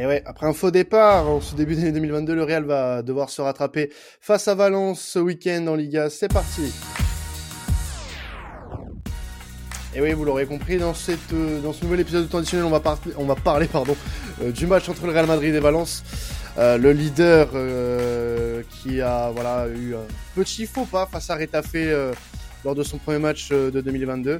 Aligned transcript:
Et 0.00 0.06
ouais, 0.06 0.22
après 0.24 0.46
un 0.46 0.54
faux 0.54 0.70
départ 0.70 1.28
en 1.28 1.42
ce 1.42 1.54
début 1.54 1.74
d'année 1.76 1.92
2022, 1.92 2.34
le 2.34 2.42
Real 2.42 2.64
va 2.64 3.02
devoir 3.02 3.28
se 3.28 3.42
rattraper 3.42 3.92
face 4.22 4.48
à 4.48 4.54
Valence 4.54 4.98
ce 4.98 5.18
week-end 5.18 5.66
en 5.66 5.74
Liga. 5.74 6.08
C'est 6.08 6.32
parti. 6.32 6.72
Et 9.94 10.00
oui, 10.00 10.14
vous 10.14 10.24
l'aurez 10.24 10.46
compris, 10.46 10.78
dans, 10.78 10.94
cette, 10.94 11.34
euh, 11.34 11.60
dans 11.60 11.74
ce 11.74 11.84
nouvel 11.84 12.00
épisode 12.00 12.34
additionnel, 12.34 12.64
on 12.64 12.70
va, 12.70 12.98
on 13.18 13.26
va 13.26 13.34
parler 13.34 13.66
pardon, 13.66 13.94
euh, 14.42 14.52
du 14.52 14.66
match 14.66 14.88
entre 14.88 15.04
le 15.04 15.12
Real 15.12 15.26
Madrid 15.26 15.54
et 15.54 15.60
Valence. 15.60 16.02
Euh, 16.56 16.78
le 16.78 16.92
leader 16.92 17.50
qui 18.70 19.02
a 19.02 19.30
voilà, 19.34 19.66
eu 19.68 19.94
un 19.94 20.06
petit 20.34 20.64
faux 20.64 20.86
pas 20.86 21.04
face 21.12 21.28
à 21.28 21.36
Retafe 21.36 21.76
lors 22.64 22.74
de 22.74 22.82
son 22.82 22.96
premier 22.96 23.18
match 23.18 23.50
de 23.50 23.82
2022 23.82 24.38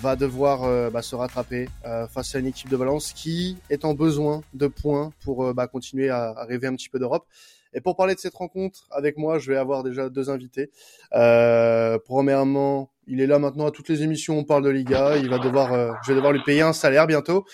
va 0.00 0.16
devoir 0.16 0.90
bah, 0.90 1.02
se 1.02 1.14
rattraper 1.14 1.68
face 2.10 2.34
à 2.34 2.38
une 2.38 2.46
équipe 2.46 2.68
de 2.68 2.76
Valence 2.76 3.12
qui 3.12 3.56
est 3.70 3.84
en 3.84 3.94
besoin 3.94 4.42
de 4.54 4.66
points 4.66 5.12
pour 5.24 5.52
bah, 5.54 5.66
continuer 5.66 6.08
à, 6.08 6.30
à, 6.30 6.44
rêver 6.44 6.66
un 6.66 6.74
petit 6.74 6.88
peu 6.88 6.98
d'Europe. 6.98 7.26
Et 7.74 7.80
pour 7.80 7.96
parler 7.96 8.14
de 8.14 8.20
cette 8.20 8.34
rencontre 8.34 8.86
avec 8.90 9.16
moi, 9.16 9.38
je 9.38 9.50
vais 9.50 9.58
avoir 9.58 9.82
déjà 9.82 10.08
deux 10.08 10.30
invités. 10.30 10.70
premièrement, 11.10 12.92
il 13.06 13.20
est 13.20 13.26
là 13.26 13.38
maintenant 13.38 13.66
à 13.66 13.70
toutes 13.70 13.88
les 13.88 14.02
émissions. 14.02 14.38
On 14.38 14.44
parle 14.44 14.64
de 14.64 14.70
Liga. 14.70 15.16
Il 15.16 15.28
va 15.28 15.38
devoir, 15.38 15.72
euh, 15.72 15.92
je 16.04 16.12
vais 16.12 16.16
devoir 16.16 16.32
lui 16.32 16.42
payer 16.42 16.62
un 16.62 16.72
salaire 16.72 17.06
bientôt. 17.06 17.44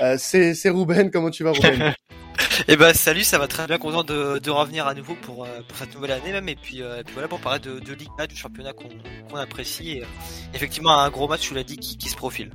Euh, 0.00 0.16
c'est 0.18 0.68
Ruben. 0.68 1.10
Comment 1.10 1.30
tu 1.30 1.44
vas, 1.44 1.52
Ruben? 1.52 1.94
Eh 2.66 2.76
ben 2.76 2.92
salut, 2.92 3.22
ça 3.22 3.38
va 3.38 3.46
très 3.46 3.66
bien. 3.66 3.78
Content 3.78 4.02
de, 4.02 4.38
de 4.38 4.50
revenir 4.50 4.86
à 4.86 4.94
nouveau 4.94 5.14
pour, 5.22 5.44
euh, 5.44 5.48
pour 5.66 5.76
cette 5.76 5.94
nouvelle 5.94 6.12
année 6.12 6.32
même. 6.32 6.48
Et 6.48 6.56
puis, 6.56 6.82
euh, 6.82 7.00
et 7.00 7.04
puis 7.04 7.14
voilà 7.14 7.28
pour 7.28 7.40
parler 7.40 7.60
de, 7.60 7.78
de 7.78 7.92
Liga, 7.94 8.26
du 8.28 8.34
championnat 8.34 8.72
qu'on, 8.72 8.88
qu'on 9.30 9.36
apprécie. 9.36 9.98
Et, 9.98 10.02
effectivement, 10.54 10.98
un 10.98 11.10
gros 11.10 11.28
match, 11.28 11.42
tu 11.42 11.54
l'as 11.54 11.62
dit, 11.62 11.76
qui, 11.76 11.96
qui 11.96 12.08
se 12.08 12.16
profile. 12.16 12.50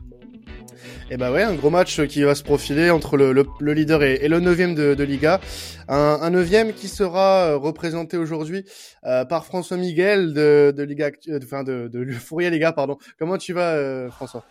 Et 1.09 1.15
eh 1.15 1.17
bah 1.17 1.31
ouais, 1.31 1.43
un 1.43 1.53
gros 1.53 1.69
match 1.69 2.01
qui 2.07 2.23
va 2.23 2.33
se 2.33 2.43
profiler 2.43 2.89
entre 2.89 3.17
le, 3.17 3.31
le, 3.31 3.73
leader 3.73 4.03
et, 4.03 4.15
et, 4.21 4.27
le 4.27 4.39
neuvième 4.39 4.73
de, 4.73 4.95
de 4.95 5.03
Liga. 5.03 5.39
Un, 5.87 6.19
un 6.21 6.29
neuvième 6.29 6.73
qui 6.73 6.87
sera 6.87 7.47
euh, 7.47 7.57
représenté 7.57 8.17
aujourd'hui 8.17 8.65
euh, 9.05 9.23
par 9.23 9.45
François 9.45 9.77
Miguel 9.77 10.33
de, 10.33 10.73
de 10.75 10.83
Liga, 10.83 11.11
euh, 11.29 11.39
enfin 11.43 11.63
de, 11.63 11.89
de, 11.91 12.03
de 12.03 12.11
Fourier 12.13 12.49
Liga, 12.49 12.71
pardon. 12.71 12.97
Comment 13.19 13.37
tu 13.37 13.53
vas, 13.53 13.71
euh, 13.73 14.09
François? 14.11 14.43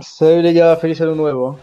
Salut 0.00 0.42
les 0.42 0.54
gars, 0.54 0.76
feliz 0.76 1.00
año 1.02 1.14
nuevo. 1.14 1.58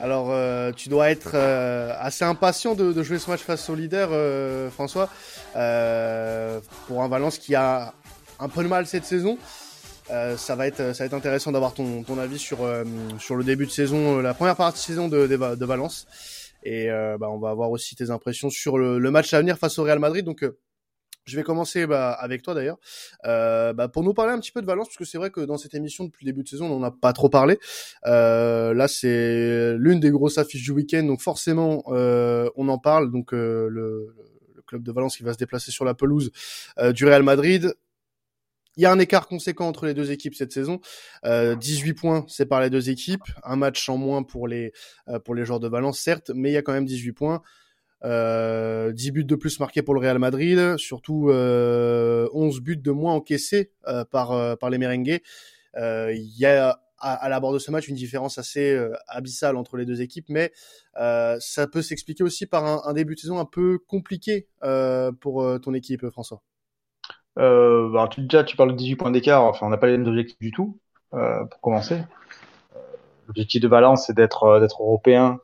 Alors, 0.00 0.28
euh, 0.30 0.72
tu 0.72 0.88
dois 0.88 1.10
être 1.10 1.32
euh, 1.34 1.92
assez 1.98 2.24
impatient 2.24 2.74
de, 2.74 2.92
de, 2.92 3.02
jouer 3.02 3.18
ce 3.18 3.30
match 3.30 3.40
face 3.40 3.68
au 3.70 3.74
leader, 3.74 4.08
euh, 4.12 4.70
François, 4.70 5.08
pour 5.52 7.02
un 7.02 7.08
Valence 7.08 7.38
qui 7.38 7.54
a 7.54 7.94
un 8.40 8.48
peu 8.48 8.62
de 8.62 8.68
mal 8.68 8.86
cette 8.86 9.04
saison. 9.04 9.38
Euh, 10.10 10.36
ça 10.36 10.54
va 10.54 10.66
être 10.66 10.94
ça 10.94 11.04
va 11.04 11.06
être 11.06 11.14
intéressant 11.14 11.50
d'avoir 11.50 11.72
ton, 11.72 12.02
ton 12.02 12.18
avis 12.18 12.38
sur 12.38 12.62
euh, 12.62 12.84
sur 13.18 13.36
le 13.36 13.44
début 13.44 13.64
de 13.64 13.70
saison, 13.70 14.18
euh, 14.18 14.22
la 14.22 14.34
première 14.34 14.56
partie 14.56 14.80
de 14.80 14.84
saison 14.84 15.08
de, 15.08 15.26
de, 15.26 15.54
de 15.54 15.64
Valence. 15.64 16.06
Et 16.66 16.88
bah, 16.88 17.28
on 17.28 17.38
va 17.38 17.50
avoir 17.50 17.70
aussi 17.70 17.94
tes 17.94 18.08
impressions 18.08 18.48
sur 18.48 18.78
le, 18.78 18.98
le, 18.98 19.10
match 19.10 19.34
à 19.34 19.38
venir 19.38 19.58
face 19.58 19.78
au 19.78 19.82
Real 19.82 19.98
Madrid. 19.98 20.24
Donc 20.24 20.46
je 21.24 21.36
vais 21.36 21.42
commencer 21.42 21.86
bah, 21.86 22.12
avec 22.12 22.42
toi 22.42 22.54
d'ailleurs 22.54 22.78
euh, 23.24 23.72
bah, 23.72 23.88
pour 23.88 24.02
nous 24.02 24.14
parler 24.14 24.32
un 24.32 24.38
petit 24.38 24.52
peu 24.52 24.60
de 24.60 24.66
Valence 24.66 24.88
parce 24.88 24.96
que 24.96 25.04
c'est 25.04 25.18
vrai 25.18 25.30
que 25.30 25.40
dans 25.40 25.56
cette 25.56 25.74
émission 25.74 26.04
depuis 26.04 26.26
le 26.26 26.32
début 26.32 26.42
de 26.42 26.48
saison 26.48 26.66
on 26.66 26.78
n'en 26.78 26.86
a 26.86 26.90
pas 26.90 27.12
trop 27.12 27.28
parlé. 27.28 27.58
Euh, 28.06 28.74
là 28.74 28.88
c'est 28.88 29.74
l'une 29.76 30.00
des 30.00 30.10
grosses 30.10 30.38
affiches 30.38 30.62
du 30.62 30.72
week-end 30.72 31.04
donc 31.04 31.20
forcément 31.20 31.84
euh, 31.88 32.48
on 32.56 32.68
en 32.68 32.78
parle 32.78 33.10
donc 33.10 33.32
le, 33.32 33.68
le, 33.68 34.14
club 34.66 34.82
de 34.82 34.92
Valence 34.92 35.18
qui 35.18 35.22
va 35.22 35.34
se 35.34 35.38
déplacer 35.38 35.70
sur 35.70 35.84
la 35.84 35.92
pelouse 35.92 36.30
du 36.94 37.04
Real 37.04 37.22
Madrid. 37.22 37.74
Il 38.76 38.82
y 38.82 38.86
a 38.86 38.92
un 38.92 38.98
écart 38.98 39.28
conséquent 39.28 39.68
entre 39.68 39.86
les 39.86 39.94
deux 39.94 40.10
équipes 40.10 40.34
cette 40.34 40.52
saison. 40.52 40.80
Euh, 41.24 41.54
18 41.54 41.94
points 41.94 42.24
c'est 42.28 42.46
par 42.46 42.60
les 42.60 42.70
deux 42.70 42.90
équipes. 42.90 43.22
Un 43.44 43.56
match 43.56 43.88
en 43.88 43.96
moins 43.96 44.22
pour 44.22 44.48
les, 44.48 44.72
euh, 45.08 45.18
pour 45.18 45.34
les 45.34 45.44
joueurs 45.44 45.60
de 45.60 45.68
Valence, 45.68 46.00
certes, 46.00 46.30
mais 46.34 46.50
il 46.50 46.54
y 46.54 46.56
a 46.56 46.62
quand 46.62 46.72
même 46.72 46.86
18 46.86 47.12
points. 47.12 47.42
Euh, 48.04 48.92
10 48.92 49.10
buts 49.12 49.24
de 49.24 49.34
plus 49.34 49.60
marqués 49.60 49.82
pour 49.82 49.94
le 49.94 50.00
Real 50.00 50.18
Madrid, 50.18 50.76
surtout 50.76 51.30
euh, 51.30 52.28
11 52.34 52.60
buts 52.60 52.76
de 52.76 52.90
moins 52.90 53.14
encaissés 53.14 53.70
euh, 53.86 54.04
par, 54.04 54.32
euh, 54.32 54.56
par 54.56 54.68
les 54.70 54.78
merengues. 54.78 55.20
Euh, 55.76 56.12
il 56.14 56.38
y 56.38 56.44
a 56.44 56.78
à, 56.98 57.14
à 57.14 57.28
l'abord 57.28 57.52
de 57.52 57.58
ce 57.58 57.70
match 57.70 57.88
une 57.88 57.96
différence 57.96 58.38
assez 58.38 58.78
abyssale 59.08 59.56
entre 59.56 59.76
les 59.76 59.84
deux 59.84 60.00
équipes, 60.00 60.26
mais 60.28 60.52
ça 60.94 61.66
peut 61.70 61.82
s'expliquer 61.82 62.24
aussi 62.24 62.46
par 62.46 62.86
un, 62.86 62.92
début 62.92 63.14
de 63.14 63.20
saison 63.20 63.38
un 63.38 63.44
peu 63.44 63.78
compliqué 63.78 64.48
pour 65.20 65.60
ton 65.60 65.74
équipe, 65.74 66.08
François. 66.10 66.42
Euh, 67.38 67.90
bah, 67.90 68.08
tu, 68.10 68.22
déjà, 68.22 68.44
tu 68.44 68.56
parles 68.56 68.72
de 68.72 68.76
18 68.76 68.96
points 68.96 69.10
d'écart. 69.10 69.44
Enfin, 69.44 69.66
on 69.66 69.70
n'a 69.70 69.76
pas 69.76 69.86
les 69.86 69.98
mêmes 69.98 70.06
objectifs 70.06 70.38
du 70.38 70.52
tout, 70.52 70.78
euh, 71.14 71.44
pour 71.44 71.60
commencer. 71.60 72.00
Euh, 72.76 72.80
l'objectif 73.26 73.60
de 73.60 73.68
Valence, 73.68 74.06
c'est 74.06 74.14
d'être 74.14 74.44
euh, 74.44 74.66
européen 74.78 75.34
euh, 75.34 75.43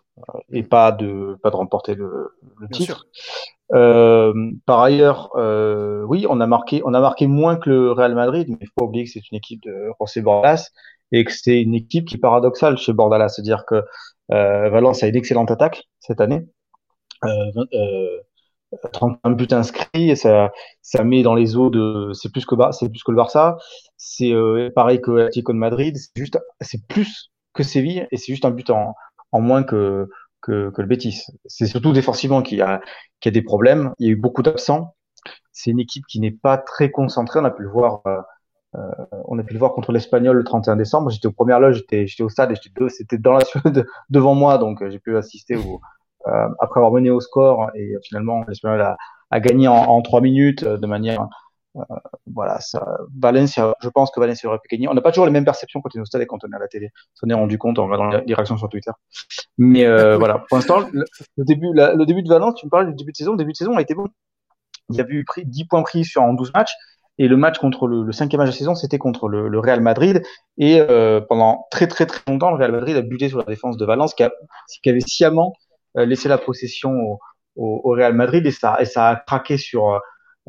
et 0.50 0.62
pas 0.62 0.92
de 0.92 1.38
pas 1.42 1.50
de 1.50 1.56
remporter 1.56 1.94
le, 1.94 2.36
le 2.58 2.68
titre. 2.68 3.06
par 3.70 4.80
ailleurs, 4.80 5.30
oui, 6.08 6.26
on 6.28 6.40
a 6.40 6.46
marqué 6.46 6.82
on 6.84 6.94
a 6.94 7.00
marqué 7.00 7.26
moins 7.26 7.56
que 7.56 7.70
le 7.70 7.92
Real 7.92 8.14
Madrid, 8.14 8.48
mais 8.48 8.56
il 8.60 8.66
faut 8.66 8.74
pas 8.76 8.84
oublier 8.84 9.04
que 9.04 9.10
c'est 9.10 9.22
une 9.30 9.36
équipe 9.38 9.62
de 9.62 9.90
José 10.00 10.22
Bordalas 10.22 10.70
et 11.12 11.24
que 11.24 11.32
c'est 11.32 11.60
une 11.60 11.74
équipe 11.74 12.06
qui 12.06 12.16
est 12.16 12.20
paradoxale 12.20 12.78
chez 12.78 12.92
Bordalas, 12.92 13.30
c'est-à-dire 13.30 13.64
que 13.66 13.82
Valence 14.28 15.02
a 15.02 15.08
une 15.08 15.16
excellente 15.16 15.50
attaque 15.50 15.84
cette 15.98 16.20
année. 16.20 16.46
Euh, 17.24 18.18
31 18.92 19.32
buts 19.32 19.48
inscrits, 19.50 20.10
et 20.10 20.16
ça, 20.16 20.52
ça 20.80 21.02
met 21.02 21.22
dans 21.22 21.34
les 21.34 21.56
eaux 21.56 21.70
de, 21.70 22.12
c'est 22.12 22.30
plus 22.30 22.46
que 22.46 22.54
c'est 22.70 22.88
plus 22.88 23.02
que 23.02 23.10
le 23.10 23.16
Barça, 23.16 23.58
c'est 23.96 24.32
euh, 24.32 24.70
pareil 24.74 25.00
que 25.00 25.10
l'Atlético 25.10 25.52
de 25.52 25.58
Madrid, 25.58 25.96
c'est 25.96 26.10
juste, 26.14 26.38
c'est 26.60 26.86
plus 26.86 27.32
que 27.52 27.64
Séville 27.64 28.06
et 28.12 28.16
c'est 28.16 28.32
juste 28.32 28.44
un 28.44 28.50
but 28.50 28.70
en, 28.70 28.94
en 29.32 29.40
moins 29.40 29.62
que, 29.62 30.08
que, 30.40 30.70
que 30.70 30.82
le 30.82 30.88
Betis. 30.88 31.26
C'est 31.46 31.66
surtout 31.66 31.92
défensivement 31.92 32.42
qu'il 32.42 32.58
y 32.58 32.62
a, 32.62 32.80
qu'il 33.20 33.32
y 33.32 33.36
a 33.36 33.40
des 33.40 33.44
problèmes. 33.44 33.92
Il 33.98 34.06
y 34.06 34.10
a 34.10 34.12
eu 34.12 34.16
beaucoup 34.16 34.42
d'absents. 34.42 34.94
C'est 35.52 35.70
une 35.70 35.80
équipe 35.80 36.06
qui 36.06 36.20
n'est 36.20 36.30
pas 36.30 36.58
très 36.58 36.90
concentrée. 36.90 37.40
On 37.40 37.44
a 37.44 37.50
pu 37.50 37.62
le 37.62 37.70
voir, 37.70 38.00
euh, 38.06 38.20
euh, 38.76 38.80
on 39.26 39.38
a 39.38 39.42
pu 39.42 39.52
le 39.52 39.58
voir 39.58 39.72
contre 39.74 39.92
l'Espagnol 39.92 40.36
le 40.36 40.44
31 40.44 40.76
décembre. 40.76 41.10
J'étais 41.10 41.26
aux 41.26 41.32
premières 41.32 41.60
loges, 41.60 41.76
j'étais, 41.76 42.06
j'étais 42.06 42.22
au 42.22 42.28
stade 42.28 42.52
et 42.52 42.54
j'étais, 42.54 42.88
c'était 42.88 43.18
dans 43.18 43.32
la 43.32 43.44
devant 44.10 44.34
moi, 44.34 44.58
donc 44.58 44.82
euh, 44.82 44.90
j'ai 44.90 44.98
pu 44.98 45.16
assister 45.16 45.56
au, 45.56 45.80
euh, 46.26 46.48
après 46.58 46.80
avoir 46.80 46.92
mené 46.92 47.08
au 47.10 47.20
score 47.20 47.70
et 47.74 47.94
finalement 48.04 48.44
l'Espagnol 48.46 48.82
a, 48.82 48.96
a, 49.30 49.40
gagné 49.40 49.68
en, 49.68 49.74
en 49.74 50.02
3 50.02 50.20
minutes 50.20 50.64
euh, 50.64 50.76
de 50.76 50.86
manière 50.86 51.22
euh, 51.22 51.26
voilà, 52.26 52.60
ça, 52.60 52.98
Valencia, 53.18 53.74
je 53.80 53.88
pense 53.88 54.10
que 54.10 54.20
Valencia 54.20 54.48
aurait 54.48 54.58
pu 54.58 54.68
gagner. 54.74 54.88
On 54.88 54.94
n'a 54.94 55.00
pas 55.00 55.10
toujours 55.10 55.26
les 55.26 55.32
mêmes 55.32 55.44
perceptions 55.44 55.80
quand 55.80 55.90
on 55.94 55.98
est 55.98 56.02
au 56.02 56.04
stade 56.04 56.22
et 56.22 56.26
quand 56.26 56.44
on 56.44 56.50
est 56.50 56.56
à 56.56 56.58
la 56.58 56.68
télé. 56.68 56.90
Ça 57.14 57.26
on 57.26 57.30
est 57.30 57.34
rendu 57.34 57.58
compte 57.58 57.78
en 57.78 57.84
regardant 57.84 58.22
les 58.26 58.34
réactions 58.34 58.56
sur 58.58 58.68
Twitter. 58.68 58.90
Mais 59.58 59.84
euh, 59.84 60.16
voilà, 60.18 60.44
pour 60.48 60.58
l'instant, 60.58 60.80
le, 60.92 61.04
le, 61.36 61.44
début, 61.44 61.68
la, 61.74 61.94
le 61.94 62.06
début 62.06 62.22
de 62.22 62.28
Valence, 62.28 62.54
tu 62.56 62.66
me 62.66 62.70
parles 62.70 62.88
du 62.90 62.96
début 62.96 63.12
de 63.12 63.16
saison. 63.16 63.32
Le 63.32 63.38
début 63.38 63.52
de 63.52 63.56
saison 63.56 63.76
a 63.76 63.82
été 63.82 63.94
bon. 63.94 64.06
Il 64.90 64.96
y 64.96 65.00
a 65.00 65.06
eu 65.08 65.24
pris 65.24 65.44
10 65.44 65.66
points 65.66 65.82
pris 65.82 66.04
sur 66.04 66.22
en 66.22 66.34
12 66.34 66.52
matchs. 66.54 66.74
Et 67.18 67.28
le 67.28 67.36
match 67.36 67.58
contre 67.58 67.86
le, 67.86 68.02
le 68.02 68.12
cinquième 68.12 68.40
match 68.40 68.50
de 68.50 68.54
saison, 68.54 68.74
c'était 68.74 68.96
contre 68.96 69.28
le, 69.28 69.48
le, 69.48 69.58
Real 69.58 69.80
Madrid. 69.82 70.22
Et 70.56 70.80
euh, 70.80 71.20
pendant 71.20 71.66
très 71.70 71.86
très 71.86 72.06
très 72.06 72.22
longtemps, 72.26 72.50
le 72.50 72.56
Real 72.56 72.72
Madrid 72.72 72.96
a 72.96 73.02
buté 73.02 73.28
sur 73.28 73.38
la 73.38 73.44
défense 73.44 73.76
de 73.76 73.84
Valence, 73.84 74.14
qui, 74.14 74.22
a, 74.22 74.32
qui 74.82 74.88
avait 74.88 75.00
sciemment 75.00 75.52
euh, 75.98 76.06
laisser 76.06 76.30
la 76.30 76.38
possession 76.38 76.92
au, 76.92 77.18
au, 77.56 77.80
au, 77.84 77.90
Real 77.90 78.14
Madrid 78.14 78.46
et 78.46 78.50
ça, 78.50 78.78
et 78.80 78.86
ça 78.86 79.08
a 79.10 79.16
craqué 79.16 79.58
sur 79.58 79.90
euh, 79.90 79.98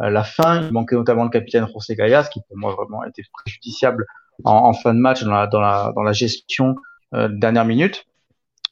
la 0.10 0.24
fin. 0.24 0.64
Il 0.64 0.74
manquait 0.74 0.96
notamment 0.96 1.24
le 1.24 1.30
capitaine 1.30 1.68
José 1.74 1.96
Gallas, 1.96 2.30
qui 2.32 2.42
pour 2.48 2.58
moi 2.58 2.76
vraiment 2.76 3.04
était 3.04 3.24
préjudiciable 3.34 4.06
en, 4.44 4.54
en, 4.54 4.74
fin 4.74 4.94
de 4.94 5.00
match 5.00 5.24
dans 5.24 5.32
la, 5.32 5.48
dans 5.48 5.62
la, 5.62 5.92
dans 5.96 6.04
la 6.04 6.14
gestion 6.14 6.76
euh, 7.14 7.30
dernière 7.30 7.66
minute. 7.66 8.06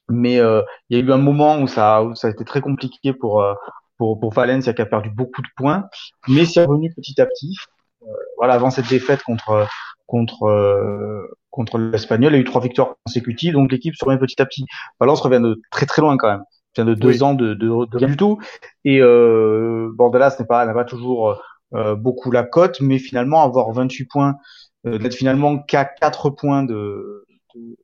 Mais 0.09 0.39
euh, 0.39 0.61
il 0.89 0.97
y 0.97 1.01
a 1.01 1.03
eu 1.05 1.11
un 1.11 1.17
moment 1.17 1.59
où 1.59 1.67
ça, 1.67 2.03
où 2.03 2.15
ça 2.15 2.27
a 2.27 2.31
été 2.31 2.43
très 2.43 2.61
compliqué 2.61 3.13
pour, 3.13 3.41
euh, 3.41 3.53
pour, 3.97 4.19
pour 4.19 4.33
Valencia 4.33 4.73
qui 4.73 4.81
a 4.81 4.85
perdu 4.85 5.09
beaucoup 5.11 5.41
de 5.41 5.47
points, 5.55 5.87
mais 6.27 6.45
c'est 6.45 6.65
revenu 6.65 6.91
petit 6.95 7.21
à 7.21 7.25
petit. 7.27 7.55
Euh, 8.01 8.07
voilà, 8.37 8.55
avant 8.55 8.71
cette 8.71 8.89
défaite 8.89 9.21
contre 9.23 9.67
contre 10.07 10.43
euh, 10.45 11.27
contre 11.51 11.77
l'Espagnol, 11.77 12.31
il 12.33 12.35
y 12.35 12.39
a 12.39 12.41
eu 12.41 12.45
trois 12.45 12.61
victoires 12.61 12.95
consécutives, 13.05 13.53
donc 13.53 13.71
l'équipe 13.71 13.95
se 13.95 14.03
remet 14.03 14.17
petit 14.17 14.41
à 14.41 14.45
petit. 14.45 14.65
Valence 14.99 15.21
revient 15.21 15.41
de 15.41 15.61
très 15.69 15.85
très 15.85 16.01
loin 16.01 16.17
quand 16.17 16.29
même 16.29 16.43
vient 16.75 16.86
de 16.86 16.94
deux 16.94 17.10
oui. 17.10 17.24
ans 17.24 17.33
de, 17.33 17.54
de, 17.54 17.68
de, 17.68 17.98
rien 17.98 18.07
du 18.07 18.18
tout. 18.18 18.39
Et 18.86 19.01
euh, 19.01 19.89
Bordelas 19.95 20.36
n'est 20.39 20.45
pas 20.45 20.66
n'a 20.66 20.74
pas 20.74 20.86
toujours 20.86 21.39
euh, 21.75 21.95
beaucoup 21.95 22.31
la 22.31 22.44
cote, 22.44 22.81
mais 22.81 22.98
finalement 22.98 23.44
avoir 23.44 23.71
28 23.71 24.06
points, 24.06 24.36
euh, 24.86 24.98
d'être 24.98 25.16
finalement 25.16 25.60
qu'à 25.60 25.86
4 25.86 26.30
points 26.31 26.63
de, 26.63 27.25
de, 27.56 27.77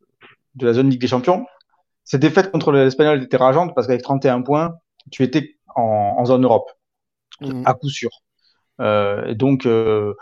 de 0.55 0.65
la 0.65 0.73
zone 0.73 0.89
Ligue 0.89 1.01
des 1.01 1.07
Champions. 1.07 1.45
Cette 2.03 2.21
défaite 2.21 2.51
contre 2.51 2.71
l'Espagnol 2.71 3.21
était 3.21 3.37
rageante 3.37 3.73
parce 3.75 3.87
qu'avec 3.87 4.03
31 4.03 4.41
points, 4.41 4.75
tu 5.11 5.23
étais 5.23 5.57
en, 5.75 6.15
en 6.17 6.25
zone 6.25 6.43
Europe 6.43 6.69
mmh. 7.41 7.63
à 7.65 7.73
coup 7.73 7.89
sûr. 7.89 8.09
Euh, 8.81 9.25
et 9.25 9.35
donc 9.35 9.65
euh, 9.65 10.13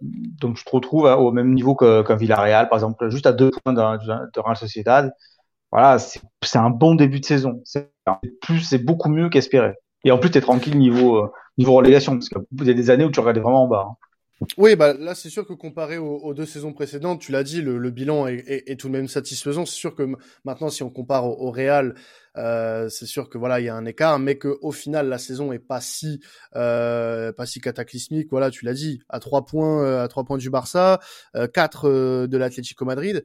donc 0.00 0.56
je 0.56 0.64
te 0.64 0.70
retrouve 0.70 1.04
au 1.04 1.32
même 1.32 1.54
niveau 1.54 1.74
qu'un 1.74 2.04
qu 2.04 2.16
Villarreal, 2.16 2.68
par 2.68 2.78
exemple, 2.78 3.08
juste 3.08 3.26
à 3.26 3.32
deux 3.32 3.50
points 3.50 3.72
de, 3.72 3.80
de 3.80 4.40
Real 4.40 4.56
Sociedad 4.56 5.14
voilà, 5.74 5.98
c'est 5.98 6.58
un 6.58 6.70
bon 6.70 6.94
début 6.94 7.18
de 7.18 7.24
saison. 7.24 7.60
C'est 7.64 7.90
plus, 8.40 8.60
c'est 8.60 8.78
beaucoup 8.78 9.08
mieux 9.08 9.28
qu'espéré. 9.28 9.72
Et 10.04 10.12
en 10.12 10.18
plus, 10.18 10.30
t'es 10.30 10.40
tranquille 10.40 10.78
niveau 10.78 11.16
euh, 11.16 11.32
relégation, 11.58 12.12
parce 12.12 12.28
qu'il 12.28 12.66
y 12.66 12.70
a 12.70 12.74
des 12.74 12.90
années 12.90 13.04
où 13.04 13.10
tu 13.10 13.18
regardais 13.18 13.40
vraiment 13.40 13.64
en 13.64 13.68
bas. 13.68 13.88
Hein. 13.90 13.96
Oui, 14.56 14.76
bah 14.76 14.92
là 14.92 15.14
c'est 15.14 15.30
sûr 15.30 15.46
que 15.46 15.52
comparé 15.52 15.96
aux, 15.96 16.34
deux 16.34 16.44
saisons 16.44 16.72
précédentes, 16.72 17.20
tu 17.20 17.32
l'as 17.32 17.42
dit, 17.42 17.60
le, 17.60 17.90
bilan 17.90 18.26
est, 18.28 18.78
tout 18.78 18.86
de 18.88 18.92
même 18.92 19.08
satisfaisant. 19.08 19.66
C'est 19.66 19.74
sûr 19.74 19.96
que 19.96 20.06
maintenant, 20.44 20.68
si 20.68 20.84
on 20.84 20.90
compare 20.90 21.24
au, 21.24 21.50
Real, 21.50 21.94
euh, 22.36 22.88
c'est 22.88 23.06
sûr 23.06 23.28
que 23.28 23.38
voilà, 23.38 23.58
il 23.58 23.66
y 23.66 23.68
a 23.68 23.74
un 23.74 23.86
écart, 23.86 24.18
mais 24.20 24.36
que 24.36 24.58
au 24.60 24.70
final 24.70 25.08
la 25.08 25.18
saison 25.18 25.52
est 25.52 25.60
pas 25.60 25.80
si 25.80 26.20
euh, 26.54 27.32
pas 27.32 27.46
si 27.46 27.60
cataclysmique. 27.60 28.28
Voilà, 28.30 28.50
tu 28.50 28.64
l'as 28.64 28.74
dit, 28.74 29.00
à 29.08 29.18
trois 29.18 29.44
points, 29.44 30.02
à 30.02 30.08
trois 30.08 30.24
points 30.24 30.38
du 30.38 30.50
Barça, 30.50 31.00
quatre 31.52 31.88
de 31.88 32.36
l'Atlético 32.36 32.84
Madrid 32.84 33.24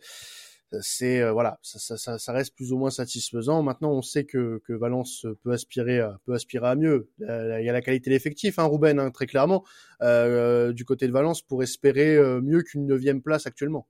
c'est 0.81 1.21
euh, 1.21 1.31
voilà, 1.31 1.59
ça, 1.63 2.33
reste 2.33 2.55
plus 2.55 2.71
ou 2.71 2.77
moins 2.77 2.91
satisfaisant. 2.91 3.63
Maintenant, 3.63 3.91
on 3.91 4.01
sait 4.01 4.25
que, 4.25 4.61
Valence 4.69 5.25
peut 5.43 5.51
aspirer 5.51 5.99
à, 5.99 6.19
peut 6.25 6.33
aspirer 6.33 6.67
à 6.67 6.75
mieux. 6.75 7.09
Il 7.19 7.63
y 7.63 7.69
a 7.69 7.73
la 7.73 7.81
qualité 7.81 8.09
de 8.09 8.15
l'effectif, 8.15 8.59
hein, 8.59 8.65
Ruben, 8.65 8.99
hein, 8.99 9.11
très 9.11 9.25
clairement, 9.25 9.63
euh, 10.01 10.71
du 10.73 10.85
côté 10.85 11.07
de 11.07 11.11
Valence 11.11 11.41
pour 11.41 11.63
espérer 11.63 12.15
euh, 12.15 12.41
mieux 12.41 12.61
qu'une 12.61 12.85
neuvième 12.85 13.21
place 13.21 13.45
actuellement. 13.47 13.87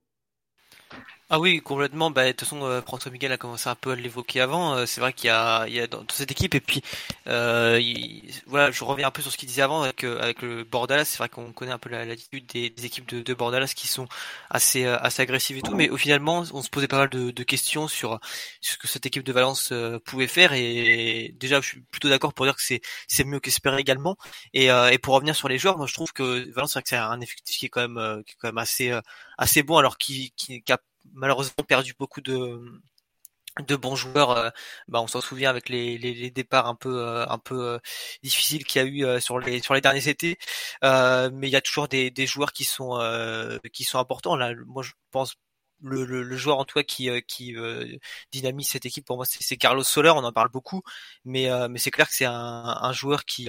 Ah 1.32 1.38
oui, 1.38 1.60
complètement. 1.62 2.10
Bah, 2.10 2.26
de 2.26 2.32
toute 2.32 2.40
façon, 2.40 2.64
euh, 2.64 2.82
François 2.82 3.12
Miguel 3.12 3.30
a 3.30 3.36
commencé 3.36 3.68
un 3.68 3.76
peu 3.76 3.92
à 3.92 3.94
l'évoquer 3.94 4.40
avant. 4.40 4.74
Euh, 4.74 4.84
c'est 4.84 5.00
vrai 5.00 5.12
qu'il 5.12 5.28
y 5.28 5.30
a, 5.30 5.64
il 5.68 5.74
y 5.74 5.78
a 5.78 5.86
dans, 5.86 6.04
cette 6.10 6.32
équipe 6.32 6.56
et 6.56 6.60
puis 6.60 6.82
euh, 7.28 7.80
voilà, 8.46 8.72
je 8.72 8.82
reviens 8.82 9.06
un 9.06 9.10
peu 9.12 9.22
sur 9.22 9.30
ce 9.30 9.36
qu'il 9.36 9.48
disait 9.48 9.62
avant 9.62 9.82
avec, 9.82 10.02
avec 10.02 10.42
le 10.42 10.64
Bordalas. 10.64 11.04
C'est 11.04 11.18
vrai 11.18 11.28
qu'on 11.28 11.52
connaît 11.52 11.70
un 11.70 11.78
peu 11.78 11.88
l'attitude 11.88 12.46
des, 12.46 12.70
des, 12.70 12.84
équipes 12.84 13.08
de, 13.08 13.22
de 13.22 13.34
Bordalas 13.34 13.72
qui 13.76 13.86
sont 13.86 14.08
assez 14.50 14.84
assez 14.86 15.22
agressives 15.22 15.56
et 15.56 15.62
tout, 15.62 15.76
mais 15.76 15.88
au 15.88 15.96
finalement, 15.96 16.42
on 16.52 16.62
se 16.62 16.68
posait 16.68 16.88
pas 16.88 16.98
mal 16.98 17.08
de, 17.10 17.30
de 17.30 17.42
questions 17.44 17.86
sur, 17.86 18.18
ce 18.60 18.76
que 18.76 18.88
cette 18.88 19.06
équipe 19.06 19.22
de 19.22 19.32
Valence 19.32 19.72
pouvait 20.04 20.26
faire 20.26 20.52
et 20.52 21.32
déjà, 21.38 21.60
je 21.60 21.66
suis 21.66 21.80
plutôt 21.92 22.08
d'accord 22.08 22.34
pour 22.34 22.44
dire 22.46 22.56
que 22.56 22.62
c'est 22.62 22.80
c'est 23.06 23.22
mieux 23.24 23.38
qu'espérer 23.38 23.78
également. 23.80 24.16
Et, 24.52 24.66
et 24.66 24.98
pour 24.98 25.14
revenir 25.14 25.36
sur 25.36 25.48
les 25.48 25.58
joueurs, 25.58 25.76
moi 25.78 25.86
je 25.86 25.94
trouve 25.94 26.12
que 26.12 26.52
Valence 26.52 26.76
c'est 26.84 26.96
un 26.96 27.20
effectif 27.20 27.56
qui 27.56 27.66
est 27.66 27.68
quand 27.68 27.88
même 27.88 28.24
qui 28.24 28.32
est 28.32 28.36
quand 28.40 28.48
même 28.48 28.58
assez 28.58 28.92
assez 29.38 29.62
bon 29.62 29.78
alors 29.78 29.96
qui, 29.96 30.32
qui 30.36 30.62
a 30.72 30.78
malheureusement 31.12 31.64
perdu 31.66 31.94
beaucoup 31.98 32.20
de 32.20 32.60
de 33.58 33.76
bons 33.76 33.96
joueurs. 33.96 34.30
Euh, 34.30 34.50
bah, 34.88 35.00
on 35.02 35.06
s'en 35.06 35.20
souvient 35.20 35.50
avec 35.50 35.68
les, 35.68 35.98
les, 35.98 36.30
départs 36.30 36.66
un 36.66 36.74
peu 36.74 36.98
euh, 37.06 37.26
un 37.28 37.38
peu 37.38 37.74
euh, 37.74 37.78
difficiles 38.22 38.64
qu'il 38.64 38.82
y 38.82 38.84
a 38.84 38.88
eu 39.16 39.20
sur 39.20 39.38
les 39.38 39.60
sur 39.60 39.74
les 39.74 39.80
derniers 39.80 40.08
étés. 40.08 40.38
mais 40.82 41.48
il 41.48 41.50
y 41.50 41.56
a 41.56 41.60
toujours 41.60 41.88
des, 41.88 42.10
des 42.10 42.26
joueurs 42.26 42.52
qui 42.52 42.64
sont 42.64 42.98
qui 43.72 43.84
sont 43.84 43.98
importants. 43.98 44.36
Là, 44.36 44.54
moi 44.66 44.82
je 44.82 44.92
pense 45.10 45.34
le, 45.82 46.04
le, 46.04 46.36
joueur 46.36 46.58
en 46.58 46.64
cas 46.64 46.82
qui, 46.82 47.08
qui 47.26 47.56
dynamise 48.32 48.68
cette 48.68 48.86
équipe 48.86 49.04
pour 49.04 49.16
moi 49.16 49.24
c'est 49.26 49.56
Carlos 49.56 49.82
Soler 49.82 50.10
on 50.10 50.24
en 50.24 50.32
parle 50.32 50.50
beaucoup 50.50 50.82
mais 51.24 51.48
mais 51.68 51.78
c'est 51.78 51.90
clair 51.90 52.08
que 52.08 52.14
c'est 52.14 52.24
un, 52.24 52.32
un 52.32 52.92
joueur 52.92 53.24
qui 53.24 53.48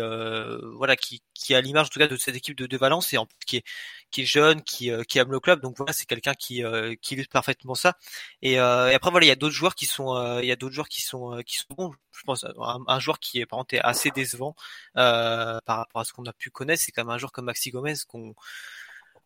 voilà 0.76 0.96
qui 0.96 1.22
qui 1.34 1.56
a 1.56 1.62
l'image 1.62 1.88
en 1.88 1.90
tout 1.90 2.00
cas 2.00 2.08
de 2.08 2.16
cette 2.18 2.36
équipe 2.36 2.58
de, 2.58 2.68
de 2.68 2.78
Valence 2.78 3.14
et 3.14 3.18
en 3.18 3.28
qui 3.46 3.58
est 3.58 3.64
qui 4.12 4.22
est 4.22 4.26
jeune, 4.26 4.62
qui, 4.62 4.92
euh, 4.92 5.04
qui 5.04 5.20
aime 5.20 5.32
le 5.32 5.40
club. 5.40 5.62
Donc 5.62 5.78
voilà, 5.78 5.94
c'est 5.94 6.06
quelqu'un 6.06 6.34
qui, 6.34 6.64
euh, 6.64 6.96
qui 7.02 7.16
parfaitement 7.28 7.76
ça. 7.76 7.98
Et, 8.42 8.60
euh, 8.60 8.90
et 8.90 8.94
après 8.96 9.12
voilà, 9.12 9.26
il 9.26 9.30
y 9.30 9.32
a 9.32 9.36
d'autres 9.36 9.56
joueurs 9.56 9.76
qui 9.76 9.86
sont, 9.86 10.40
il 10.42 10.46
y 10.46 10.52
a 10.52 10.56
d'autres 10.56 10.76
joueurs 10.76 10.90
qui 10.90 11.02
sont, 11.02 11.42
qui 11.46 11.58
sont 11.58 11.74
bons. 11.76 11.94
Je 12.12 12.24
pense 12.24 12.46
un, 12.88 13.00
joueur 13.00 13.20
qui 13.20 13.40
est 13.40 13.46
par 13.46 13.60
contre 13.60 13.76
assez 13.82 14.12
décevant 14.12 14.56
par 14.94 15.62
rapport 15.78 16.02
à 16.02 16.06
ce 16.06 16.14
qu'on 16.14 16.26
a 16.26 16.34
pu 16.34 16.52
connaître, 16.52 16.84
c'est 16.84 16.92
quand 16.92 17.04
même 17.04 17.16
un 17.16 17.18
joueur 17.18 17.32
comme 17.32 17.46
Maxi 17.46 17.72
Gomez 17.72 17.96
qu'on 18.08 18.36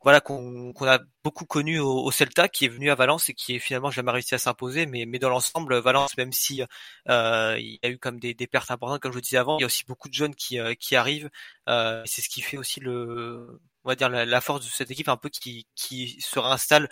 voilà 0.02 0.22
qu'on 0.22 0.74
a 0.82 1.00
beaucoup 1.24 1.46
connu 1.46 1.80
au, 1.80 2.12
Celta, 2.12 2.48
qui 2.48 2.66
est 2.66 2.70
venu 2.70 2.92
à 2.92 2.96
Valence 2.96 3.30
et 3.30 3.34
qui 3.34 3.56
est 3.56 3.60
finalement 3.60 3.90
jamais 3.90 4.12
réussi 4.12 4.36
à 4.36 4.38
s'imposer. 4.38 4.86
Mais, 4.86 5.06
mais 5.06 5.20
dans 5.20 5.30
l'ensemble, 5.30 5.76
Valence, 5.80 6.16
même 6.18 6.32
si 6.32 6.62
euh, 7.10 7.56
il 7.60 7.80
y 7.82 7.88
a 7.88 7.90
eu 7.90 7.98
comme 7.98 8.20
des, 8.20 8.34
des, 8.34 8.48
pertes 8.48 8.70
importantes, 8.72 9.02
comme 9.02 9.12
je 9.12 9.18
le 9.18 9.22
disais 9.22 9.38
avant, 9.38 9.58
il 9.58 9.62
y 9.62 9.64
a 9.64 9.68
aussi 9.68 9.84
beaucoup 9.86 10.10
de 10.10 10.14
jeunes 10.14 10.36
qui, 10.36 10.60
qui 10.80 10.96
arrivent. 10.96 11.30
Euh, 11.70 12.04
c'est 12.06 12.22
ce 12.22 12.30
qui 12.30 12.42
fait 12.42 12.58
aussi 12.58 12.80
le, 12.80 13.60
on 13.84 13.90
va 13.90 13.96
dire 13.96 14.10
la, 14.10 14.42
force 14.42 14.66
de 14.66 14.70
cette 14.70 14.92
équipe 14.92 15.10
un 15.10 15.18
peu 15.18 15.30
qui, 15.30 15.68
qui 15.76 16.20
se 16.20 16.40
réinstalle. 16.40 16.90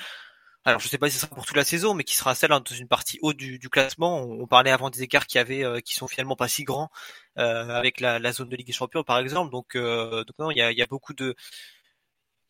Alors 0.66 0.80
je 0.80 0.88
sais 0.88 0.98
pas 0.98 1.10
si 1.10 1.16
ce 1.16 1.26
sera 1.26 1.36
pour 1.36 1.46
toute 1.46 1.58
la 1.58 1.66
saison, 1.66 1.94
mais 1.94 2.06
qui 2.06 2.16
se 2.16 2.24
réinstalle 2.24 2.52
dans 2.52 2.64
une 2.64 2.88
partie 2.88 3.20
haute 3.22 3.36
du, 3.36 3.60
du 3.60 3.70
classement. 3.70 4.22
On, 4.22 4.48
parlait 4.48 4.72
avant 4.72 4.90
des 4.90 5.04
écarts 5.04 5.28
qui 5.28 5.38
avaient, 5.38 5.66
euh, 5.66 5.82
qui 5.82 5.94
sont 5.94 6.08
finalement 6.08 6.38
pas 6.38 6.48
si 6.48 6.64
grands 6.64 6.90
euh, 7.38 7.70
avec 7.70 8.00
la, 8.00 8.20
la, 8.20 8.32
zone 8.32 8.48
de 8.48 8.56
Ligue 8.56 8.68
des 8.68 8.74
Champions 8.74 9.04
par 9.04 9.18
exemple. 9.20 9.52
Donc, 9.52 9.76
euh, 9.76 10.24
donc 10.24 10.38
non, 10.40 10.52
il 10.52 10.58
y 10.58 10.62
a, 10.62 10.72
y 10.72 10.82
a 10.82 10.86
beaucoup 10.86 11.14
de 11.14 11.36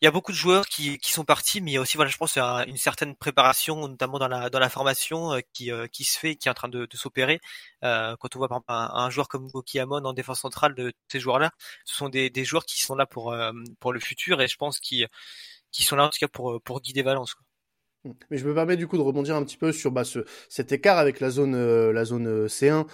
il 0.04 0.06
y 0.06 0.08
a 0.08 0.10
beaucoup 0.10 0.32
de 0.32 0.36
joueurs 0.36 0.66
qui, 0.66 0.98
qui 0.98 1.12
sont 1.12 1.24
partis, 1.24 1.62
mais 1.62 1.70
il 1.70 1.74
y 1.74 1.76
a 1.78 1.80
aussi, 1.80 1.96
voilà, 1.96 2.10
je 2.10 2.18
pense, 2.18 2.36
une 2.36 2.76
certaine 2.76 3.16
préparation, 3.16 3.88
notamment 3.88 4.18
dans 4.18 4.28
la, 4.28 4.50
dans 4.50 4.58
la 4.58 4.68
formation, 4.68 5.32
euh, 5.32 5.40
qui, 5.54 5.72
euh, 5.72 5.86
qui 5.86 6.04
se 6.04 6.18
fait, 6.18 6.36
qui 6.36 6.48
est 6.48 6.50
en 6.50 6.54
train 6.54 6.68
de, 6.68 6.84
de 6.84 6.96
s'opérer. 6.98 7.40
Euh, 7.84 8.14
quand 8.20 8.36
on 8.36 8.38
voit 8.38 8.48
par 8.48 8.58
exemple 8.58 8.70
un, 8.70 9.08
joueur 9.08 9.28
comme 9.28 9.48
Goki 9.48 9.78
Amon 9.78 10.04
en 10.04 10.12
défense 10.12 10.40
centrale 10.40 10.74
de 10.74 10.92
ces 11.08 11.20
joueurs-là, 11.20 11.52
ce 11.86 11.96
sont 11.96 12.10
des, 12.10 12.28
des 12.28 12.44
joueurs 12.44 12.66
qui 12.66 12.82
sont 12.82 12.94
là 12.94 13.06
pour, 13.06 13.34
pour 13.80 13.94
le 13.94 14.00
futur 14.00 14.42
et 14.42 14.46
je 14.46 14.56
pense 14.56 14.78
qu'ils 14.78 15.08
qui 15.70 15.84
sont 15.84 15.96
là 15.96 16.04
en 16.04 16.10
tout 16.10 16.18
cas 16.20 16.28
pour, 16.28 16.60
pour 16.60 16.82
guider 16.82 17.02
Valence. 17.02 17.32
Quoi. 17.32 18.12
Mais 18.28 18.36
je 18.36 18.46
me 18.46 18.52
permets 18.52 18.76
du 18.76 18.86
coup 18.86 18.98
de 18.98 19.02
rebondir 19.02 19.36
un 19.36 19.42
petit 19.42 19.56
peu 19.56 19.72
sur 19.72 19.90
bah, 19.90 20.04
ce, 20.04 20.26
cet 20.50 20.70
écart 20.72 20.98
avec 20.98 21.20
la 21.20 21.30
zone, 21.30 21.56
la 21.90 22.04
zone 22.04 22.46
C1 22.46 22.86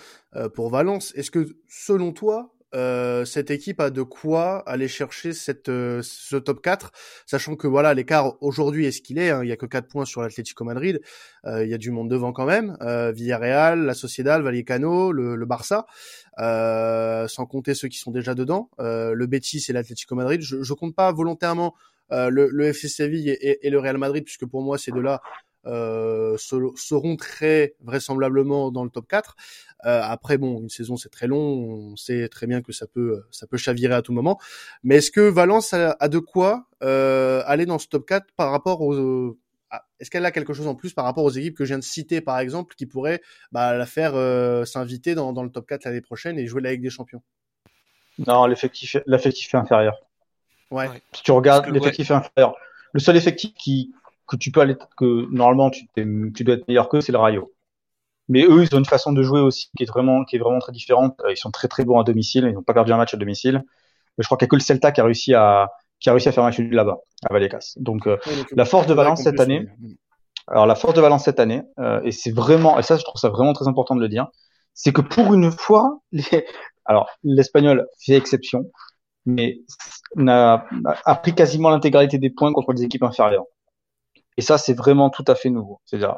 pour 0.54 0.70
Valence. 0.70 1.12
Est-ce 1.16 1.32
que 1.32 1.56
selon 1.68 2.12
toi, 2.12 2.54
euh, 2.74 3.24
cette 3.24 3.50
équipe 3.50 3.80
a 3.80 3.90
de 3.90 4.02
quoi 4.02 4.58
aller 4.68 4.86
chercher 4.86 5.32
cette, 5.32 5.68
euh, 5.68 6.00
ce 6.02 6.36
top 6.36 6.62
4, 6.62 6.92
sachant 7.26 7.56
que 7.56 7.66
voilà 7.66 7.94
l'écart 7.94 8.40
aujourd'hui 8.42 8.86
est 8.86 8.92
ce 8.92 9.02
qu'il 9.02 9.18
est. 9.18 9.30
Hein, 9.30 9.42
il 9.42 9.48
y 9.48 9.52
a 9.52 9.56
que 9.56 9.66
4 9.66 9.88
points 9.88 10.04
sur 10.04 10.22
l'Atlético 10.22 10.64
Madrid. 10.64 11.00
Euh, 11.46 11.64
il 11.64 11.70
y 11.70 11.74
a 11.74 11.78
du 11.78 11.90
monde 11.90 12.08
devant 12.08 12.32
quand 12.32 12.46
même. 12.46 12.76
Villarreal, 13.14 13.84
la 13.84 13.94
Sociedad, 13.94 14.42
Vallecano, 14.42 15.12
le, 15.12 15.36
le 15.36 15.46
Barça, 15.46 15.86
sans 16.38 17.46
compter 17.46 17.74
ceux 17.74 17.88
qui 17.88 17.98
sont 17.98 18.10
déjà 18.10 18.34
dedans. 18.34 18.70
le 18.78 19.26
Betis 19.26 19.64
et 19.68 19.72
l'Atlético 19.72 20.14
Madrid. 20.14 20.40
Je, 20.42 20.62
je 20.62 20.72
compte 20.74 20.94
pas 20.94 21.10
volontairement 21.12 21.74
le, 22.10 22.48
le, 22.48 22.66
FC 22.66 22.88
Séville 22.88 23.30
et, 23.30 23.66
et, 23.66 23.70
le 23.70 23.78
Real 23.78 23.96
Madrid 23.96 24.24
puisque 24.24 24.44
pour 24.44 24.62
moi 24.62 24.78
ces 24.78 24.90
deux-là 24.90 25.22
euh, 25.66 26.36
seront 26.38 27.16
très 27.16 27.74
vraisemblablement 27.80 28.70
dans 28.70 28.84
le 28.84 28.90
top 28.90 29.06
4. 29.08 29.36
Euh, 29.86 30.00
après, 30.02 30.38
bon, 30.38 30.60
une 30.60 30.68
saison 30.68 30.96
c'est 30.96 31.08
très 31.08 31.26
long, 31.26 31.38
on 31.38 31.96
sait 31.96 32.28
très 32.28 32.46
bien 32.46 32.62
que 32.62 32.72
ça 32.72 32.86
peut 32.86 33.22
ça 33.30 33.46
peut 33.46 33.56
chavirer 33.56 33.94
à 33.94 34.02
tout 34.02 34.12
moment. 34.12 34.38
Mais 34.82 34.96
est-ce 34.96 35.10
que 35.10 35.20
Valence 35.20 35.72
a, 35.72 36.08
de 36.08 36.18
quoi 36.18 36.66
euh, 36.82 37.42
aller 37.46 37.66
dans 37.66 37.78
ce 37.78 37.88
top 37.88 38.06
4 38.06 38.26
par 38.36 38.50
rapport 38.50 38.80
aux 38.80 39.38
est-ce 40.00 40.10
qu'elle 40.10 40.26
a 40.26 40.32
quelque 40.32 40.52
chose 40.52 40.66
en 40.66 40.74
plus 40.74 40.94
par 40.94 41.04
rapport 41.04 41.24
aux 41.24 41.30
équipes 41.30 41.56
que 41.56 41.64
je 41.64 41.68
viens 41.68 41.78
de 41.78 41.84
citer, 41.84 42.20
par 42.20 42.38
exemple, 42.40 42.74
qui 42.74 42.86
pourraient 42.86 43.20
bah, 43.52 43.76
la 43.76 43.86
faire 43.86 44.12
euh, 44.14 44.64
s'inviter 44.64 45.14
dans, 45.14 45.32
dans, 45.32 45.44
le 45.44 45.50
top 45.50 45.68
4 45.68 45.84
l'année 45.84 46.00
prochaine 46.00 46.38
et 46.38 46.46
jouer 46.46 46.62
la 46.62 46.72
Ligue 46.72 46.82
des 46.82 46.90
Champions? 46.90 47.22
Non, 48.26 48.46
l'effectif, 48.46 48.96
l'effectif 49.06 49.54
est 49.54 49.58
inférieur. 49.58 50.00
Ouais. 50.70 50.88
Si 51.12 51.22
tu 51.22 51.30
regardes, 51.32 51.66
l'effectif 51.66 52.10
est 52.10 52.14
inférieur. 52.14 52.56
Le 52.92 53.00
seul 53.00 53.16
effectif 53.16 53.54
qui, 53.54 53.92
que 54.30 54.36
tu 54.36 54.52
peux 54.52 54.60
aller, 54.60 54.76
que 54.96 55.26
normalement 55.30 55.70
tu, 55.70 55.86
tu 55.96 56.44
dois 56.44 56.54
être 56.54 56.68
meilleur 56.68 56.88
qu'eux, 56.88 57.00
c'est 57.00 57.12
le 57.12 57.18
Rayo. 57.18 57.52
Mais 58.28 58.44
eux, 58.44 58.62
ils 58.62 58.74
ont 58.74 58.78
une 58.78 58.84
façon 58.86 59.12
de 59.12 59.22
jouer 59.22 59.40
aussi 59.40 59.70
qui 59.76 59.82
est 59.82 59.86
vraiment, 59.86 60.24
qui 60.24 60.36
est 60.36 60.38
vraiment 60.38 60.60
très 60.60 60.70
différente. 60.70 61.20
Euh, 61.24 61.32
ils 61.32 61.36
sont 61.36 61.50
très 61.50 61.66
très 61.66 61.84
bons 61.84 61.98
à 61.98 62.04
domicile. 62.04 62.44
Ils 62.48 62.54
n'ont 62.54 62.62
pas 62.62 62.74
perdu 62.74 62.92
un 62.92 62.96
match 62.96 63.12
à 63.12 63.16
domicile. 63.16 63.64
je 64.18 64.24
crois 64.24 64.38
qu'il 64.38 64.44
n'y 64.44 64.48
a 64.48 64.50
que 64.50 64.56
le 64.56 64.60
Celta 64.60 64.92
qui 64.92 65.00
a 65.00 65.04
réussi 65.04 65.34
à, 65.34 65.68
qui 65.98 66.08
a 66.08 66.12
réussi 66.12 66.28
à 66.28 66.32
faire 66.32 66.44
un 66.44 66.46
match 66.46 66.60
là-bas, 66.60 66.98
à 67.28 67.32
Vallecas. 67.32 67.74
Donc, 67.76 68.06
euh, 68.06 68.18
la 68.52 68.64
force 68.64 68.86
de 68.86 68.94
Valence 68.94 69.22
cette 69.22 69.40
année, 69.40 69.66
alors 70.46 70.66
la 70.66 70.76
force 70.76 70.94
de 70.94 71.00
Valence 71.00 71.24
cette 71.24 71.40
année, 71.40 71.62
euh, 71.80 72.00
et 72.04 72.12
c'est 72.12 72.30
vraiment, 72.30 72.78
et 72.78 72.82
ça, 72.82 72.96
je 72.96 73.02
trouve 73.02 73.20
ça 73.20 73.30
vraiment 73.30 73.52
très 73.52 73.66
important 73.66 73.96
de 73.96 74.00
le 74.00 74.08
dire, 74.08 74.28
c'est 74.74 74.92
que 74.92 75.00
pour 75.00 75.34
une 75.34 75.50
fois, 75.50 75.98
les, 76.12 76.46
alors 76.84 77.10
l'espagnol 77.24 77.88
fait 77.98 78.14
exception, 78.14 78.70
mais 79.26 79.58
a, 80.16 80.64
a 81.04 81.14
pris 81.16 81.34
quasiment 81.34 81.70
l'intégralité 81.70 82.18
des 82.18 82.30
points 82.30 82.52
contre 82.52 82.72
les 82.72 82.84
équipes 82.84 83.02
inférieures. 83.02 83.44
Et 84.40 84.42
ça, 84.42 84.56
c'est 84.56 84.72
vraiment 84.72 85.10
tout 85.10 85.24
à 85.26 85.34
fait 85.34 85.50
nouveau. 85.50 85.82
C'est-à-dire, 85.84 86.16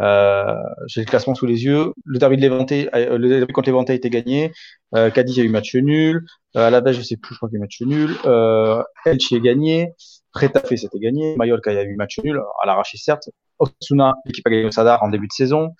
euh, 0.00 0.54
j'ai 0.86 1.00
le 1.00 1.06
classement 1.06 1.34
sous 1.34 1.44
les 1.44 1.64
yeux. 1.64 1.92
Le 2.04 2.20
derby 2.20 2.36
de 2.36 2.42
Levante, 2.42 2.70
euh, 2.70 3.18
le 3.18 3.28
derby 3.28 3.52
contre 3.52 3.68
Levante 3.68 3.90
a 3.90 3.94
été 3.94 4.10
gagné. 4.10 4.52
Euh, 4.94 5.10
Cadiz 5.10 5.40
a 5.40 5.42
eu 5.42 5.48
match 5.48 5.74
nul. 5.74 6.24
À 6.54 6.70
la 6.70 6.80
base, 6.80 6.94
je 6.94 7.02
sais 7.02 7.16
plus, 7.16 7.34
je 7.34 7.38
crois 7.40 7.48
qu'il 7.48 7.58
y 7.58 7.58
a 7.58 7.58
eu 7.58 7.62
match 7.62 7.80
nul. 7.80 8.16
Euh, 8.26 8.80
Elche 9.06 9.32
est 9.32 9.40
gagné. 9.40 9.88
Retafe, 10.34 10.76
c'était 10.76 11.00
gagné. 11.00 11.34
Mallorca, 11.34 11.72
il 11.72 11.74
y 11.74 11.78
a 11.78 11.82
eu 11.82 11.96
match 11.96 12.20
nul. 12.22 12.40
À 12.62 12.66
l'arraché, 12.66 12.96
certes. 12.96 13.28
Osuna, 13.58 14.14
l'équipe 14.24 14.46
a 14.46 14.50
gagné 14.50 14.66
au 14.66 14.70
Sadar 14.70 15.02
en 15.02 15.08
début 15.08 15.26
de 15.26 15.32
saison. 15.32 15.70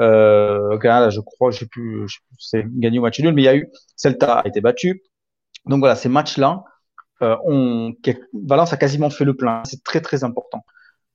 Euh, 0.00 0.78
Canada, 0.78 1.10
je 1.10 1.20
crois, 1.20 1.50
je 1.50 1.58
sais 1.58 1.66
plus, 1.66 2.08
je 2.08 2.14
sais 2.14 2.20
plus 2.26 2.36
c'est 2.38 2.64
gagné 2.80 2.98
au 3.00 3.02
match 3.02 3.20
nul, 3.20 3.34
mais 3.34 3.42
il 3.42 3.44
y 3.44 3.48
a 3.48 3.56
eu 3.56 3.68
Celta 3.96 4.38
a 4.38 4.48
été 4.48 4.62
battu. 4.62 5.02
Donc 5.66 5.80
voilà, 5.80 5.94
ces 5.94 6.08
matchs-là, 6.08 6.64
euh, 7.20 7.36
on, 7.44 7.92
Valence 8.32 8.72
a 8.72 8.78
quasiment 8.78 9.10
fait 9.10 9.26
le 9.26 9.34
plein. 9.34 9.62
C'est 9.66 9.84
très 9.84 10.00
très 10.00 10.24
important. 10.24 10.64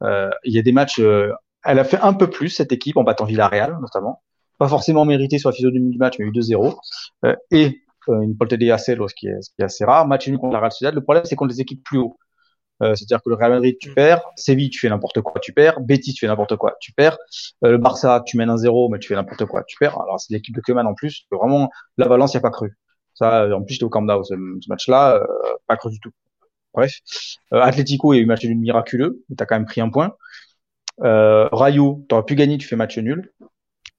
Euh, 0.04 0.30
il 0.44 0.54
y 0.54 0.60
a 0.60 0.62
des 0.62 0.72
matchs. 0.72 1.00
Euh, 1.00 1.32
elle 1.64 1.80
a 1.80 1.84
fait 1.84 2.00
un 2.02 2.14
peu 2.14 2.30
plus 2.30 2.50
cette 2.50 2.72
équipe 2.72 2.98
en 2.98 3.04
battant 3.04 3.26
Villarreal 3.26 3.78
notamment. 3.82 4.22
Pas 4.58 4.68
forcément 4.68 5.06
mérité 5.06 5.40
sur 5.40 5.50
la 5.50 5.56
physionomie 5.56 5.90
du 5.90 5.98
match, 5.98 6.16
mais 6.20 6.26
eu 6.26 6.32
2-0. 6.32 6.78
Euh, 7.26 7.36
et 7.52 7.82
une 8.08 8.38
polte 8.38 8.54
de 8.54 8.72
Acelo, 8.72 9.08
ce 9.08 9.16
qui 9.16 9.28
est, 9.28 9.42
ce 9.42 9.50
qui 9.52 9.62
est 9.62 9.66
assez 9.66 9.86
rare. 9.86 10.08
Match 10.08 10.28
nul 10.28 10.38
contre 10.38 10.54
la 10.54 10.60
Real 10.60 10.72
Sociedad. 10.72 10.94
Le 10.96 11.02
problème, 11.02 11.24
c'est 11.26 11.36
contre 11.36 11.54
les 11.54 11.62
équipes 11.62 11.84
plus 11.84 12.00
haut. 12.00 12.18
Euh, 12.82 12.96
C'est-à-dire 12.96 13.22
que 13.22 13.30
le 13.30 13.36
Real 13.36 13.52
Madrid, 13.52 13.78
tu 13.80 13.94
perds. 13.94 14.22
Séville, 14.36 14.70
tu 14.70 14.80
fais 14.80 14.90
n'importe 14.90 15.22
quoi, 15.22 15.40
tu 15.42 15.54
perds. 15.54 15.80
Betis, 15.82 16.14
tu 16.14 16.22
fais 16.22 16.28
n'importe 16.28 16.56
quoi, 16.56 16.76
tu 16.80 16.94
perds. 16.94 17.18
Euh, 17.66 17.72
le 17.72 17.78
Barça, 17.78 18.24
tu 18.26 18.38
mènes 18.38 18.50
un 18.50 18.58
0 18.58 18.90
mais 18.90 19.00
tu 19.00 19.10
fais 19.10 19.16
n'importe 19.16 19.46
quoi, 19.46 19.64
tu 19.68 19.78
perds. 19.78 20.00
Alors, 20.02 20.20
c'est 20.20 20.34
l'équipe 20.34 20.56
de 20.56 20.62
Keman 20.62 20.88
en 20.88 20.94
plus. 20.94 21.26
Vraiment, 21.32 21.70
la 21.98 22.08
balance, 22.08 22.34
il 22.34 22.38
n'y 22.38 22.40
a 22.40 22.42
pas 22.42 22.52
cru. 22.52 22.78
Ça, 23.14 23.48
en 23.54 23.64
plus, 23.64 23.74
j'étais 23.74 23.84
au 23.84 23.90
Camp 23.90 24.02
Nou, 24.02 24.24
ce, 24.24 24.34
ce 24.34 24.70
match-là, 24.70 25.16
euh, 25.18 25.26
pas 25.68 25.76
cru 25.76 25.90
du 25.90 26.00
tout. 26.00 26.12
Bref. 26.74 27.00
Euh, 27.54 27.62
Atlético, 27.62 28.14
il 28.14 28.18
y 28.18 28.20
a 28.20 28.24
eu 28.24 28.26
match 28.26 28.46
nul 28.46 28.58
miraculeux, 28.58 29.24
mais 29.30 29.36
t'as 29.36 29.46
quand 29.46 29.56
même 29.56 29.66
pris 29.66 29.82
un 29.82 29.90
point. 29.90 30.16
Euh, 31.02 31.48
Rayo, 31.52 32.06
t'aurais 32.10 32.26
pu 32.26 32.36
gagner, 32.36 32.58
tu 32.58 32.68
fais 32.68 32.76
match 32.76 32.98
nul. 32.98 33.34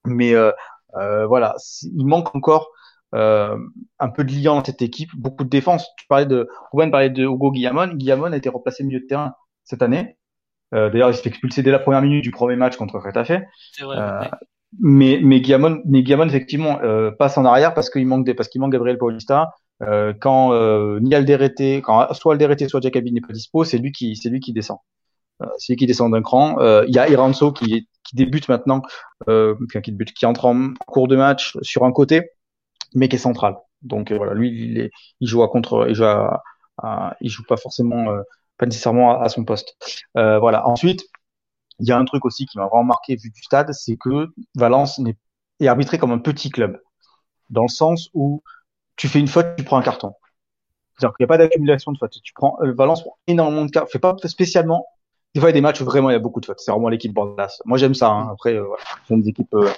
Mais 0.05 0.33
euh, 0.33 0.51
euh 0.95 1.25
voilà, 1.27 1.55
il 1.83 2.05
manque 2.05 2.35
encore 2.35 2.71
euh, 3.13 3.57
un 3.99 4.09
peu 4.09 4.23
de 4.23 4.31
lien 4.31 4.55
dans 4.55 4.63
cette 4.63 4.81
équipe, 4.81 5.09
beaucoup 5.15 5.43
de 5.43 5.49
défense. 5.49 5.87
Tu 5.97 6.05
parlais 6.07 6.25
de, 6.25 6.47
Ruben 6.71 6.91
parlait 6.91 7.09
de 7.09 7.23
Hugo 7.23 7.51
Guillamon. 7.51 7.93
Guillamon 7.95 8.31
a 8.31 8.37
été 8.37 8.49
replacé 8.49 8.83
milieu 8.83 8.99
de 8.99 9.05
terrain 9.05 9.33
cette 9.63 9.81
année. 9.81 10.17
Euh, 10.73 10.89
D'ailleurs, 10.89 11.09
il 11.09 11.15
s'est 11.15 11.23
fait 11.23 11.29
expulser 11.29 11.63
dès 11.63 11.71
la 11.71 11.79
première 11.79 12.01
minute 12.01 12.23
du 12.23 12.31
premier 12.31 12.55
match 12.55 12.77
contre 12.77 12.99
Retafe. 12.99 13.31
C'est 13.73 13.83
vrai. 13.83 13.97
Euh, 13.99 14.21
mais 14.79 15.19
mais 15.21 15.41
Guillamon, 15.41 15.81
mais 15.85 16.01
Guillamon 16.01 16.27
effectivement 16.27 16.79
euh, 16.81 17.11
passe 17.11 17.37
en 17.37 17.43
arrière 17.43 17.73
parce 17.73 17.89
qu'il 17.89 18.07
manque 18.07 18.25
des, 18.25 18.33
parce 18.33 18.47
qu'il 18.47 18.61
manque 18.61 18.71
Gabriel 18.71 18.97
Paulista. 18.97 19.53
Euh, 19.81 20.13
quand 20.19 20.53
euh, 20.53 20.99
ni 20.99 21.15
Alderete, 21.15 21.81
quand 21.81 22.13
soit 22.13 22.33
Alderete 22.33 22.67
soit 22.67 22.81
Jacobi 22.81 23.11
n'est 23.11 23.21
pas 23.21 23.33
dispo, 23.33 23.63
c'est 23.63 23.77
lui 23.77 23.91
qui 23.91 24.15
c'est 24.15 24.29
lui 24.29 24.39
qui 24.39 24.53
descend. 24.53 24.77
Euh, 25.41 25.47
c'est 25.57 25.73
lui 25.73 25.77
qui 25.77 25.87
descend 25.87 26.11
d'un 26.11 26.21
cran. 26.21 26.57
Il 26.85 26.93
y 26.93 26.99
a 26.99 27.09
Iranzo 27.09 27.51
qui 27.51 27.87
qui 28.03 28.15
débute 28.15 28.49
maintenant, 28.49 28.81
qui 29.27 29.91
débute, 29.91 30.13
qui 30.13 30.25
entre 30.25 30.45
en 30.45 30.73
cours 30.87 31.07
de 31.07 31.15
match 31.15 31.57
sur 31.61 31.83
un 31.85 31.91
côté 31.91 32.31
mais 32.93 33.07
qui 33.07 33.15
est 33.15 33.19
central. 33.19 33.55
Donc 33.81 34.11
voilà, 34.11 34.33
lui, 34.33 34.49
il, 34.49 34.79
est, 34.79 34.91
il 35.21 35.27
joue 35.27 35.43
à 35.43 35.49
contre, 35.49 35.87
il 35.89 35.95
joue, 35.95 36.03
à, 36.03 37.15
il 37.21 37.29
joue 37.29 37.43
pas 37.47 37.57
forcément, 37.57 38.05
pas 38.57 38.65
nécessairement 38.65 39.21
à, 39.21 39.29
son 39.29 39.45
poste. 39.45 39.75
Voilà. 40.15 40.67
Ensuite, 40.67 41.03
il 41.79 41.87
y 41.87 41.91
a 41.91 41.97
un 41.97 42.05
truc 42.05 42.25
aussi 42.25 42.45
qui 42.45 42.57
m'a 42.57 42.67
vraiment 42.67 42.83
marqué 42.83 43.15
vu 43.15 43.29
du 43.31 43.41
stade, 43.41 43.71
c'est 43.73 43.97
que 43.97 44.27
Valence 44.55 44.99
est 45.59 45.67
arbitré 45.67 45.97
comme 45.97 46.11
un 46.11 46.19
petit 46.19 46.49
club, 46.49 46.79
dans 47.49 47.63
le 47.63 47.69
sens 47.69 48.09
où 48.13 48.43
tu 49.01 49.07
fais 49.07 49.19
une 49.19 49.27
faute, 49.27 49.47
tu 49.57 49.63
prends 49.63 49.77
un 49.77 49.81
carton. 49.81 50.13
C'est-à-dire 50.97 51.17
qu'il 51.17 51.23
n'y 51.23 51.27
a 51.27 51.33
pas 51.33 51.37
d'accumulation 51.37 51.91
de 51.91 51.97
fautes. 51.97 52.17
Tu 52.23 52.33
prends 52.33 52.57
Valence 52.61 53.01
prend 53.01 53.17
énormément 53.25 53.65
de 53.65 53.71
cartes, 53.71 53.91
fait 53.91 53.99
pas 53.99 54.15
spécialement 54.25 54.85
des 55.33 55.39
fois, 55.39 55.49
il 55.49 55.53
y 55.53 55.55
a 55.55 55.59
des 55.59 55.61
matchs 55.61 55.79
où 55.79 55.85
vraiment 55.85 56.09
il 56.09 56.13
y 56.13 56.17
a 56.17 56.19
beaucoup 56.19 56.41
de 56.41 56.45
fautes. 56.45 56.59
C'est 56.59 56.71
vraiment 56.71 56.89
l'équipe 56.89 57.13
Bordelas. 57.13 57.61
Moi, 57.63 57.77
j'aime 57.77 57.93
ça. 57.93 58.09
Hein. 58.09 58.27
Après, 58.33 58.53
euh, 58.53 58.65
sont 59.07 59.17
des 59.17 59.29
équipes 59.29 59.53
euh, 59.53 59.69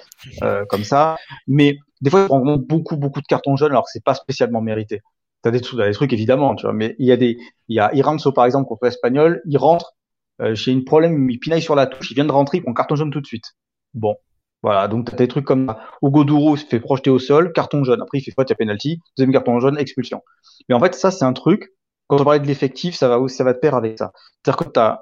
euh, 0.42 0.64
comme 0.64 0.82
ça. 0.82 1.16
Mais 1.46 1.78
des 2.00 2.10
fois, 2.10 2.22
il 2.22 2.26
prend 2.26 2.40
vraiment 2.40 2.56
beaucoup, 2.56 2.96
beaucoup 2.96 3.20
de 3.20 3.26
cartons 3.26 3.54
jaunes 3.54 3.70
alors 3.70 3.84
que 3.84 3.90
c'est 3.92 4.02
pas 4.02 4.14
spécialement 4.14 4.60
mérité. 4.60 5.00
T'as 5.42 5.52
des, 5.52 5.60
trucs, 5.60 5.78
des 5.78 5.92
trucs 5.92 6.12
évidemment, 6.12 6.56
tu 6.56 6.62
vois. 6.62 6.72
Mais 6.72 6.96
il 6.98 7.06
y 7.06 7.12
a 7.12 7.16
des, 7.16 7.38
il 7.68 7.76
y 7.76 7.78
a 7.78 7.94
Iranzo 7.94 8.32
par 8.32 8.46
exemple 8.46 8.66
contre 8.66 8.84
l'Espagnol. 8.84 9.42
Il 9.46 9.56
rentre 9.56 9.94
euh, 10.40 10.56
j'ai 10.56 10.72
une 10.72 10.84
problème, 10.84 11.30
il 11.30 11.38
pinaille 11.38 11.62
sur 11.62 11.76
la 11.76 11.86
touche. 11.86 12.10
Il 12.10 12.14
vient 12.14 12.24
de 12.24 12.32
rentrer, 12.32 12.58
il 12.58 12.62
prend 12.62 12.74
carton 12.74 12.96
jaune 12.96 13.12
tout 13.12 13.20
de 13.20 13.26
suite. 13.26 13.54
Bon, 13.94 14.16
voilà. 14.64 14.88
Donc 14.88 15.10
t'as 15.10 15.16
des 15.16 15.28
trucs 15.28 15.44
comme 15.44 15.66
ça. 15.68 15.78
Hugo 16.02 16.24
Duro 16.24 16.56
se 16.56 16.64
fait 16.64 16.80
projeter 16.80 17.10
au 17.10 17.18
sol, 17.18 17.52
carton 17.52 17.84
jaune. 17.84 18.00
Après, 18.00 18.18
il 18.18 18.22
fait 18.22 18.32
faute, 18.32 18.48
il 18.48 18.52
y 18.52 18.54
a 18.54 18.56
penalty. 18.56 18.98
Deuxième 19.16 19.32
carton 19.32 19.60
jaune, 19.60 19.78
expulsion. 19.78 20.22
Mais 20.68 20.74
en 20.74 20.80
fait, 20.80 20.94
ça, 20.94 21.10
c'est 21.10 21.24
un 21.24 21.34
truc. 21.34 21.74
Quand 22.06 22.20
on 22.20 22.24
parlait 22.24 22.40
de 22.40 22.46
l'effectif, 22.46 22.94
ça 22.94 23.08
va, 23.08 23.28
ça 23.28 23.44
va 23.44 23.50
avec 23.50 23.98
ça. 23.98 24.12
C'est-à-dire 24.42 24.56
que 24.56 24.70
t'as 24.70 25.00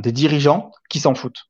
des 0.00 0.12
dirigeants 0.12 0.72
qui 0.90 0.98
s'en 0.98 1.14
foutent. 1.14 1.44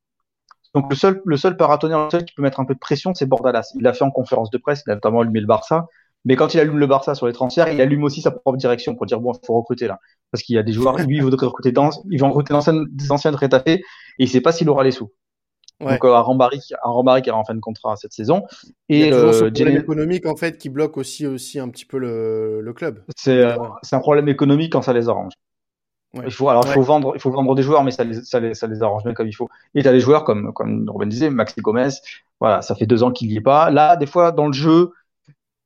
Donc 0.74 0.90
le 0.90 0.96
seul, 0.96 1.22
le 1.24 1.36
seul 1.38 1.56
paratonnerre, 1.56 2.04
le 2.04 2.10
seul 2.10 2.24
qui 2.24 2.34
peut 2.34 2.42
mettre 2.42 2.60
un 2.60 2.66
peu 2.66 2.74
de 2.74 2.78
pression, 2.78 3.14
c'est 3.14 3.26
Bordalas. 3.26 3.72
Il 3.74 3.82
l'a 3.82 3.94
fait 3.94 4.04
en 4.04 4.10
conférence 4.10 4.50
de 4.50 4.58
presse, 4.58 4.82
il 4.86 4.90
a 4.90 4.94
notamment 4.94 5.20
allumé 5.20 5.40
le 5.40 5.46
Barça. 5.46 5.86
Mais 6.26 6.36
quand 6.36 6.52
il 6.52 6.60
allume 6.60 6.78
le 6.78 6.86
Barça 6.86 7.14
sur 7.14 7.26
les 7.26 7.32
transferts, 7.32 7.72
il 7.72 7.80
allume 7.80 8.04
aussi 8.04 8.20
sa 8.20 8.30
propre 8.30 8.58
direction 8.58 8.94
pour 8.94 9.06
dire 9.06 9.18
bon, 9.18 9.32
il 9.32 9.46
faut 9.46 9.54
recruter 9.54 9.86
là, 9.86 9.98
parce 10.30 10.42
qu'il 10.42 10.56
y 10.56 10.58
a 10.58 10.62
des 10.62 10.72
joueurs, 10.72 10.98
lui, 10.98 11.16
il 11.16 11.22
veut 11.22 11.30
recruter 11.30 11.72
dans, 11.72 11.90
il 12.10 12.20
veut 12.20 12.26
recruter 12.26 12.52
des 12.90 13.12
anciens 13.12 13.32
de 13.32 13.36
Rétafé 13.36 13.72
et 13.74 13.82
il 14.18 14.28
sait 14.28 14.42
pas 14.42 14.52
s'il 14.52 14.68
aura 14.68 14.84
les 14.84 14.90
sous. 14.90 15.10
Donc 15.80 16.04
euh, 16.04 16.12
Arambari, 16.12 16.61
Arambari 16.82 17.23
qui 17.23 17.30
aura 17.30 17.38
en 17.38 17.44
fin 17.44 17.54
de 17.54 17.61
contrat 17.61 17.97
cette 17.97 18.12
saison. 18.12 18.44
Et 18.88 19.00
il 19.00 19.06
y 19.06 19.08
a 19.08 19.11
toujours 19.12 19.42
euh, 19.42 19.50
problème 19.50 19.76
économique 19.76 20.26
en 20.26 20.37
fait 20.37 20.58
qui 20.58 20.68
bloque 20.68 20.97
aussi 20.97 21.26
aussi 21.26 21.58
un 21.61 21.68
petit 21.68 21.85
peu 21.85 21.99
le, 21.99 22.61
le 22.61 22.73
club. 22.73 23.04
C'est 23.16 23.38
euh, 23.38 23.56
c'est 23.82 23.94
un 23.94 24.00
problème 24.00 24.28
économique 24.28 24.73
quand 24.73 24.82
ça 24.82 24.92
les 24.92 25.08
arrange. 25.08 25.35
Il 26.14 26.30
faut, 26.30 26.49
alors, 26.49 26.64
il 26.66 26.73
faut 26.73 26.82
vendre, 26.82 27.12
il 27.14 27.20
faut 27.20 27.30
vendre 27.30 27.54
des 27.54 27.62
joueurs, 27.62 27.85
mais 27.85 27.90
ça 27.90 28.02
les, 28.02 28.23
ça 28.23 28.40
les, 28.40 28.54
ça 28.54 28.66
les 28.66 28.82
arrange 28.82 29.04
bien 29.04 29.12
comme 29.12 29.28
il 29.28 29.35
faut. 29.35 29.49
Et 29.75 29.82
t'as 29.82 29.92
des 29.92 30.00
joueurs 30.00 30.25
comme, 30.25 30.54
comme 30.54 30.88
Ruben 30.88 31.08
disait, 31.08 31.28
Maxi 31.28 31.61
Gomez. 31.61 31.90
Voilà, 32.40 32.62
ça 32.62 32.75
fait 32.75 32.87
deux 32.87 33.02
ans 33.02 33.12
qu'il 33.12 33.30
y 33.30 33.37
est 33.37 33.42
pas. 33.42 33.70
Là, 33.70 33.94
des 33.94 34.06
fois, 34.06 34.32
dans 34.32 34.47
le 34.47 34.54
jeu, 34.54 34.92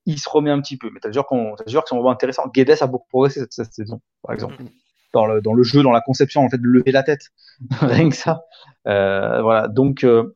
il 0.05 0.19
se 0.19 0.29
remet 0.29 0.51
un 0.51 0.61
petit 0.61 0.77
peu. 0.77 0.91
Mais 0.93 0.99
t'as 0.99 1.11
des 1.11 1.15
joueurs, 1.15 1.29
des 1.65 1.71
joueurs 1.71 1.85
qui 1.85 1.91
sont 1.91 1.97
vraiment 1.97 2.11
intéressants. 2.11 2.49
Guedes 2.53 2.77
a 2.81 2.87
beaucoup 2.89 3.07
progressé 3.09 3.41
cette, 3.41 3.53
cette 3.53 3.73
saison, 3.73 4.01
par 4.21 4.35
exemple. 4.35 4.57
Mm-hmm. 4.57 4.71
Dans 5.13 5.27
le, 5.27 5.43
dans 5.43 5.55
le 5.55 5.63
jeu, 5.63 5.83
dans 5.83 5.93
la 5.93 6.01
conception, 6.01 6.43
en 6.43 6.49
fait, 6.49 6.59
de 6.59 6.67
lever 6.67 6.93
la 6.93 7.03
tête. 7.03 7.29
Rien 7.81 8.09
que 8.09 8.17
ça. 8.17 8.45
Euh, 8.89 9.43
voilà. 9.43 9.69
Donc, 9.69 10.05
euh, 10.05 10.35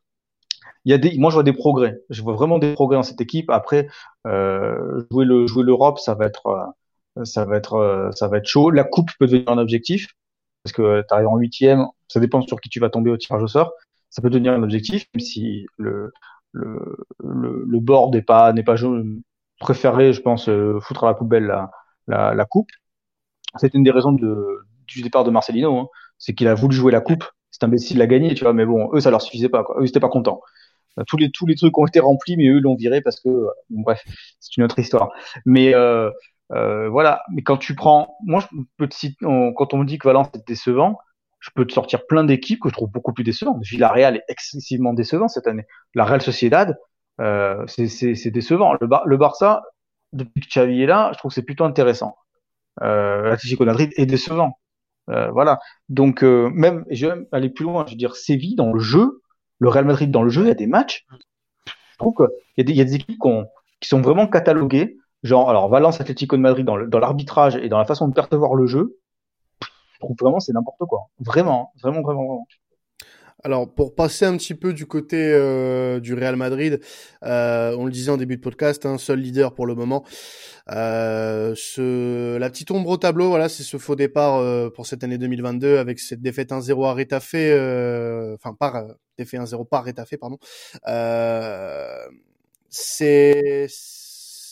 il 0.85 0.91
y 0.91 0.95
a 0.95 0.99
des, 0.99 1.19
moi, 1.19 1.31
je 1.31 1.35
vois 1.35 1.43
des 1.43 1.53
progrès. 1.53 2.01
Je 2.11 2.23
vois 2.23 2.35
vraiment 2.35 2.59
des 2.59 2.75
progrès 2.75 2.97
dans 2.97 3.03
cette 3.03 3.21
équipe. 3.21 3.51
Après, 3.51 3.89
euh, 4.27 5.05
jouer 5.11 5.25
le, 5.25 5.47
jouer 5.47 5.65
l'Europe, 5.65 5.99
ça 5.99 6.15
va 6.15 6.27
être, 6.27 6.75
ça 7.25 7.45
va 7.45 7.57
être 7.57 8.11
ça 8.15 8.29
va 8.29 8.39
être 8.39 8.47
chaud. 8.47 8.71
La 8.71 8.85
coupe 8.85 9.11
peut 9.19 9.27
devenir 9.27 9.51
un 9.51 9.59
objectif 9.59 10.09
parce 10.63 10.73
que 10.75 11.03
tu 11.09 11.15
arrives 11.15 11.29
en 11.29 11.37
huitième, 11.37 11.87
ça 12.09 12.21
dépend 12.21 12.43
sur 12.43 12.61
qui 12.61 12.69
tu 12.69 12.81
vas 12.81 12.91
tomber 12.91 13.11
au 13.11 13.17
tirage 13.17 13.43
au 13.43 13.49
sort. 13.49 13.73
Ça 14.11 14.23
peut 14.23 14.31
devenir 14.31 14.53
un 14.53 14.63
objectif, 14.63 15.07
même 15.15 15.21
si 15.21 15.67
le 15.79 16.13
le, 16.53 16.99
le, 17.21 17.81
board 17.81 18.15
n'est 18.15 18.23
pas 18.23 18.53
n'est 18.53 18.65
pas. 18.65 18.77
Préféré, 19.61 20.13
je 20.13 20.21
pense, 20.21 20.51
foutre 20.83 21.05
à 21.05 21.09
la 21.09 21.15
poubelle 21.15 21.45
la, 21.45 21.71
la, 22.07 22.35
la 22.35 22.45
coupe. 22.45 22.69
C'est 23.59 23.75
une 23.75 23.83
des 23.85 23.91
raisons 23.91 24.13
de, 24.13 24.66
du 24.87 25.03
départ 25.03 25.25
de 25.25 25.31
Marcelino, 25.31 25.79
hein. 25.79 25.89
c'est 26.19 26.35
qu'il 26.35 26.49
a 26.49 26.55
voulu 26.55 26.75
jouer 26.77 26.93
la 26.93 27.01
coupe. 27.01 27.25
C'est 27.51 27.65
imbécile 27.65 27.99
l'a 27.99 28.07
gagné, 28.07 28.35
tu 28.35 28.45
vois, 28.45 28.53
mais 28.53 28.67
bon, 28.67 28.91
eux 28.93 29.01
ça 29.01 29.11
leur 29.11 29.23
suffisait 29.23 29.49
pas, 29.49 29.65
quoi. 29.65 29.77
Eux 29.79 29.85
ils 29.85 29.89
étaient 29.89 30.01
pas 30.01 30.09
contents. 30.09 30.41
Tous 31.07 31.17
les 31.19 31.31
tous 31.31 31.47
les 31.47 31.55
trucs 31.55 31.77
ont 31.79 31.87
été 31.87 32.01
remplis, 32.01 32.37
mais 32.37 32.49
eux 32.49 32.59
l'ont 32.61 32.75
viré 32.75 33.03
parce 33.03 33.21
que, 33.21 33.29
bon, 33.71 33.83
bref, 33.83 34.03
c'est 34.41 34.57
une 34.57 34.65
autre 34.65 34.79
histoire. 34.79 35.11
Mais 35.45 35.75
euh, 35.75 36.11
euh, 36.53 36.89
voilà. 36.89 37.23
Mais 37.33 37.43
quand 37.43 37.59
tu 37.59 37.75
prends, 37.75 38.17
moi, 38.25 38.41
je 38.41 38.47
peux 38.79 38.89
te 38.89 38.95
citer, 38.95 39.17
quand 39.21 39.75
on 39.75 39.79
me 39.79 39.85
dit 39.85 39.99
que 39.99 40.09
Valence 40.09 40.29
est 40.35 40.47
décevant, 40.47 40.99
je 41.41 41.51
peux 41.55 41.67
te 41.67 41.73
sortir 41.73 42.07
plein 42.07 42.25
d'équipes 42.25 42.61
que 42.61 42.69
je 42.69 42.75
trouve 42.75 42.91
beaucoup 42.91 43.13
plus 43.13 43.25
décevantes. 43.25 43.63
Villarreal 43.63 44.17
est 44.17 44.25
excessivement 44.29 44.95
décevant 44.95 45.29
cette 45.29 45.47
année. 45.47 45.65
La 45.95 46.05
Real 46.05 46.23
Sociedad, 46.23 46.79
euh, 47.21 47.65
c'est 47.67 48.31
décevant. 48.31 48.73
Le, 48.81 48.89
le 49.05 49.17
Barça, 49.17 49.63
depuis 50.13 50.41
que 50.41 50.49
Xavi 50.49 50.83
est 50.83 50.87
là, 50.87 51.11
je 51.13 51.19
trouve 51.19 51.31
que 51.31 51.35
c'est 51.35 51.43
plutôt 51.43 51.65
intéressant. 51.65 52.17
Euh, 52.83 53.29
L'Atlético 53.31 53.65
Madrid 53.65 53.93
est 53.97 54.07
décevant. 54.07 54.59
Euh, 55.11 55.31
voilà. 55.31 55.59
Donc 55.89 56.23
euh, 56.23 56.51
même, 56.51 56.85
je 56.91 57.07
vais 57.07 57.27
aller 57.33 57.51
plus 57.51 57.65
loin. 57.65 57.85
Je 57.87 57.93
veux 57.93 57.97
dire, 57.97 58.17
Séville 58.17 58.57
dans 58.57 58.73
le 58.73 58.81
jeu, 58.81 59.23
le 59.59 59.69
Real 59.69 59.85
Madrid 59.85 60.11
dans 60.11 60.23
le 60.23 60.31
jeu, 60.31 60.43
il 60.43 60.49
y 60.49 60.51
a 60.51 60.55
des 60.55 60.67
matchs. 60.67 61.07
Je 61.67 61.99
trouve 61.99 62.15
qu'il 62.15 62.69
y, 62.69 62.77
y, 62.77 62.81
a 62.81 62.85
des 62.85 62.95
équipes 62.95 63.19
qui 63.81 63.89
sont 63.89 64.03
vraiment 64.03 64.27
cataloguées 64.27 64.97
genre, 65.23 65.51
alors 65.51 65.69
Valence 65.69 66.01
Atlético 66.01 66.37
de 66.37 66.43
Madrid 66.43 66.65
dans 66.65 66.99
l'arbitrage 66.99 67.57
et 67.57 67.69
dans 67.69 67.79
la 67.79 67.85
façon 67.85 68.09
de 68.09 68.15
percevoir 68.15 68.55
le 68.55 68.67
jeu, 68.67 68.99
je 69.61 69.99
trouve 70.01 70.17
vraiment 70.21 70.41
c'est 70.41 70.53
n'importe 70.53 70.85
quoi. 70.89 71.09
Vraiment, 71.19 71.73
vraiment, 71.83 72.03
vraiment, 72.03 72.25
vraiment. 72.27 72.47
Alors 73.45 73.73
pour 73.73 73.95
passer 73.95 74.25
un 74.25 74.37
petit 74.37 74.55
peu 74.55 74.73
du 74.73 74.87
côté 74.87 75.17
euh, 75.19 76.01
du 76.01 76.15
Real 76.15 76.37
Madrid, 76.37 76.81
euh, 77.23 77.77
on 77.79 77.85
le 77.85 77.93
disait 77.93 78.11
en 78.11 78.17
début 78.17 78.37
de 78.37 78.41
podcast, 78.41 78.87
un 78.87 78.95
hein, 78.95 78.99
seul 78.99 79.21
leader 79.21 79.55
pour 79.55 79.67
le 79.67 79.75
moment. 79.75 80.05
Euh, 80.71 81.55
ce, 81.57 82.39
la 82.39 82.51
petite 82.51 82.71
ombre 82.71 82.91
au 82.91 82.97
tableau, 82.97 83.29
voilà, 83.29 83.49
c'est 83.49 83.63
ce 83.63 83.77
faux 83.77 83.95
départ 83.95 84.37
euh, 84.37 84.71
pour 84.71 84.87
cette 84.87 85.05
année 85.05 85.19
2022 85.19 85.79
avec 85.79 86.01
cette 86.01 86.23
défaite 86.23 86.51
1-0 86.51 86.87
à 86.87 86.95
Retafe, 86.95 87.35
euh, 87.35 88.35
enfin 88.35 88.55
par 88.55 88.85
défaite 89.19 89.41
1-0 89.41 89.69
par 89.69 89.85
Retafe, 89.85 90.17
pardon. 90.17 90.39
c'est 92.71 93.67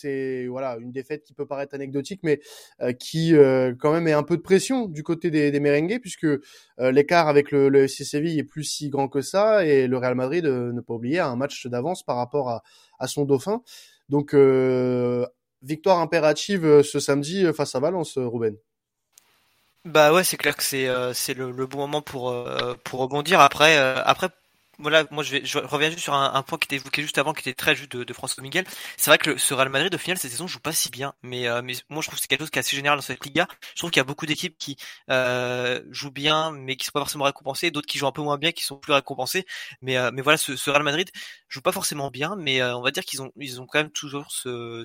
c'est 0.04 0.46
voilà 0.48 0.76
une 0.80 0.92
défaite 0.92 1.24
qui 1.24 1.32
peut 1.32 1.46
paraître 1.46 1.74
anecdotique, 1.74 2.20
mais 2.22 2.40
euh, 2.80 2.92
qui 2.92 3.34
euh, 3.34 3.74
quand 3.78 3.92
même 3.92 4.06
est 4.06 4.12
un 4.12 4.22
peu 4.22 4.36
de 4.36 4.42
pression 4.42 4.86
du 4.86 5.02
côté 5.02 5.30
des, 5.30 5.50
des 5.50 5.60
merengues, 5.60 5.98
puisque 6.00 6.24
euh, 6.24 6.40
l'écart 6.78 7.28
avec 7.28 7.50
le, 7.50 7.68
le 7.68 7.84
FC 7.84 8.04
Séville 8.04 8.38
est 8.38 8.44
plus 8.44 8.64
si 8.64 8.90
grand 8.90 9.08
que 9.08 9.22
ça, 9.22 9.64
et 9.64 9.86
le 9.86 9.96
Real 9.96 10.14
Madrid, 10.14 10.44
ne 10.44 10.80
pas 10.80 10.94
oublier, 10.94 11.18
a 11.20 11.28
un 11.28 11.36
match 11.36 11.66
d'avance 11.66 12.02
par 12.02 12.16
rapport 12.16 12.50
à, 12.50 12.62
à, 12.98 13.06
son 13.06 13.24
dauphin. 13.24 13.62
Donc 14.10 14.34
victoire 15.62 15.98
impérative 16.00 16.82
ce 16.82 17.00
samedi 17.00 17.46
face 17.54 17.74
à 17.74 17.80
Valence, 17.80 18.18
Ruben. 18.18 18.56
Bah 19.86 20.12
ouais, 20.12 20.24
c'est 20.24 20.36
clair 20.36 20.56
que 20.56 20.62
c'est 20.62 21.34
le, 21.34 21.50
le, 21.50 21.66
bon 21.66 21.78
moment 21.78 22.02
pour 22.02 22.34
pour 22.84 23.00
rebondir. 23.00 23.40
Après 23.40 23.76
après 23.78 24.28
voilà, 24.78 25.04
moi 25.10 25.22
je, 25.22 25.36
vais, 25.36 25.60
reviens 25.60 25.90
juste 25.90 26.02
sur 26.02 26.14
un, 26.14 26.42
point 26.42 26.58
qui 26.58 26.66
était 26.66 26.76
évoqué 26.76 27.02
juste 27.02 27.18
avant, 27.18 27.32
qui 27.32 27.40
était 27.40 27.54
très 27.54 27.74
juste 27.74 27.92
de, 27.92 28.04
de 28.04 28.12
François 28.12 28.42
Miguel. 28.42 28.64
C'est 28.96 29.10
vrai 29.10 29.18
que 29.18 29.30
le, 29.30 29.38
ce 29.38 29.54
Real 29.54 29.68
Madrid, 29.68 29.94
au 29.94 29.98
final, 29.98 30.18
cette 30.18 30.30
saison, 30.30 30.46
joue 30.46 30.60
pas 30.60 30.72
si 30.72 30.90
bien. 30.90 31.14
Mais, 31.22 31.48
euh, 31.48 31.62
mais 31.62 31.74
moi, 31.88 32.02
je 32.02 32.08
trouve 32.08 32.16
que 32.16 32.20
c'est 32.20 32.28
quelque 32.28 32.40
chose 32.40 32.50
qui 32.50 32.58
est 32.58 32.60
assez 32.60 32.76
général 32.76 32.98
dans 32.98 33.02
cette 33.02 33.24
Liga. 33.24 33.46
Je 33.74 33.80
trouve 33.80 33.90
qu'il 33.90 34.00
y 34.00 34.02
a 34.02 34.04
beaucoup 34.04 34.26
d'équipes 34.26 34.56
qui 34.58 34.76
euh, 35.10 35.82
jouent 35.90 36.10
bien, 36.10 36.50
mais 36.52 36.76
qui 36.76 36.86
sont 36.86 36.92
pas 36.92 37.00
forcément 37.00 37.24
récompensées, 37.24 37.70
d'autres 37.70 37.86
qui 37.86 37.98
jouent 37.98 38.06
un 38.06 38.12
peu 38.12 38.22
moins 38.22 38.38
bien, 38.38 38.52
qui 38.52 38.64
sont 38.64 38.76
plus 38.76 38.92
récompensées. 38.92 39.46
Mais, 39.82 39.96
euh, 39.96 40.10
mais 40.12 40.22
voilà, 40.22 40.36
ce, 40.38 40.70
Real 40.70 40.82
Madrid 40.82 41.10
joue 41.48 41.62
pas 41.62 41.72
forcément 41.72 42.10
bien, 42.10 42.36
mais 42.36 42.60
euh, 42.62 42.76
on 42.76 42.82
va 42.82 42.90
dire 42.90 43.04
qu'ils 43.04 43.22
ont, 43.22 43.32
ils 43.36 43.60
ont 43.60 43.66
quand 43.66 43.78
même 43.78 43.90
toujours 43.90 44.30
ce 44.30 44.84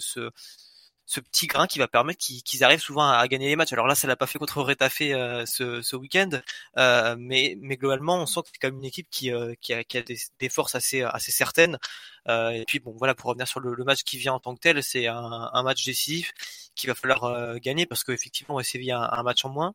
ce 1.09 1.19
petit 1.19 1.47
grain 1.47 1.65
qui 1.65 1.79
va 1.79 1.87
permettre 1.87 2.19
qu'ils 2.19 2.63
arrivent 2.63 2.81
souvent 2.81 3.09
à, 3.09 3.27
gagner 3.27 3.47
les 3.47 3.55
matchs. 3.55 3.73
Alors 3.73 3.87
là, 3.87 3.95
ça 3.95 4.07
l'a 4.07 4.15
pas 4.15 4.27
fait 4.27 4.37
contre 4.37 4.61
Retafe 4.61 5.01
euh, 5.01 5.43
ce, 5.47 5.95
week-end, 5.95 6.29
euh, 6.77 7.15
mais, 7.17 7.57
mais 7.61 7.77
globalement, 7.77 8.21
on 8.21 8.27
sent 8.27 8.41
que 8.43 8.49
c'est 8.53 8.59
quand 8.59 8.67
même 8.67 8.77
une 8.77 8.85
équipe 8.85 9.07
qui, 9.09 9.31
euh, 9.31 9.55
qui 9.59 9.73
a, 9.73 9.83
qui 9.83 9.97
a 9.97 10.03
des, 10.03 10.49
forces 10.49 10.75
assez, 10.75 11.01
assez 11.01 11.31
certaines. 11.31 11.79
Et 12.27 12.63
puis 12.67 12.79
bon, 12.79 12.93
voilà, 12.95 13.15
pour 13.15 13.29
revenir 13.29 13.47
sur 13.47 13.59
le, 13.59 13.83
match 13.83 14.03
qui 14.03 14.19
vient 14.19 14.33
en 14.33 14.39
tant 14.39 14.53
que 14.53 14.59
tel, 14.59 14.83
c'est 14.83 15.07
un, 15.07 15.63
match 15.63 15.83
décisif 15.83 16.31
qu'il 16.75 16.87
va 16.89 16.93
falloir 16.93 17.59
gagner 17.59 17.87
parce 17.87 18.03
qu'effectivement, 18.03 18.61
Séville 18.61 18.91
a 18.91 19.17
un 19.17 19.23
match 19.23 19.43
en 19.45 19.49
moins. 19.49 19.73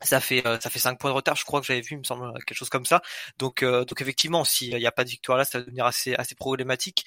Ça 0.00 0.20
fait 0.20 0.42
ça 0.60 0.70
fait 0.70 0.78
5 0.78 0.98
points 0.98 1.10
de 1.10 1.16
retard 1.16 1.36
je 1.36 1.44
crois 1.44 1.60
que 1.60 1.66
j'avais 1.66 1.80
vu 1.80 1.88
il 1.92 1.98
me 1.98 2.04
semble 2.04 2.32
quelque 2.44 2.56
chose 2.56 2.68
comme 2.68 2.86
ça. 2.86 3.02
Donc 3.38 3.64
donc 3.64 4.00
effectivement 4.00 4.44
s'il 4.44 4.74
n'y 4.76 4.86
a 4.86 4.92
pas 4.92 5.04
de 5.04 5.10
victoire 5.10 5.38
là 5.38 5.44
ça 5.44 5.58
va 5.58 5.64
devenir 5.64 5.86
assez 5.86 6.14
assez 6.14 6.34
problématique. 6.34 7.04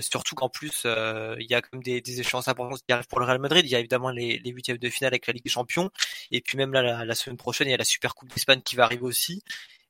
Surtout 0.00 0.34
qu'en 0.34 0.48
plus 0.48 0.84
il 0.84 1.46
y 1.48 1.54
a 1.54 1.62
comme 1.62 1.82
des, 1.82 2.00
des 2.00 2.20
échéances 2.20 2.48
importantes 2.48 2.80
qui 2.86 2.92
arrivent 2.92 3.06
pour 3.08 3.20
le 3.20 3.26
Real 3.26 3.38
Madrid. 3.40 3.64
Il 3.66 3.70
y 3.70 3.76
a 3.76 3.80
évidemment 3.80 4.10
les 4.10 4.38
les 4.38 4.50
huitièmes 4.50 4.78
de 4.78 4.88
finale 4.90 5.12
avec 5.12 5.26
la 5.26 5.32
Ligue 5.32 5.44
des 5.44 5.50
Champions. 5.50 5.90
Et 6.30 6.40
puis 6.40 6.56
même 6.58 6.72
là 6.72 6.82
la, 6.82 7.04
la 7.04 7.14
semaine 7.14 7.36
prochaine 7.36 7.68
il 7.68 7.72
y 7.72 7.74
a 7.74 7.78
la 7.78 7.84
Super 7.84 8.14
Coupe 8.14 8.32
d'Espagne 8.32 8.62
qui 8.62 8.76
va 8.76 8.84
arriver 8.84 9.02
aussi. 9.02 9.42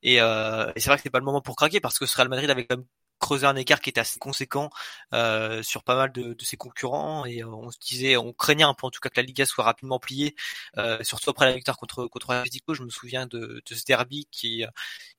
Et, 0.04 0.20
euh, 0.20 0.70
et 0.76 0.80
c'est 0.80 0.90
vrai 0.90 0.96
que 0.98 1.02
c'est 1.02 1.10
pas 1.10 1.18
le 1.18 1.24
moment 1.24 1.40
pour 1.40 1.56
craquer 1.56 1.80
parce 1.80 1.98
que 1.98 2.06
ce 2.06 2.16
Real 2.16 2.28
Madrid 2.28 2.50
avait 2.50 2.66
quand 2.66 2.76
même 2.76 2.86
creusé 3.24 3.46
un 3.46 3.56
écart 3.56 3.80
qui 3.80 3.88
était 3.88 4.02
assez 4.02 4.18
conséquent 4.18 4.68
euh, 5.14 5.62
sur 5.62 5.82
pas 5.82 5.96
mal 5.96 6.12
de, 6.12 6.36
ses 6.40 6.58
concurrents 6.58 7.24
et 7.24 7.42
euh, 7.42 7.48
on 7.48 7.70
se 7.70 7.78
disait, 7.78 8.18
on 8.18 8.34
craignait 8.34 8.64
un 8.64 8.74
peu 8.74 8.86
en 8.86 8.90
tout 8.90 9.00
cas 9.00 9.08
que 9.08 9.18
la 9.18 9.22
Liga 9.22 9.46
soit 9.46 9.64
rapidement 9.64 9.98
pliée, 9.98 10.34
euh, 10.76 11.02
surtout 11.02 11.30
après 11.30 11.46
la 11.46 11.54
victoire 11.54 11.78
contre 11.78 12.06
contre. 12.06 12.44
Je 12.74 12.82
me 12.82 12.90
souviens 12.90 13.26
de, 13.26 13.62
ce 13.66 13.84
derby 13.86 14.26
qui 14.30 14.64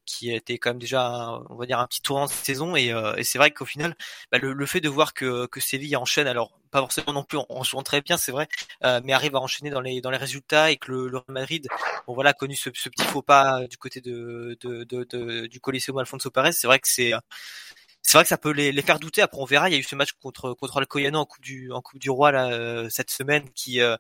qui 0.06 0.32
était 0.32 0.60
quand 0.60 0.70
même 0.72 0.80
déjà, 0.80 1.40
on 1.50 1.56
va 1.56 1.66
dire, 1.66 1.80
un 1.80 1.88
petit 1.88 2.02
tournant 2.02 2.28
de 2.28 2.32
saison. 2.32 2.76
Et, 2.76 2.94
c'est 3.24 3.40
vrai 3.40 3.50
qu'au 3.52 3.66
final, 3.66 3.96
bah, 4.32 4.38
le, 4.38 4.66
fait 4.68 4.82
de 4.82 4.90
voir 4.90 5.14
que, 5.16 5.48
que 5.48 5.60
Séville 5.60 5.96
enchaîne, 5.96 6.28
alors 6.28 6.52
pas 6.70 6.80
forcément 6.80 7.14
non 7.14 7.24
plus 7.24 7.40
en, 7.50 7.64
jouant 7.64 7.82
très 7.82 8.02
bien, 8.02 8.18
c'est 8.18 8.32
vrai, 8.32 8.48
mais 9.04 9.14
arrive 9.14 9.36
à 9.36 9.40
enchaîner 9.40 9.72
dans 9.72 9.82
les 9.82 10.02
dans 10.02 10.12
les 10.12 10.18
résultats 10.18 10.70
et 10.72 10.78
que 10.78 10.92
le, 10.92 11.22
Madrid, 11.28 11.68
bon 12.06 12.14
voilà, 12.14 12.32
a 12.32 12.34
connu 12.34 12.56
ce, 12.56 12.70
petit 12.70 13.04
faux 13.04 13.24
pas 13.24 13.66
du 13.68 13.78
côté 13.78 14.02
de, 14.02 14.58
de, 14.62 15.48
du 15.48 15.60
Coliseo 15.60 15.98
Alfonso 15.98 16.30
Perez. 16.30 16.52
C'est 16.52 16.68
vrai 16.68 16.80
que 16.80 16.88
c'est 16.88 17.14
c'est 18.06 18.20
vrai 18.20 18.24
que 18.24 18.30
ça 18.30 18.38
peut 18.38 18.52
les, 18.52 18.72
les, 18.72 18.82
faire 18.84 19.00
douter. 19.00 19.24
Après, 19.24 19.40
on 19.42 19.46
verra. 19.46 19.68
Il 19.68 19.74
y 19.74 19.76
a 19.76 19.80
eu 19.80 19.84
ce 19.84 19.96
match 19.96 20.12
contre 20.22 20.54
contre 20.54 20.80
le 20.80 20.86
Coyano 20.86 21.20
en 21.20 21.26
coupe 21.26 21.44
du 21.44 21.72
en 21.72 21.82
coupe 21.82 22.00
du 22.00 22.12
roi 22.12 22.32
là 22.32 22.52
euh, 22.52 22.88
cette 22.90 23.10
semaine 23.10 23.50
qui 23.56 23.82
euh, 23.82 23.98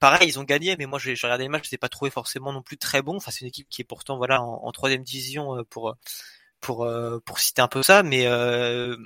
pareil, 0.00 0.28
ils 0.28 0.38
ont 0.40 0.42
gagné, 0.44 0.76
mais 0.76 0.86
moi 0.86 0.98
j'ai 0.98 1.14
regardé 1.14 1.44
les 1.44 1.48
matchs, 1.48 1.66
je 1.66 1.70
les 1.70 1.74
ai 1.76 1.78
pas 1.78 1.88
trouvé 1.88 2.10
forcément 2.10 2.52
non 2.52 2.62
plus 2.62 2.76
très 2.76 3.02
bon. 3.02 3.16
Enfin, 3.16 3.30
c'est 3.30 3.42
une 3.42 3.46
équipe 3.48 3.68
qui 3.68 3.82
est 3.82 3.84
pourtant 3.84 4.16
voilà 4.16 4.42
en 4.42 4.72
troisième 4.72 5.04
division 5.04 5.56
euh, 5.58 5.62
pour 5.64 5.94
pour 6.60 6.88
pour 7.24 7.38
citer 7.38 7.62
un 7.62 7.68
peu 7.68 7.82
ça, 7.82 8.02
mais 8.02 8.26
euh, 8.26 8.96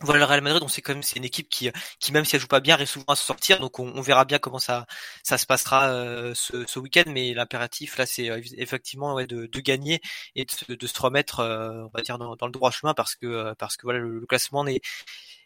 voilà 0.00 0.18
le 0.20 0.24
Real 0.24 0.40
Madrid, 0.40 0.62
on 0.62 0.68
sait 0.68 0.82
quand 0.82 0.92
même 0.92 1.02
c'est 1.02 1.16
une 1.16 1.24
équipe 1.24 1.48
qui 1.48 1.70
qui 2.00 2.12
même 2.12 2.24
si 2.24 2.34
elle 2.34 2.42
joue 2.42 2.48
pas 2.48 2.60
bien 2.60 2.74
arrive 2.74 2.88
souvent 2.88 3.04
à 3.08 3.16
se 3.16 3.24
sortir, 3.24 3.60
donc 3.60 3.78
on, 3.78 3.92
on 3.94 4.00
verra 4.00 4.24
bien 4.24 4.38
comment 4.38 4.58
ça 4.58 4.86
ça 5.22 5.38
se 5.38 5.46
passera 5.46 5.88
euh, 5.90 6.32
ce, 6.34 6.66
ce 6.66 6.78
week-end, 6.80 7.04
mais 7.08 7.32
l'impératif 7.34 7.96
là 7.96 8.06
c'est 8.06 8.26
effectivement 8.56 9.14
ouais, 9.14 9.26
de, 9.26 9.46
de 9.46 9.60
gagner 9.60 10.00
et 10.34 10.44
de, 10.68 10.74
de 10.74 10.86
se 10.86 11.00
remettre 11.00 11.40
on 11.40 11.96
va 11.96 12.02
dire 12.02 12.18
dans, 12.18 12.34
le 12.46 12.52
droit 12.52 12.70
chemin 12.70 12.94
parce 12.94 13.14
que 13.14 13.54
parce 13.54 13.76
que 13.76 13.82
voilà 13.86 14.00
le, 14.00 14.26
classement 14.26 14.64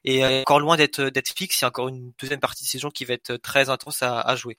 est 0.05 0.25
encore 0.41 0.61
loin 0.61 0.77
d'être 0.77 1.03
d'être 1.03 1.31
fixe. 1.37 1.61
Il 1.61 1.63
y 1.63 1.65
a 1.67 1.69
encore 1.69 1.89
une 1.89 2.13
deuxième 2.21 2.41
partie 2.41 2.65
de 2.65 2.69
saison 2.69 2.91
qui 2.91 3.05
va 3.05 3.15
être 3.15 3.37
très 3.37 3.69
intense 3.71 4.03
à 4.03 4.35
jouer. 4.37 4.59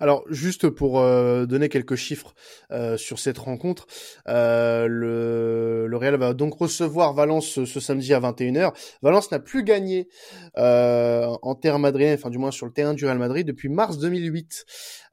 Alors, 0.00 0.24
juste 0.28 0.68
pour 0.68 1.00
euh, 1.00 1.46
donner 1.46 1.68
quelques 1.68 1.94
chiffres 1.94 2.34
euh, 2.70 2.96
sur 2.96 3.18
cette 3.18 3.38
rencontre, 3.38 3.86
euh, 4.28 4.86
le, 4.86 5.86
le, 5.86 5.96
Real 5.96 6.16
va 6.16 6.34
donc 6.34 6.54
recevoir 6.54 7.12
Valence 7.12 7.64
ce, 7.64 7.80
samedi 7.80 8.14
à 8.14 8.20
21h. 8.20 8.72
Valence 9.02 9.30
n'a 9.30 9.38
plus 9.38 9.62
gagné 9.62 10.08
euh, 10.56 11.26
en 11.42 11.54
terre 11.54 11.78
madrienne, 11.78 12.14
enfin 12.14 12.30
du 12.30 12.38
moins 12.38 12.50
sur 12.50 12.66
le 12.66 12.72
terrain 12.72 12.94
du 12.94 13.04
Real 13.04 13.18
Madrid 13.18 13.46
depuis 13.46 13.68
mars 13.68 13.98
2008. 13.98 14.64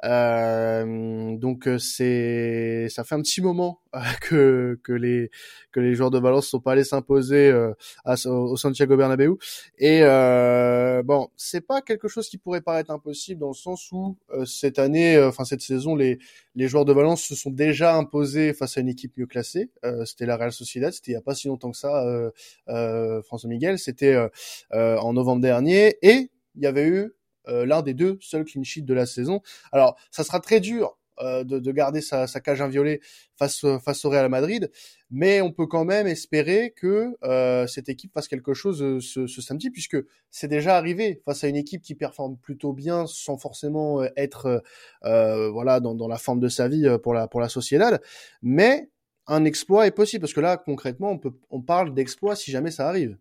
Euh, 0.06 1.38
donc 1.38 1.68
c'est, 1.78 2.88
ça 2.90 3.04
fait 3.04 3.16
un 3.16 3.22
petit 3.22 3.42
moment 3.42 3.82
que 4.22 4.80
que 4.84 4.94
les 4.94 5.32
que 5.72 5.80
les 5.80 5.96
joueurs 5.96 6.12
de 6.12 6.20
Valence 6.20 6.48
sont 6.48 6.60
pas 6.60 6.74
allés 6.74 6.84
s'imposer 6.84 7.54
au 8.26 8.58
Santiago 8.58 8.98
Bernabéu. 8.98 9.38
Et 9.78 10.02
bon, 11.04 11.30
c'est 11.36 11.62
pas 11.62 11.82
quelque 11.82 12.08
chose 12.08 12.30
qui 12.30 12.38
pourrait 12.38 12.62
paraître 12.62 12.92
impossible 12.92 13.42
dans 13.42 13.50
le 13.50 13.54
sens 13.54 13.92
où 13.92 14.18
euh, 14.32 14.46
cette 14.46 14.80
année, 14.80 15.16
euh, 15.16 15.30
enfin 15.30 15.46
cette 15.46 15.62
saison, 15.62 15.96
les, 15.96 16.20
les 16.56 16.68
joueurs 16.68 16.86
de 16.86 16.94
Valence 16.94 17.24
se 17.24 17.36
sont 17.36 17.50
déjà 17.50 17.96
imposés 17.96 18.54
face 18.54 18.78
à 18.78 18.82
une 18.82 18.90
équipe 18.90 19.18
mieux 19.18 19.28
classée. 19.28 19.70
Euh, 19.86 20.06
c'était 20.06 20.26
la 20.26 20.38
Real 20.38 20.52
Sociedad, 20.52 20.92
c'était 20.92 21.12
il 21.12 21.16
y 21.16 21.18
a 21.18 21.22
pas 21.22 21.36
si 21.36 21.48
longtemps 21.48 21.72
que 21.72 21.78
ça, 21.78 22.32
François 23.24 23.50
Miguel, 23.50 23.80
c'était 23.80 24.18
en 24.72 25.14
novembre 25.14 25.42
dernier, 25.42 25.98
et 26.02 26.30
il 26.56 26.62
y 26.62 26.68
avait 26.68 26.88
eu 26.88 27.12
l'un 27.48 27.82
des 27.82 27.94
deux 27.94 28.18
seuls 28.22 28.46
clean 28.46 28.64
sheets 28.64 28.84
de 28.84 28.94
la 28.94 29.06
saison. 29.06 29.42
Alors, 29.72 29.98
ça 30.12 30.24
sera 30.24 30.40
très 30.40 30.60
dur 30.60 30.99
euh, 30.99 30.99
de, 31.20 31.60
de, 31.60 31.72
garder 31.72 32.02
sa, 32.02 32.28
sa, 32.28 32.40
cage 32.40 32.62
inviolée 32.62 33.02
face, 33.38 33.66
face 33.84 34.06
au 34.06 34.10
Real 34.10 34.30
Madrid, 34.30 34.72
mais 35.12 35.42
on 35.42 35.52
peut 35.52 35.68
quand 35.68 35.86
même 35.86 36.08
espérer 36.08 36.74
que 36.76 37.18
euh, 37.24 37.68
cette 37.68 37.90
équipe 37.90 38.14
fasse 38.14 38.28
quelque 38.28 38.54
chose 38.54 38.82
euh, 38.82 39.00
ce, 39.00 39.28
ce 39.28 39.42
samedi, 39.42 39.70
puisque 39.70 39.98
c'est 40.30 40.48
déjà 40.48 40.78
arrivé 40.78 41.22
face 41.26 41.44
à 41.44 41.48
une 41.48 41.56
équipe 41.56 41.82
qui 41.82 41.96
performe 41.96 42.38
plutôt 42.38 42.74
bien 42.74 43.06
sans 43.08 43.38
forcément 43.38 44.04
être 44.16 44.64
euh, 45.06 45.50
voilà 45.50 45.80
dans, 45.80 45.96
dans, 45.96 46.08
la 46.08 46.18
forme 46.18 46.40
de 46.40 46.48
sa 46.50 46.68
vie 46.68 46.88
pour 47.04 47.14
la 47.14 47.28
pour 47.28 47.42
la 47.42 47.50
Sociedad, 47.50 48.02
mais 48.42 48.90
un 49.28 49.46
exploit 49.46 49.88
est 49.88 49.92
possible 49.92 50.22
parce 50.22 50.34
que 50.34 50.42
là 50.42 50.58
concrètement 50.58 51.12
on 51.12 51.18
peut 51.18 51.34
on 51.50 51.62
parle 51.62 51.94
d'exploit 51.94 52.36
si 52.36 52.52
jamais 52.52 52.72
ça 52.72 52.88
arrive. 52.88 53.18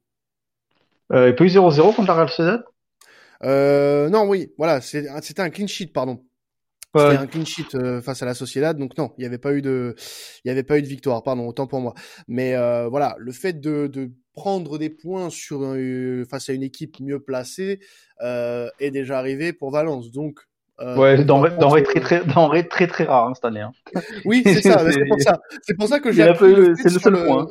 Euh, 1.12 1.28
il 1.28 1.34
peut 1.34 1.46
0-0 1.46 1.94
contre 1.94 2.08
la 2.08 2.14
Real 2.14 2.28
Sociedad? 2.28 2.64
Euh, 3.44 4.08
non, 4.08 4.24
oui, 4.24 4.52
voilà, 4.58 4.80
c'était 4.80 5.40
un 5.40 5.50
clean 5.50 5.66
sheet, 5.66 5.92
pardon. 5.92 6.24
C'était 6.96 7.16
un 7.16 7.26
clean 7.26 7.44
sheet 7.44 7.74
euh, 7.74 8.00
face 8.00 8.22
à 8.22 8.26
la 8.26 8.34
Sociedad, 8.34 8.76
donc 8.78 8.96
non, 8.96 9.12
il 9.18 9.20
n'y 9.20 9.26
avait 9.26 9.38
pas 9.38 9.52
eu 9.52 9.60
de, 9.60 9.94
il 10.44 10.48
y 10.48 10.50
avait 10.50 10.62
pas 10.62 10.78
eu 10.78 10.82
de 10.82 10.86
victoire, 10.86 11.22
pardon, 11.22 11.46
autant 11.46 11.66
pour 11.66 11.80
moi. 11.80 11.94
Mais 12.28 12.54
euh, 12.54 12.88
voilà, 12.88 13.14
le 13.18 13.32
fait 13.32 13.60
de, 13.60 13.88
de 13.88 14.10
prendre 14.32 14.78
des 14.78 14.88
points 14.88 15.28
sur 15.28 15.60
euh, 15.62 16.24
face 16.30 16.48
à 16.48 16.54
une 16.54 16.62
équipe 16.62 16.98
mieux 17.00 17.20
placée 17.20 17.80
euh, 18.22 18.68
est 18.80 18.90
déjà 18.90 19.18
arrivé 19.18 19.52
pour 19.52 19.70
Valence, 19.70 20.10
donc. 20.12 20.40
ouais, 20.80 21.22
denrée 21.24 21.82
très 21.82 22.00
très 22.00 22.24
denrée 22.24 22.66
très 22.66 22.86
très 22.86 23.04
rare 23.04 23.28
hein, 23.28 23.34
cette 23.34 23.44
année. 23.44 23.60
Hein. 23.60 23.72
Oui, 24.24 24.42
c'est 24.44 24.62
ça, 24.62 24.90
c'est 24.90 25.04
pour 25.06 25.20
ça, 25.20 25.40
c'est 25.62 25.74
pour 25.74 25.88
ça 25.88 26.00
que 26.00 26.10
j'ai. 26.10 26.22
C'est 26.76 26.92
le 26.92 26.98
seul 26.98 27.26
point. 27.26 27.48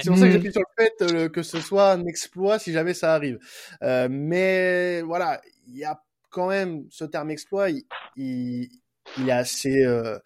C'est 0.00 0.08
pour 0.08 0.18
ça 0.18 0.26
que 0.26 0.32
j'appuie 0.32 0.52
sur 0.52 0.62
le 0.62 0.84
fait 0.84 1.28
que 1.30 1.42
ce 1.42 1.58
soit 1.58 1.92
un 1.92 2.04
exploit 2.06 2.60
si 2.60 2.72
jamais 2.72 2.94
ça 2.94 3.14
arrive. 3.14 3.38
mais 3.82 5.02
voilà, 5.02 5.40
il 5.66 5.76
y 5.76 5.84
a 5.84 6.00
quand 6.30 6.48
même 6.48 6.86
ce 6.90 7.04
terme 7.04 7.30
exploit, 7.30 7.68
il, 8.16 8.68
est 9.26 9.30
assez 9.30 9.84
euh, 9.84 10.18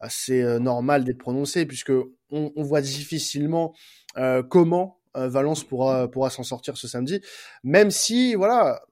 assez 0.00 0.42
euh, 0.42 0.58
normal 0.58 1.04
d'être 1.04 1.18
prononcé 1.18 1.66
puisque 1.66 1.92
on, 2.30 2.52
voit 2.56 2.80
difficilement 2.80 3.74
euh, 4.16 4.42
comment 4.42 4.98
Valence 5.14 5.62
pourra 5.62 6.30
s'en 6.30 6.42
sortir 6.42 6.76
ce 6.76 6.88
samedi, 6.88 7.20
même 7.62 7.92
si 7.92 8.34
voilà 8.34 8.82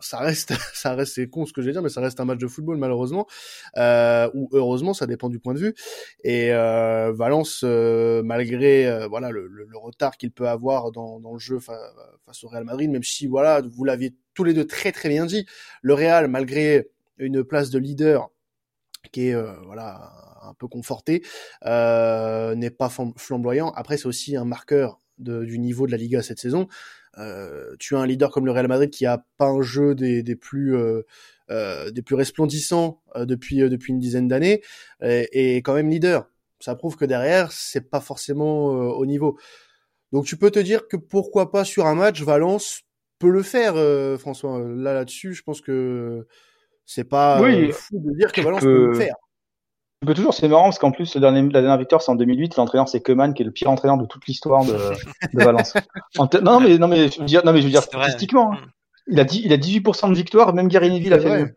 ça 0.00 0.18
reste, 0.18 0.52
ça 0.74 0.94
reste, 0.94 1.14
c'est 1.14 1.28
con 1.28 1.46
ce 1.46 1.52
que 1.52 1.62
je 1.62 1.66
vais 1.66 1.72
dire, 1.72 1.82
mais 1.82 1.88
ça 1.88 2.00
reste 2.00 2.20
un 2.20 2.24
match 2.24 2.38
de 2.38 2.46
football 2.46 2.76
malheureusement, 2.78 3.26
euh, 3.76 4.30
ou 4.34 4.48
heureusement, 4.52 4.94
ça 4.94 5.06
dépend 5.06 5.28
du 5.28 5.38
point 5.38 5.54
de 5.54 5.58
vue. 5.58 5.74
Et 6.24 6.52
euh, 6.52 7.12
Valence, 7.12 7.62
euh, 7.64 8.22
malgré 8.22 9.06
voilà 9.08 9.30
le, 9.30 9.46
le, 9.46 9.64
le 9.64 9.78
retard 9.78 10.16
qu'il 10.16 10.32
peut 10.32 10.48
avoir 10.48 10.92
dans, 10.92 11.20
dans 11.20 11.32
le 11.32 11.38
jeu 11.38 11.58
face 11.60 12.44
au 12.44 12.48
Real 12.48 12.64
Madrid, 12.64 12.90
même 12.90 13.02
si 13.02 13.26
voilà, 13.26 13.62
vous 13.62 13.84
l'aviez 13.84 14.14
tous 14.34 14.44
les 14.44 14.54
deux 14.54 14.66
très 14.66 14.92
très 14.92 15.08
bien 15.08 15.26
dit, 15.26 15.46
le 15.82 15.94
Real, 15.94 16.28
malgré 16.28 16.88
une 17.18 17.44
place 17.44 17.70
de 17.70 17.78
leader 17.78 18.30
qui 19.12 19.28
est 19.28 19.34
euh, 19.34 19.52
voilà 19.64 20.12
un 20.42 20.54
peu 20.54 20.68
conforté, 20.68 21.22
euh, 21.66 22.54
n'est 22.54 22.70
pas 22.70 22.90
flamboyant. 23.16 23.70
Après, 23.70 23.96
c'est 23.96 24.06
aussi 24.06 24.36
un 24.36 24.44
marqueur 24.44 24.98
de, 25.18 25.44
du 25.44 25.58
niveau 25.58 25.86
de 25.86 25.92
la 25.92 25.98
Liga 25.98 26.22
cette 26.22 26.40
saison. 26.40 26.66
Euh, 27.18 27.74
tu 27.78 27.96
as 27.96 27.98
un 27.98 28.06
leader 28.06 28.30
comme 28.30 28.46
le 28.46 28.52
Real 28.52 28.68
Madrid 28.68 28.90
qui 28.90 29.04
a 29.04 29.24
pas 29.36 29.46
un 29.46 29.62
jeu 29.62 29.94
des, 29.94 30.22
des 30.22 30.36
plus 30.36 30.76
euh, 30.76 31.02
euh 31.50 31.90
des 31.90 32.02
plus 32.02 32.14
resplendissants 32.14 33.02
euh, 33.16 33.24
depuis 33.24 33.58
depuis 33.58 33.92
une 33.92 33.98
dizaine 33.98 34.28
d'années 34.28 34.62
et, 35.02 35.56
et, 35.56 35.56
quand 35.62 35.74
même 35.74 35.90
leader. 35.90 36.28
Ça 36.60 36.74
prouve 36.74 36.96
que 36.96 37.04
derrière 37.04 37.52
c'est 37.52 37.90
pas 37.90 38.00
forcément 38.00 38.66
au 38.66 39.06
niveau. 39.06 39.38
Donc 40.12 40.26
tu 40.26 40.36
peux 40.36 40.50
te 40.50 40.58
dire 40.58 40.88
que 40.88 40.96
pourquoi 40.96 41.50
pas 41.50 41.64
sur 41.64 41.86
un 41.86 41.94
match 41.94 42.22
Valence 42.22 42.82
peut 43.18 43.30
le 43.30 43.42
faire, 43.42 43.74
François. 44.18 44.60
Là 44.60 44.94
là-dessus, 44.94 45.34
je 45.34 45.42
pense 45.42 45.60
que 45.60 46.26
c'est 46.84 47.04
pas 47.04 47.40
oui, 47.40 47.72
fou 47.72 47.98
de 47.98 48.16
dire 48.16 48.32
que 48.32 48.40
Valence 48.40 48.62
peut, 48.62 48.88
le 48.88 48.94
faire. 48.94 49.14
Tu 50.02 50.06
peux 50.06 50.14
toujours, 50.14 50.32
c'est 50.32 50.48
marrant 50.48 50.64
parce 50.64 50.78
qu'en 50.78 50.92
plus, 50.92 51.14
le 51.14 51.20
dernier, 51.20 51.42
la 51.42 51.60
dernière 51.60 51.76
victoire, 51.76 52.00
c'est 52.00 52.10
en 52.10 52.14
2008. 52.14 52.56
L'entraîneur, 52.56 52.88
c'est 52.88 53.02
Keman, 53.02 53.34
qui 53.34 53.42
est 53.42 53.44
le 53.44 53.50
pire 53.50 53.70
entraîneur 53.70 53.98
de 53.98 54.06
toute 54.06 54.26
l'histoire 54.26 54.64
de, 54.64 54.72
de 55.34 55.44
Valence. 55.44 55.74
non, 56.42 56.60
mais, 56.60 56.78
non, 56.78 56.88
mais, 56.88 57.08
je 57.08 57.20
veux 57.20 57.26
dire, 57.26 57.44
non, 57.44 57.52
mais 57.52 57.60
je 57.60 57.66
veux 57.66 57.70
dire, 57.70 57.82
statistiquement, 57.82 58.54
hein. 58.54 58.58
il 59.08 59.20
a 59.20 59.24
dit, 59.24 59.42
il 59.44 59.52
a 59.52 59.58
18% 59.58 60.08
de 60.08 60.14
victoire, 60.14 60.54
même 60.54 60.68
Gary 60.68 60.90
Neville 60.90 61.12
a 61.12 61.20
fait 61.20 61.42
mieux. 61.42 61.54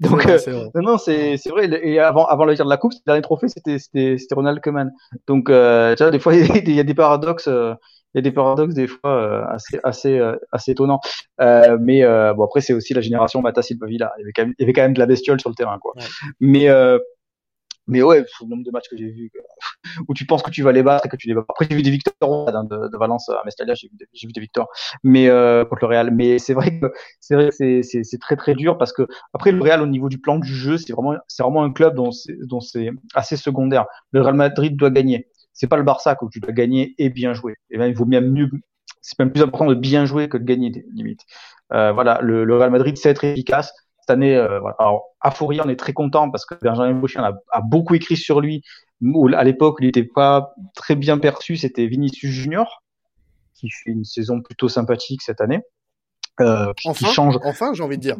Donc, 0.00 0.22
vrai, 0.22 0.48
euh, 0.48 0.68
non, 0.74 0.82
non, 0.82 0.98
c'est, 0.98 1.38
c'est 1.38 1.48
vrai. 1.48 1.68
Et 1.82 1.98
avant, 1.98 2.26
avant 2.26 2.44
la 2.44 2.52
victoire 2.52 2.68
de 2.68 2.72
la 2.72 2.76
coupe, 2.76 2.92
le 2.92 2.98
dernier 3.06 3.22
trophée, 3.22 3.48
c'était, 3.48 3.78
c'était, 3.78 4.16
c'était 4.18 4.34
Ronald 4.34 4.60
Koeman. 4.60 4.92
Donc, 5.26 5.48
euh, 5.48 5.96
tu 5.96 6.02
vois, 6.04 6.12
des 6.12 6.20
fois, 6.20 6.34
il 6.36 6.70
y 6.70 6.78
a 6.78 6.84
des 6.84 6.94
paradoxes, 6.94 7.48
euh, 7.48 7.74
il 8.14 8.18
y 8.18 8.20
a 8.20 8.22
des 8.22 8.32
paradoxes 8.32 8.74
des 8.74 8.86
fois 8.86 9.10
euh, 9.10 9.44
assez 9.48 9.78
assez 9.84 10.18
euh, 10.18 10.36
assez 10.50 10.72
étonnants. 10.72 11.00
Euh, 11.40 11.76
mais 11.80 12.02
euh, 12.04 12.32
bon 12.32 12.44
après 12.44 12.60
c'est 12.60 12.72
aussi 12.72 12.94
la 12.94 13.00
génération 13.00 13.42
Mata 13.42 13.62
Silva 13.62 13.86
Villa. 13.86 14.12
Il 14.18 14.22
y 14.22 14.24
avait 14.24 14.32
quand 14.32 14.42
même 14.42 14.54
il 14.58 14.62
y 14.62 14.64
avait 14.64 14.72
quand 14.72 14.82
même 14.82 14.94
de 14.94 14.98
la 14.98 15.06
bestiole 15.06 15.40
sur 15.40 15.50
le 15.50 15.54
terrain 15.54 15.78
quoi. 15.78 15.92
Ouais. 15.96 16.04
Mais 16.40 16.68
mais 17.88 18.02
ouais, 18.02 18.20
le 18.20 18.48
nombre 18.48 18.64
de 18.64 18.70
matchs 18.70 18.88
que 18.88 18.96
j'ai 18.96 19.10
vu 19.10 19.32
où 20.08 20.14
tu 20.14 20.26
penses 20.26 20.42
que 20.42 20.50
tu 20.50 20.62
vas 20.62 20.72
les 20.72 20.82
battre 20.82 21.06
et 21.06 21.08
que 21.08 21.16
tu 21.16 21.26
les 21.26 21.34
bats. 21.34 21.44
Après, 21.48 21.66
j'ai 21.68 21.74
vu 21.74 21.82
des 21.82 21.90
victoires 21.90 22.54
hein, 22.54 22.64
de, 22.64 22.96
Valence 22.96 23.28
à 23.30 23.42
Mestalla, 23.44 23.74
j'ai 23.74 23.88
vu, 23.88 24.32
des 24.32 24.40
victoires, 24.40 24.68
mais 25.02 25.28
euh, 25.28 25.64
contre 25.64 25.82
le 25.82 25.88
Real. 25.88 26.10
Mais 26.12 26.38
c'est 26.38 26.54
vrai 26.54 26.78
que 26.78 26.92
c'est 27.20 27.34
vrai 27.34 27.48
que 27.48 27.82
c'est, 27.82 28.18
très 28.20 28.36
très 28.36 28.54
dur 28.54 28.78
parce 28.78 28.92
que 28.92 29.06
après 29.32 29.52
le 29.52 29.62
Real 29.62 29.82
au 29.82 29.86
niveau 29.86 30.08
du 30.08 30.18
plan 30.18 30.38
du 30.38 30.54
jeu, 30.54 30.76
c'est 30.76 30.92
vraiment 30.92 31.16
c'est 31.26 31.42
vraiment 31.42 31.64
un 31.64 31.72
club 31.72 31.94
dont 31.94 32.12
c'est, 32.12 32.36
dont 32.46 32.60
c'est 32.60 32.90
assez 33.14 33.36
secondaire. 33.36 33.86
Le 34.12 34.20
Real 34.20 34.34
Madrid 34.34 34.76
doit 34.76 34.90
gagner. 34.90 35.28
C'est 35.52 35.66
pas 35.66 35.76
le 35.76 35.82
Barça 35.82 36.16
où 36.22 36.28
tu 36.30 36.40
dois 36.40 36.52
gagner 36.52 36.94
et 36.98 37.08
bien 37.08 37.32
jouer. 37.32 37.54
Et 37.70 37.78
même 37.78 37.90
il 37.90 37.96
vaut 37.96 38.04
même 38.04 38.30
mieux. 38.30 38.50
C'est 39.00 39.18
même 39.18 39.32
plus 39.32 39.42
important 39.42 39.66
de 39.66 39.74
bien 39.74 40.04
jouer 40.04 40.28
que 40.28 40.36
de 40.36 40.44
gagner 40.44 40.84
limite. 40.92 41.20
Euh, 41.72 41.92
voilà, 41.92 42.20
le, 42.22 42.44
le 42.44 42.56
Real 42.56 42.70
Madrid 42.70 42.96
sait 42.98 43.10
être 43.10 43.24
efficace 43.24 43.72
cette 44.08 44.14
année, 44.14 44.36
euh, 44.36 44.60
alors 44.78 45.04
à 45.20 45.30
Fourier, 45.30 45.60
on 45.64 45.68
est 45.68 45.78
très 45.78 45.92
content 45.92 46.30
parce 46.30 46.46
que 46.46 46.54
Benjamin 46.62 46.94
Boucher 46.94 47.18
a, 47.18 47.34
a, 47.52 47.60
beaucoup 47.60 47.94
écrit 47.94 48.16
sur 48.16 48.40
lui. 48.40 48.62
À 49.36 49.44
l'époque, 49.44 49.76
il 49.80 49.86
n'était 49.86 50.04
pas 50.04 50.54
très 50.74 50.96
bien 50.96 51.18
perçu. 51.18 51.56
C'était 51.56 51.86
Vinicius 51.86 52.32
Junior 52.32 52.82
qui 53.54 53.70
fait 53.70 53.90
une 53.90 54.04
saison 54.04 54.40
plutôt 54.40 54.68
sympathique 54.68 55.22
cette 55.22 55.40
année. 55.40 55.60
Euh, 56.40 56.72
qui, 56.74 56.88
enfin, 56.88 57.08
change. 57.08 57.38
Enfin, 57.44 57.72
j'ai 57.74 57.82
envie 57.82 57.96
de 57.96 58.02
dire. 58.02 58.16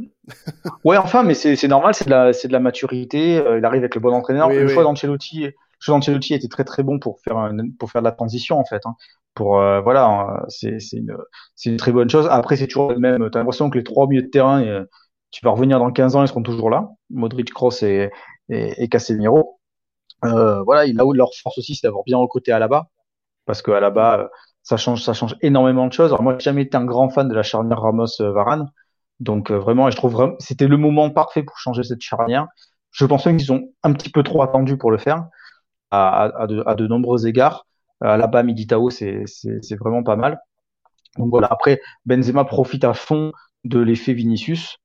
ouais, 0.84 0.96
enfin, 0.96 1.22
mais 1.22 1.34
c'est 1.34 1.68
normal, 1.68 1.94
c'est 1.94 2.04
de 2.06 2.10
la 2.10 2.32
c'est 2.32 2.48
de 2.48 2.52
la 2.52 2.58
maturité. 2.58 3.38
Euh, 3.38 3.58
il 3.58 3.64
arrive 3.64 3.82
avec 3.82 3.94
le 3.94 4.00
bon 4.00 4.12
entraîneur. 4.12 4.48
Oui, 4.48 4.56
le 4.56 4.66
oui. 4.66 4.72
choix 4.72 4.82
d'Ancelotti, 4.82 5.44
le 5.44 5.52
choix 5.78 5.94
d'Ancelotti 5.94 6.34
était 6.34 6.48
très 6.48 6.64
très 6.64 6.82
bon 6.82 6.98
pour 6.98 7.20
faire 7.20 7.50
pour 7.78 7.92
faire 7.92 8.02
de 8.02 8.06
la 8.06 8.12
transition 8.12 8.58
en 8.58 8.64
fait. 8.64 8.84
Hein. 8.86 8.96
Pour 9.34 9.60
euh, 9.60 9.80
voilà, 9.80 10.44
c'est 10.48 10.80
c'est 10.80 10.96
une 10.96 11.16
c'est 11.54 11.70
une 11.70 11.76
très 11.76 11.92
bonne 11.92 12.10
chose. 12.10 12.26
Après, 12.28 12.56
c'est 12.56 12.66
toujours 12.66 12.90
le 12.90 12.98
même. 12.98 13.30
T'as 13.30 13.38
l'impression 13.38 13.70
que 13.70 13.78
les 13.78 13.84
trois 13.84 14.08
milieux 14.08 14.22
de 14.22 14.28
terrain 14.28 14.84
tu 15.30 15.44
vas 15.44 15.50
revenir 15.50 15.78
dans 15.78 15.90
15 15.90 16.16
ans, 16.16 16.22
ils 16.22 16.28
seront 16.28 16.42
toujours 16.42 16.70
là. 16.70 16.88
Modric, 17.10 17.52
Kroos 17.52 17.82
et, 17.82 18.10
et, 18.48 18.82
et 18.82 18.88
Casemiro. 18.88 19.58
Euh, 20.24 20.62
voilà, 20.62 20.90
là 20.92 21.06
où 21.06 21.12
leur 21.12 21.30
force 21.42 21.58
aussi, 21.58 21.74
c'est 21.74 21.86
d'avoir 21.86 22.04
bien 22.04 22.18
recruté 22.18 22.52
à 22.52 22.58
la 22.58 22.68
bas, 22.68 22.88
parce 23.46 23.62
que 23.62 23.70
à 23.70 23.80
la 23.80 23.90
bas, 23.90 24.30
ça 24.62 24.76
change, 24.76 25.02
ça 25.02 25.14
change 25.14 25.36
énormément 25.42 25.86
de 25.86 25.92
choses. 25.92 26.10
Alors 26.12 26.22
moi, 26.22 26.34
j'ai 26.38 26.44
jamais 26.44 26.62
été 26.62 26.76
un 26.76 26.84
grand 26.84 27.08
fan 27.10 27.28
de 27.28 27.34
la 27.34 27.42
charnière 27.42 27.80
Ramos-Varane, 27.80 28.70
donc 29.20 29.50
euh, 29.50 29.58
vraiment, 29.58 29.88
et 29.88 29.92
je 29.92 29.96
trouve 29.96 30.12
vraiment, 30.12 30.34
c'était 30.38 30.66
le 30.68 30.76
moment 30.76 31.10
parfait 31.10 31.42
pour 31.42 31.58
changer 31.58 31.82
cette 31.84 32.00
charnière. 32.00 32.46
Je 32.90 33.04
pense 33.06 33.26
même 33.26 33.36
qu'ils 33.36 33.52
ont 33.52 33.68
un 33.82 33.92
petit 33.92 34.10
peu 34.10 34.22
trop 34.22 34.42
attendu 34.42 34.76
pour 34.78 34.90
le 34.90 34.98
faire, 34.98 35.26
à, 35.90 36.24
à, 36.24 36.46
de, 36.46 36.62
à 36.66 36.74
de, 36.74 36.86
nombreux 36.86 37.26
égards. 37.26 37.66
À 38.00 38.18
c'est 38.88 39.76
vraiment 39.80 40.02
pas 40.04 40.16
mal. 40.16 40.40
Donc 41.16 41.30
voilà. 41.30 41.48
Après, 41.50 41.80
Benzema 42.06 42.44
profite 42.44 42.84
à 42.84 42.94
fond 42.94 43.32
de 43.64 43.80
l'effet 43.80 44.12
Vinicius. 44.12 44.78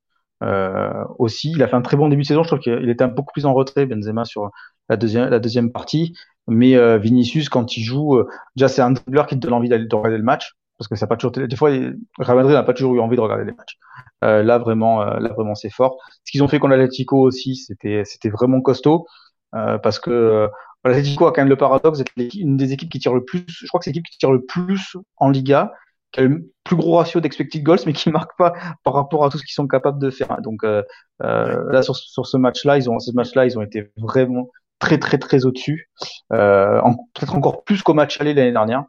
Euh, 0.44 1.04
aussi, 1.20 1.52
il 1.52 1.64
a 1.64 1.68
fait 1.68 1.76
un 1.76 1.82
très 1.82 1.98
bon 1.98 2.10
début 2.10 2.24
de 2.24 2.28
saison. 2.28 2.44
Je 2.44 2.48
trouve 2.50 2.60
qu'il 2.60 2.90
était 2.90 3.08
beaucoup 3.08 3.34
plus 3.34 3.46
en 3.46 3.54
retrait, 3.54 3.86
Benzema, 3.86 4.26
sur 4.26 4.52
la 4.90 4.98
deuxième, 4.98 5.30
la 5.30 5.40
deuxième 5.40 5.72
partie. 5.72 6.16
Mais 6.48 6.76
euh, 6.76 6.98
Vinicius, 6.98 7.50
quand 7.50 7.78
il 7.78 7.84
joue, 7.84 8.18
euh, 8.18 8.28
déjà 8.56 8.68
c'est 8.68 8.82
un 8.82 8.92
dribbleur 8.92 9.28
qui 9.28 9.36
te 9.36 9.40
donne 9.40 9.54
envie 9.54 9.70
d'aller 9.70 9.86
de 9.86 9.96
regarder 9.96 10.18
le 10.18 10.24
match, 10.24 10.54
parce 10.78 10.88
que 10.90 10.96
ça 10.96 11.08
pas 11.08 11.16
toujours. 11.16 11.32
Des 11.32 11.56
fois, 11.56 11.70
Real 11.70 12.36
Madrid 12.36 12.54
n'a 12.54 12.64
pas 12.64 12.74
toujours 12.74 12.96
eu 12.96 13.00
envie 13.00 13.16
de 13.16 13.22
regarder 13.22 13.46
les 13.46 13.54
matchs. 13.54 13.78
Euh, 14.26 14.44
là 14.44 14.58
vraiment, 14.58 15.02
euh, 15.02 15.20
là 15.20 15.30
vraiment, 15.34 15.56
c'est 15.56 15.70
fort. 15.70 15.98
Ce 16.26 16.32
qu'ils 16.32 16.44
ont 16.44 16.48
fait 16.48 16.60
contre 16.60 16.76
l'Atletico 16.76 17.20
aussi, 17.20 17.56
c'était 17.56 18.04
c'était 18.06 18.30
vraiment 18.30 18.62
costaud, 18.62 19.08
parce 19.52 20.00
que 20.00 20.50
l'Atletico 20.84 21.28
a 21.28 21.32
quand 21.32 21.42
même 21.42 21.50
le 21.50 21.56
paradoxe 21.56 22.00
d'être 22.00 22.12
une 22.36 22.58
des 22.58 22.74
équipes 22.74 22.92
qui 22.92 23.00
tire 23.00 23.14
le 23.14 23.24
plus. 23.24 23.46
Je 23.48 23.68
crois 23.68 23.80
que 23.80 23.86
c'est 23.86 23.92
l'équipe 23.92 24.06
qui 24.06 24.18
tire 24.18 24.32
le 24.32 24.44
plus 24.44 24.98
en 25.18 25.30
Liga 25.30 25.72
qui 26.14 26.22
a 26.22 26.24
le 26.24 26.50
plus 26.64 26.76
gros 26.78 26.96
ratio 26.98 27.20
d'expected 27.20 27.64
goals, 27.64 27.80
mais 27.86 27.94
qui 27.94 28.10
marque 28.10 28.38
pas 28.38 28.54
par 28.84 28.94
rapport 28.94 29.26
à 29.26 29.30
tout 29.30 29.38
ce 29.38 29.44
qu'ils 29.44 29.54
sont 29.54 29.68
capables 29.68 30.00
de 30.00 30.10
faire. 30.10 30.42
Donc 30.42 30.64
euh, 30.64 30.84
euh, 31.24 31.72
là, 31.72 31.82
sur, 31.82 31.96
sur 31.98 32.26
ce 32.26 32.38
match-là, 32.38 32.78
ils 32.78 32.90
ont, 32.90 33.00
ce 33.00 33.12
match-là, 33.12 33.46
ils 33.46 33.58
ont 33.58 33.62
été 33.62 33.92
vraiment 33.98 34.50
très 34.80 34.98
très 34.98 35.18
très 35.18 35.46
au-dessus, 35.46 35.90
euh, 36.32 36.82
peut-être 37.14 37.36
encore 37.36 37.64
plus 37.64 37.82
qu'au 37.82 37.94
match 37.94 38.20
aller 38.22 38.34
l'année 38.34 38.52
dernière, 38.52 38.86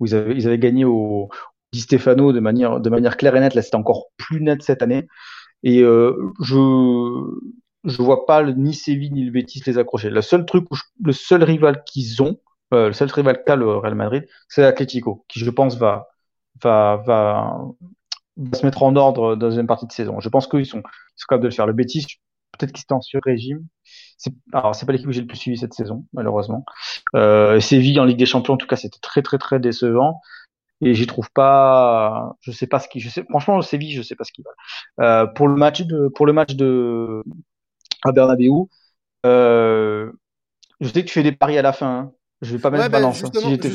où 0.00 0.06
ils 0.06 0.14
avaient, 0.14 0.34
ils 0.34 0.46
avaient 0.46 0.58
gagné 0.58 0.84
au 0.84 1.28
Di 1.72 1.80
Stefano 1.80 2.32
de 2.32 2.40
manière 2.40 2.80
de 2.80 2.90
manière 2.90 3.16
claire 3.16 3.36
et 3.36 3.40
nette. 3.40 3.54
Là, 3.54 3.62
c'était 3.62 3.76
encore 3.76 4.06
plus 4.16 4.40
net 4.40 4.62
cette 4.62 4.82
année. 4.82 5.08
Et 5.62 5.82
euh, 5.82 6.32
je 6.40 6.56
je 7.84 8.02
vois 8.02 8.26
pas 8.26 8.44
ni 8.44 8.74
Séville 8.74 9.12
ni 9.12 9.24
le 9.24 9.30
Betis 9.32 9.62
les 9.66 9.78
accrocher. 9.78 10.10
Le 10.10 10.22
seul 10.22 10.44
truc, 10.44 10.66
où 10.70 10.76
le 11.04 11.12
seul 11.12 11.42
rival 11.42 11.82
qu'ils 11.84 12.22
ont, 12.22 12.38
euh, 12.74 12.88
le 12.88 12.92
seul 12.92 13.10
rival 13.10 13.42
qu'a 13.44 13.56
le 13.56 13.76
Real 13.76 13.94
Madrid, 13.94 14.26
c'est 14.48 14.62
l'Atlético, 14.62 15.24
qui 15.28 15.40
je 15.40 15.50
pense 15.50 15.76
va 15.78 16.08
va, 16.62 17.02
va, 17.06 17.58
va 18.36 18.58
se 18.58 18.64
mettre 18.64 18.82
en 18.82 18.94
ordre 18.96 19.36
dans 19.36 19.48
deuxième 19.48 19.66
partie 19.66 19.86
de 19.86 19.92
saison. 19.92 20.20
Je 20.20 20.28
pense 20.28 20.46
qu'ils 20.46 20.66
sont, 20.66 20.82
sont 21.16 21.26
capables 21.28 21.42
de 21.42 21.48
le 21.48 21.54
faire. 21.54 21.66
Le 21.66 21.72
Betis, 21.72 22.06
peut-être 22.52 22.72
qu'ils 22.72 22.82
étaient 22.82 22.92
en 22.92 23.00
sur-régime. 23.00 23.66
Alors, 24.52 24.74
c'est 24.74 24.86
pas 24.86 24.92
l'équipe 24.92 25.06
que 25.06 25.12
j'ai 25.12 25.20
le 25.20 25.26
plus 25.26 25.38
suivi 25.38 25.56
cette 25.56 25.74
saison, 25.74 26.04
malheureusement. 26.12 26.64
Euh, 27.14 27.60
Séville 27.60 28.00
en 28.00 28.04
Ligue 28.04 28.18
des 28.18 28.26
Champions, 28.26 28.54
en 28.54 28.56
tout 28.56 28.66
cas, 28.66 28.76
c'était 28.76 28.98
très, 29.00 29.22
très, 29.22 29.38
très 29.38 29.60
décevant. 29.60 30.20
Et 30.80 30.94
j'y 30.94 31.06
trouve 31.06 31.28
pas, 31.32 32.36
je 32.40 32.52
sais 32.52 32.68
pas 32.68 32.78
ce 32.78 32.88
qui, 32.88 33.00
je 33.00 33.08
sais, 33.08 33.24
franchement, 33.28 33.60
Séville, 33.62 33.94
je 33.94 34.02
sais 34.02 34.14
pas 34.14 34.22
ce 34.24 34.32
qu'ils 34.32 34.44
veulent. 34.44 35.04
Euh, 35.06 35.26
pour 35.26 35.48
le 35.48 35.56
match 35.56 35.82
de, 35.82 36.08
pour 36.14 36.24
le 36.24 36.32
match 36.32 36.54
de, 36.54 37.24
à 38.04 38.12
Bernabeu, 38.12 38.66
euh, 39.26 40.12
je 40.80 40.88
sais 40.88 41.02
que 41.02 41.08
tu 41.08 41.14
fais 41.14 41.24
des 41.24 41.32
paris 41.32 41.58
à 41.58 41.62
la 41.62 41.72
fin. 41.72 41.98
Hein. 41.98 42.12
Je 42.40 42.52
vais 42.52 42.60
pas 42.60 42.70
mettre 42.70 42.84
ouais, 42.84 42.88
ben, 42.88 42.98
balance. 42.98 43.24
Hein, 43.24 43.30
si 43.34 43.50
j'étais 43.50 43.70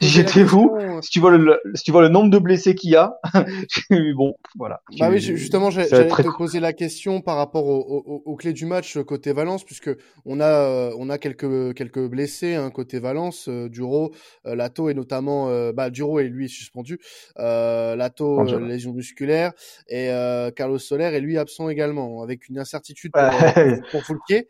si, 0.00 0.08
j'étais 0.08 0.42
vous, 0.44 0.76
euh. 0.78 1.00
si 1.02 1.10
tu 1.10 1.18
vois 1.18 1.36
le, 1.36 1.60
si 1.74 1.82
tu 1.82 1.90
vois 1.90 2.02
le 2.02 2.08
nombre 2.08 2.30
de 2.30 2.38
blessés 2.38 2.76
qu'il 2.76 2.90
y 2.90 2.96
a, 2.96 3.18
bon, 4.14 4.36
voilà. 4.56 4.80
Bah 4.98 5.08
oui, 5.10 5.18
justement, 5.18 5.70
j'allais 5.70 6.06
très... 6.06 6.22
te 6.22 6.36
poser 6.36 6.60
la 6.60 6.72
question 6.72 7.20
par 7.20 7.36
rapport 7.36 7.66
aux 7.66 7.80
au, 7.80 8.22
au, 8.24 8.36
clés 8.36 8.52
du 8.52 8.64
match 8.64 8.96
euh, 8.96 9.02
côté 9.02 9.32
Valence, 9.32 9.64
puisque 9.64 9.90
on 10.24 10.38
a, 10.38 10.46
euh, 10.46 10.94
on 10.98 11.10
a 11.10 11.18
quelques, 11.18 11.74
quelques 11.74 12.06
blessés 12.06 12.54
hein, 12.54 12.70
côté 12.70 13.00
Valence, 13.00 13.48
euh, 13.48 13.68
Duro, 13.68 14.12
euh, 14.46 14.54
Lato 14.54 14.88
et 14.88 14.94
notamment, 14.94 15.48
euh, 15.48 15.72
bah 15.72 15.90
Duro 15.90 16.20
et 16.20 16.28
lui 16.28 16.44
est 16.44 16.48
suspendu, 16.48 17.00
euh, 17.40 17.96
Lato 17.96 18.44
lésion 18.58 18.92
musculaire 18.92 19.52
et 19.88 20.10
Carlos 20.54 20.78
Soler 20.78 21.04
est 21.06 21.20
lui 21.20 21.38
absent 21.38 21.68
également, 21.68 22.22
avec 22.22 22.48
une 22.48 22.58
incertitude 22.58 23.10
pour, 23.12 23.82
pour 23.90 24.02
Foulquier. 24.04 24.46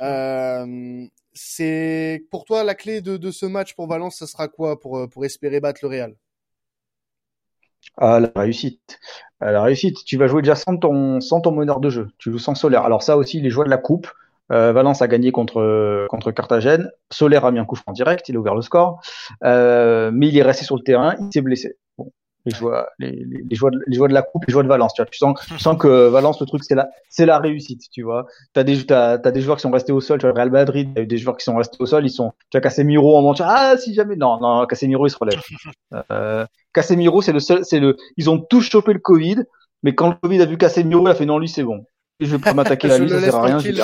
Euh, 0.00 1.06
c'est 1.34 2.24
pour 2.30 2.44
toi 2.44 2.64
la 2.64 2.74
clé 2.74 3.00
de, 3.00 3.30
ce 3.30 3.46
match 3.46 3.74
pour 3.74 3.86
Valence, 3.86 4.16
ça 4.16 4.26
sera 4.26 4.48
quoi 4.48 4.78
pour, 4.78 4.98
euh, 4.98 5.06
pour 5.06 5.24
espérer 5.24 5.60
battre 5.60 5.80
le 5.82 5.88
Real? 5.88 6.14
Ah, 7.96 8.20
la 8.20 8.30
réussite. 8.34 8.98
La 9.40 9.62
réussite. 9.62 10.04
Tu 10.04 10.16
vas 10.16 10.28
jouer 10.28 10.42
déjà 10.42 10.54
sans 10.54 10.76
ton, 10.76 11.20
sans 11.20 11.40
ton 11.40 11.52
meneur 11.52 11.80
de 11.80 11.90
jeu. 11.90 12.08
Tu 12.18 12.30
joues 12.30 12.38
sans 12.38 12.54
Solaire. 12.54 12.82
Alors 12.82 13.02
ça 13.02 13.16
aussi, 13.16 13.40
les 13.40 13.50
joueurs 13.50 13.66
de 13.66 13.70
la 13.70 13.78
coupe. 13.78 14.08
Euh, 14.50 14.72
Valence 14.72 15.02
a 15.02 15.08
gagné 15.08 15.32
contre 15.32 16.06
contre 16.08 16.30
Carthagène. 16.30 16.90
Solaire 17.10 17.44
a 17.44 17.50
mis 17.50 17.58
un 17.58 17.64
coup 17.64 17.76
franc 17.76 17.92
direct. 17.92 18.28
Il 18.28 18.36
a 18.36 18.38
ouvert 18.38 18.54
le 18.54 18.62
score, 18.62 19.00
euh, 19.44 20.10
mais 20.12 20.28
il 20.28 20.36
est 20.36 20.42
resté 20.42 20.64
sur 20.64 20.76
le 20.76 20.82
terrain. 20.82 21.16
Il 21.18 21.28
s'est 21.32 21.40
blessé. 21.40 21.76
Les 22.44 22.52
joueurs, 22.52 22.86
les, 22.98 23.10
les, 23.10 23.44
les, 23.48 23.56
joueurs, 23.56 23.70
de, 23.70 23.78
les 23.86 23.94
joueurs 23.94 24.08
de 24.08 24.14
la 24.14 24.22
coupe, 24.22 24.44
les 24.46 24.52
joueurs 24.52 24.64
de 24.64 24.68
Valence. 24.68 24.94
Tu, 24.94 25.02
vois, 25.02 25.08
tu 25.10 25.18
sens, 25.18 25.38
tu 25.46 25.58
sens 25.58 25.76
que 25.78 26.08
Valence, 26.08 26.40
le 26.40 26.46
truc, 26.46 26.64
c'est 26.64 26.74
la, 26.74 26.88
c'est 27.08 27.24
la 27.24 27.38
réussite. 27.38 27.82
Tu 27.92 28.02
vois, 28.02 28.26
t'as 28.52 28.64
des, 28.64 28.84
t'as, 28.84 29.18
t'as 29.18 29.30
des 29.30 29.40
joueurs 29.40 29.56
qui 29.58 29.62
sont 29.62 29.70
restés 29.70 29.92
au 29.92 30.00
sol. 30.00 30.18
Tu 30.18 30.26
vois, 30.26 30.34
Real 30.34 30.50
Madrid, 30.50 30.88
il 30.90 30.98
y 30.98 31.00
a 31.00 31.02
eu 31.04 31.06
des 31.06 31.18
joueurs 31.18 31.36
qui 31.36 31.44
sont 31.44 31.56
restés 31.56 31.76
au 31.78 31.86
sol. 31.86 32.04
Ils 32.04 32.10
sont, 32.10 32.32
tu 32.50 32.58
vois, 32.58 32.60
Casemiro 32.60 33.16
en 33.16 33.22
montant. 33.22 33.44
Ah, 33.46 33.76
si 33.76 33.94
jamais, 33.94 34.16
non, 34.16 34.40
non, 34.40 34.66
Casemiro, 34.66 35.06
il 35.06 35.10
se 35.10 35.18
relève. 35.18 35.40
Euh, 36.10 36.46
Casemiro, 36.72 37.20
c'est 37.20 37.32
le 37.32 37.40
seul, 37.40 37.64
c'est 37.64 37.78
le, 37.78 37.96
ils 38.16 38.30
ont 38.30 38.38
tous 38.38 38.62
chopé 38.62 38.94
le 38.94 38.98
Covid, 38.98 39.44
mais 39.82 39.94
quand 39.94 40.08
le 40.08 40.14
Covid 40.14 40.40
a 40.40 40.46
vu 40.46 40.56
Casemiro, 40.56 41.06
il 41.06 41.10
a 41.10 41.14
fait 41.14 41.26
non, 41.26 41.38
lui, 41.38 41.48
c'est 41.48 41.62
bon. 41.62 41.84
Je 42.18 42.26
vais 42.26 42.38
pas 42.38 42.54
m'attaquer 42.54 42.88
la 42.88 42.98
lui, 42.98 43.08
ça 43.10 43.20
sert 43.20 43.34
à 43.34 43.42
rien, 43.42 43.58
je 43.58 43.68
vais 43.68 43.74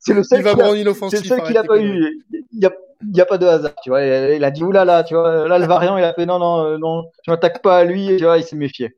c'est 0.00 0.14
le 0.14 0.22
seul, 0.22 0.44
c'est 0.44 0.84
le 0.84 1.24
seul 1.24 1.42
qu'il 1.42 1.56
a 1.56 1.64
pas 1.64 1.80
eu. 1.80 2.24
Il 2.52 2.62
y 2.62 2.66
a, 2.66 2.72
il 3.02 3.10
n'y 3.12 3.20
a 3.20 3.26
pas 3.26 3.38
de 3.38 3.46
hasard, 3.46 3.74
tu 3.82 3.90
vois. 3.90 4.02
Il 4.02 4.44
a 4.44 4.50
dit 4.50 4.62
oulala, 4.64 5.04
tu 5.04 5.14
vois. 5.14 5.46
Là, 5.48 5.58
le 5.58 5.66
variant, 5.66 5.96
il 5.96 6.04
a 6.04 6.14
fait 6.14 6.26
non, 6.26 6.38
non, 6.38 6.64
euh, 6.64 6.78
non, 6.78 7.04
tu 7.22 7.30
m'attaques 7.30 7.62
pas 7.62 7.78
à 7.78 7.84
lui, 7.84 8.16
tu 8.16 8.24
vois, 8.24 8.38
il 8.38 8.44
s'est 8.44 8.56
méfié. 8.56 8.96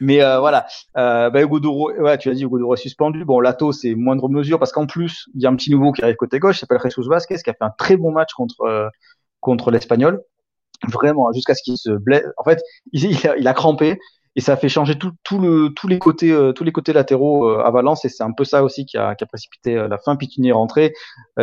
Mais 0.00 0.22
euh, 0.22 0.40
voilà, 0.40 0.66
euh, 0.96 1.30
bah, 1.30 1.42
Hugo 1.42 1.90
ouais, 2.00 2.18
tu 2.18 2.30
as 2.30 2.34
dit 2.34 2.44
Hugo 2.44 2.58
Doro 2.58 2.74
est 2.74 2.78
suspendu. 2.78 3.24
Bon, 3.24 3.40
Lato, 3.40 3.72
c'est 3.72 3.94
moindre 3.94 4.28
mesure 4.28 4.58
parce 4.58 4.72
qu'en 4.72 4.86
plus, 4.86 5.26
il 5.34 5.42
y 5.42 5.46
a 5.46 5.50
un 5.50 5.56
petit 5.56 5.70
nouveau 5.70 5.92
qui 5.92 6.02
arrive 6.02 6.16
côté 6.16 6.38
gauche, 6.38 6.56
il 6.56 6.60
s'appelle 6.60 6.80
Jesus 6.82 7.08
Vasquez, 7.08 7.36
qui 7.36 7.50
a 7.50 7.54
fait 7.54 7.64
un 7.64 7.72
très 7.78 7.96
bon 7.96 8.12
match 8.12 8.32
contre 8.34 8.60
euh, 8.62 8.88
contre 9.40 9.70
l'Espagnol. 9.70 10.22
Vraiment, 10.88 11.30
jusqu'à 11.32 11.54
ce 11.54 11.62
qu'il 11.62 11.76
se 11.76 11.90
blesse. 11.90 12.24
En 12.38 12.44
fait, 12.44 12.62
il, 12.92 13.04
il, 13.04 13.28
a, 13.28 13.36
il 13.36 13.46
a 13.48 13.52
crampé 13.54 13.98
et 14.36 14.40
ça 14.40 14.52
a 14.52 14.56
fait 14.56 14.68
changer 14.68 14.96
tout, 14.96 15.12
tout 15.24 15.38
le, 15.38 15.70
tous 15.74 15.88
les 15.88 15.98
côtés, 15.98 16.30
euh, 16.30 16.52
tous 16.52 16.64
les 16.64 16.72
côtés 16.72 16.92
latéraux 16.92 17.48
euh, 17.48 17.64
à 17.64 17.70
Valence 17.70 18.04
et 18.04 18.08
c'est 18.08 18.22
un 18.22 18.32
peu 18.32 18.44
ça 18.44 18.62
aussi 18.62 18.86
qui 18.86 18.96
a, 18.96 19.14
qui 19.14 19.24
a 19.24 19.26
précipité 19.26 19.76
euh, 19.76 19.88
la 19.88 19.98
fin. 19.98 20.16
Pitini 20.16 20.50
est 20.50 20.52
rentré, 20.52 20.92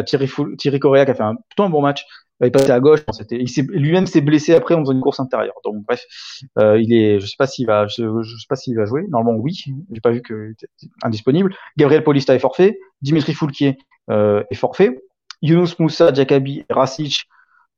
Thierry, 0.06 0.30
Thierry 0.58 0.80
Correa 0.80 1.06
qui 1.06 1.12
a 1.12 1.16
fait 1.16 1.24
un 1.24 1.36
plutôt 1.36 1.64
un 1.64 1.70
bon 1.70 1.82
match, 1.82 2.06
il 2.40 2.48
est 2.48 2.52
passé 2.52 2.72
à 2.72 2.80
gauche. 2.80 3.02
C'était, 3.12 3.38
lui-même 3.38 4.06
s'est 4.06 4.22
blessé 4.22 4.54
après 4.54 4.76
en 4.76 4.82
faisant 4.82 4.94
une 4.94 5.02
course 5.02 5.20
intérieure. 5.20 5.56
Donc 5.66 5.84
bref, 5.86 6.06
il 6.58 6.94
est, 6.94 7.20
je 7.20 7.26
sais 7.26 7.36
pas 7.38 7.48
s'il 7.48 7.66
va, 7.66 7.88
je, 7.88 7.96
sais 8.24 8.46
pas 8.48 8.56
s'il 8.56 8.76
va 8.78 8.86
jouer. 8.86 9.06
Normalement 9.10 9.40
oui, 9.42 9.66
j'ai 9.92 10.02
pas 10.02 10.12
vu 10.12 10.22
qu'il 10.22 10.52
était 10.54 10.68
indisponible. 11.02 11.56
Gabriel 11.78 12.04
Paulista 12.04 12.36
est 12.36 12.40
forfait, 12.40 12.80
Dimitri 13.02 13.34
Foulquier 13.34 13.78
est 14.10 14.56
forfait, 14.56 15.02
Yunus 15.42 15.80
Moussa, 15.80 16.14
Jakabi, 16.14 16.64
Rasic 16.70 17.24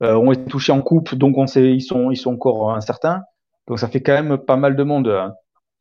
ont 0.02 0.32
été 0.34 0.43
touchés 0.45 0.74
en 0.74 0.82
coupe, 0.82 1.15
donc 1.15 1.38
on 1.38 1.48
sait, 1.48 1.72
ils 1.72 1.82
sont, 1.82 2.12
ils 2.12 2.17
sont 2.17 2.34
encore 2.34 2.76
incertains. 2.76 3.22
Donc 3.70 3.80
ça 3.80 3.88
fait 3.88 4.02
quand 4.02 4.14
même 4.14 4.38
pas 4.38 4.58
mal 4.58 4.76
de 4.76 4.84
monde. 4.84 5.34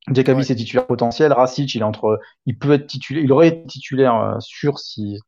Diakabi 0.08 0.44
c'est 0.44 0.54
titulaire 0.54 0.86
potentiel, 0.86 1.32
Rasic 1.32 1.74
il 1.74 1.80
est 1.80 1.84
entre, 1.84 2.20
il 2.46 2.56
peut 2.56 2.72
être 2.72 2.86
titulaire, 2.86 3.24
il 3.24 3.32
aurait 3.32 3.48
été 3.48 3.66
titulaire 3.66 4.14
euh, 4.14 4.36
sûr 4.40 4.78
si 4.78 5.18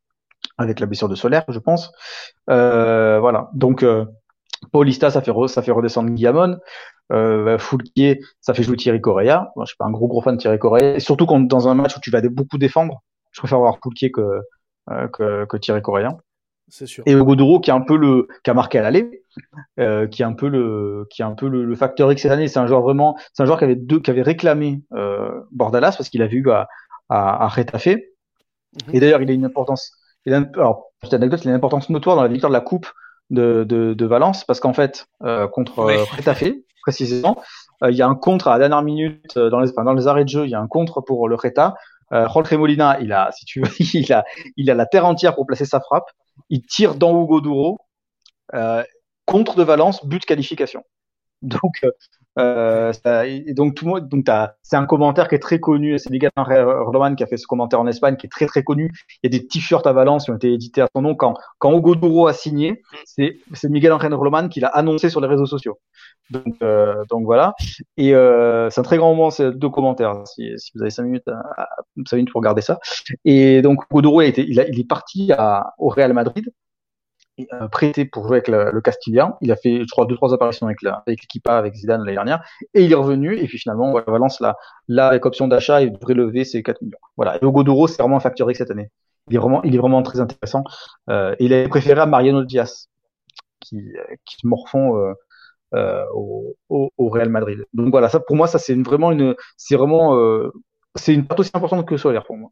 avec 0.57 0.81
la 0.81 0.87
blessure 0.87 1.09
de 1.09 1.15
Solaire, 1.15 1.45
je 1.49 1.59
pense. 1.59 1.93
Euh, 2.49 3.19
voilà. 3.21 3.51
Donc 3.53 3.83
euh, 3.83 4.07
Paulista 4.73 5.11
ça 5.11 5.21
fait 5.21 5.33
ça 5.49 5.63
fait 5.63 5.73
redescendre 5.73 6.11
Guillamon. 6.11 6.59
Euh, 7.13 7.59
Foulquier, 7.59 8.21
ça 8.41 8.55
fait 8.55 8.63
jouer 8.63 8.77
Thierry 8.77 9.01
Correa. 9.01 9.51
Moi, 9.57 9.65
je 9.65 9.71
suis 9.71 9.77
pas 9.77 9.87
un 9.87 9.91
gros 9.91 10.07
gros 10.07 10.23
fan 10.23 10.37
de 10.37 10.41
Thierry 10.41 10.59
Correa. 10.59 10.95
Et 10.95 11.01
surtout 11.01 11.27
quand 11.27 11.41
dans 11.41 11.67
un 11.69 11.75
match 11.75 11.97
où 11.97 12.01
tu 12.01 12.11
vas 12.11 12.21
beaucoup 12.29 12.57
défendre, 12.57 13.03
je 13.33 13.41
préfère 13.41 13.59
voir 13.59 13.79
Foulquier 13.83 14.13
que, 14.13 14.21
euh, 14.91 15.09
que, 15.09 15.45
que 15.47 15.57
Thierry 15.57 15.83
Correa. 15.83 16.17
C'est 16.69 16.87
sûr. 16.87 17.03
Et 17.07 17.15
Godoro 17.15 17.59
qui 17.59 17.71
est 17.71 17.75
un 17.75 17.81
peu 17.81 17.97
le 17.97 18.29
qui 18.45 18.51
a 18.51 18.55
marqué 18.55 18.79
à 18.79 18.83
l'aller, 18.83 19.20
euh, 19.79 20.07
qui 20.07 20.23
est 20.23 20.25
un 20.25 20.33
peu 20.33 20.49
le 20.49 21.07
qui 21.11 21.23
est 21.23 21.25
un 21.25 21.35
peu 21.35 21.49
le, 21.49 21.65
le 21.65 21.77
facteur 21.77 22.11
X 22.13 22.23
cette 22.23 22.33
année. 22.33 22.49
C'est 22.49 22.59
un 22.61 22.67
joueur 22.67 22.83
vraiment, 22.83 23.17
c'est 23.33 23.43
un 23.43 23.47
joueur 23.47 23.59
qui 23.59 23.65
avait 23.65 23.77
deux 23.77 24.01
qui 24.01 24.11
avait 24.11 24.23
réclamé 24.23 24.83
euh, 24.95 25.41
Bordalas 25.53 25.95
parce 25.97 26.09
qu'il 26.11 26.23
a 26.23 26.27
vu 26.27 26.51
à 26.51 26.69
à, 27.09 27.45
à 27.45 27.49
Retafe. 27.49 27.87
Mm 27.87 27.93
-hmm. 27.93 28.95
Et 28.95 29.01
d'ailleurs, 29.01 29.23
il 29.23 29.31
a 29.31 29.35
une 29.35 29.45
importance. 29.45 29.93
Il 30.27 30.35
a, 30.35 30.39
alors, 30.55 30.77
petite 31.01 31.15
anecdote, 31.15 31.41
il 31.45 31.49
a 31.49 31.51
une 31.51 31.57
importance 31.57 31.91
notoire 31.91 32.17
dans 32.17 32.23
la 32.23 32.29
victoire 32.29 32.51
de 32.51 32.59
la 32.61 32.65
Coupe 32.71 32.89
de, 33.31 33.65
de, 33.65 33.95
de 33.95 34.07
Valence 34.07 34.45
parce 34.45 34.61
qu'en 34.61 34.75
fait, 34.81 35.07
euh, 35.23 35.49
contre 35.49 35.85
oui. 35.85 35.97
Retafe, 36.17 36.45
précisément, 36.83 37.35
euh, 37.83 37.91
il 37.91 37.97
y 37.97 38.03
a 38.03 38.09
un 38.09 38.15
contre 38.27 38.49
à 38.49 38.53
la 38.53 38.59
dernière 38.59 38.83
minute 38.83 39.37
euh, 39.37 39.51
dans 39.51 39.61
les 39.61 39.71
enfin, 39.71 39.85
dans 39.85 39.95
les 39.95 40.07
arrêts 40.07 40.25
de 40.25 40.29
jeu, 40.37 40.45
il 40.47 40.51
y 40.51 40.55
a 40.55 40.61
un 40.61 40.69
contre 40.77 41.01
pour 41.09 41.29
le 41.29 41.37
Reta. 41.37 41.75
Euh, 42.13 42.27
Jorge 42.33 42.53
Molina, 42.55 42.99
il 43.01 43.13
a, 43.13 43.31
si 43.37 43.45
tu 43.47 43.61
veux, 43.61 43.71
il 43.95 44.13
a, 44.13 44.25
il 44.57 44.71
a 44.71 44.75
la 44.75 44.87
terre 44.87 45.07
entière 45.07 45.35
pour 45.35 45.47
placer 45.47 45.65
sa 45.65 45.81
frappe. 45.81 46.09
Il 46.49 46.63
tire 46.75 46.95
dans 46.97 47.13
Hugo 47.23 47.41
Duro, 47.41 47.79
euh, 48.55 48.83
contre 49.31 49.55
de 49.55 49.63
Valence, 49.63 50.05
but 50.05 50.21
de 50.21 50.27
qualification. 50.27 50.83
Donc, 51.41 51.87
euh, 52.39 52.93
ça, 52.93 53.27
et 53.27 53.55
donc 53.55 53.79
c'est 54.63 54.77
un 54.77 54.87
commentaire 54.87 55.29
qui 55.29 55.37
est 55.37 55.41
très 55.41 55.61
connu. 55.61 55.99
C'est 55.99 56.11
Miguel 56.11 56.31
Roman 56.37 57.15
qui 57.15 57.23
a 57.23 57.27
fait 57.27 57.37
ce 57.37 57.47
commentaire 57.47 57.81
en 57.81 57.87
Espagne, 57.87 58.17
qui 58.17 58.27
est 58.27 58.31
très 58.31 58.47
très 58.47 58.63
connu. 58.63 58.91
Il 59.23 59.33
y 59.33 59.35
a 59.35 59.39
des 59.39 59.47
t-shirts 59.47 59.87
à 59.87 59.93
Valence 59.93 60.25
qui 60.25 60.33
ont 60.33 60.37
été 60.37 60.53
édités 60.53 60.83
à 60.83 60.89
son 60.95 61.03
nom. 61.03 61.15
Quand 61.15 61.35
quand 61.59 61.73
Hugo 61.77 61.95
Duro 61.95 62.27
a 62.27 62.33
signé, 62.35 62.83
c'est 63.05 63.39
Miguel 63.65 63.93
Angel 63.93 64.13
Roman 64.15 64.49
qui 64.49 64.61
l'a 64.61 64.69
annoncé 64.69 65.11
sur 65.11 65.21
les 65.21 65.29
réseaux 65.29 65.47
sociaux. 65.47 65.79
Donc 66.31 66.57
euh, 66.63 67.05
donc 67.09 67.25
voilà. 67.25 67.55
Et 67.97 68.15
euh, 68.15 68.69
c'est 68.69 68.81
un 68.81 68.85
très 68.85 68.99
grand 68.99 69.15
moment. 69.15 69.31
C'est 69.31 69.53
deux 69.53 69.71
commentaires. 69.71 70.23
Si, 70.27 70.53
si 70.59 70.73
vous 70.75 70.83
avez 70.83 70.91
cinq 70.91 71.05
minutes, 71.05 71.29
à, 71.29 71.69
cinq 72.07 72.17
minutes 72.17 72.33
pour 72.33 72.41
regarder 72.41 72.63
ça. 72.63 72.81
Et 73.25 73.63
donc 73.63 73.85
Hugo 73.91 74.03
Duro 74.03 74.21
a 74.21 74.27
été, 74.27 74.43
il, 74.43 74.65
il 74.69 74.81
est 74.81 74.89
parti 74.89 75.33
à, 75.33 75.73
au 75.79 75.89
Real 75.89 76.13
Madrid 76.13 76.45
euh, 76.49 76.60
prêté 77.71 78.05
pour 78.05 78.27
jouer 78.27 78.39
avec 78.39 78.49
le, 78.49 78.71
le 78.73 78.81
Castillan. 78.81 79.37
Il 79.41 79.53
a 79.53 79.57
fait, 79.57 79.81
je 79.83 79.91
crois, 79.91 80.07
deux 80.07 80.17
trois 80.17 80.35
apparitions 80.35 80.67
avec 80.67 80.79
l'équipe 81.07 81.47
avec, 81.49 81.59
avec 81.59 81.75
Zidane 81.75 82.01
l'année 82.01 82.15
dernière, 82.15 82.45
et 82.75 82.85
il 82.85 82.93
est 82.93 82.97
revenu. 82.97 83.37
Et 83.37 83.47
puis 83.47 83.59
finalement, 83.59 83.93
Valence 84.07 84.41
là, 84.41 84.57
là 84.89 85.09
avec 85.09 85.27
option 85.27 85.49
d'achat, 85.49 85.83
il 85.83 85.93
devrait 85.93 86.15
lever 86.15 86.45
ses 86.45 86.63
4 86.63 86.83
millions. 86.83 86.99
Voilà. 87.17 87.37
Et 87.37 87.45
Hugo 87.45 87.63
Duro, 87.65 87.87
c'est 87.87 88.03
vraiment 88.03 88.17
un 88.17 88.21
facteur 88.21 88.49
cette 88.55 88.71
année. 88.71 88.91
Il 89.29 89.37
est 89.37 89.39
vraiment, 89.39 89.63
il 89.63 89.75
est 89.75 89.79
vraiment 89.79 90.03
très 90.03 90.21
intéressant. 90.21 90.65
Euh, 91.09 91.35
il 91.39 91.53
est 91.53 91.69
préféré 91.69 92.01
à 92.01 92.07
Mariano 92.07 92.45
Diaz, 92.45 92.89
qui, 93.61 93.93
qui 94.25 94.37
se 94.37 94.47
morfond 94.47 94.97
euh, 94.97 95.13
euh, 95.75 96.05
au, 96.15 96.57
au, 96.69 96.91
au, 96.99 97.09
Real 97.09 97.29
Madrid. 97.29 97.65
Donc 97.75 97.91
voilà, 97.91 98.09
ça 98.09 98.19
pour 98.19 98.35
moi, 98.37 98.49
ça 98.49 98.59
c'est 98.59 98.75
vraiment 98.75 99.13
une, 99.13 99.37
c'est 99.57 99.77
vraiment, 99.77 100.17
euh, 100.17 100.51
c'est 100.97 101.15
une 101.15 101.27
part 101.27 101.39
aussi 101.39 101.51
importante 101.55 101.87
que 101.87 101.97
Solaire 101.97 102.25
pour 102.25 102.37
moi 102.37 102.51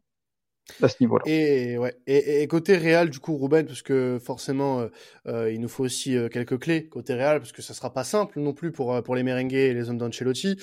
à 0.81 0.87
ce 0.87 0.95
niveau-là. 1.01 1.23
Et, 1.25 1.77
ouais. 1.77 1.95
Et, 2.07 2.41
et, 2.41 2.47
côté 2.47 2.77
Real, 2.77 3.09
du 3.09 3.19
coup, 3.19 3.37
Ruben, 3.37 3.65
parce 3.65 3.81
que 3.81 4.19
forcément, 4.21 4.79
euh, 4.79 4.87
euh, 5.27 5.51
il 5.51 5.59
nous 5.59 5.67
faut 5.67 5.83
aussi 5.83 6.15
euh, 6.15 6.29
quelques 6.29 6.59
clés 6.59 6.87
côté 6.87 7.13
Real, 7.13 7.39
parce 7.39 7.51
que 7.51 7.61
ça 7.61 7.73
sera 7.73 7.91
pas 7.93 8.03
simple 8.03 8.39
non 8.39 8.53
plus 8.53 8.71
pour 8.71 9.01
pour 9.03 9.15
les 9.15 9.23
merengues 9.23 9.53
et 9.53 9.73
les 9.73 9.89
hommes 9.89 9.97
d'Ancelotti, 9.97 10.57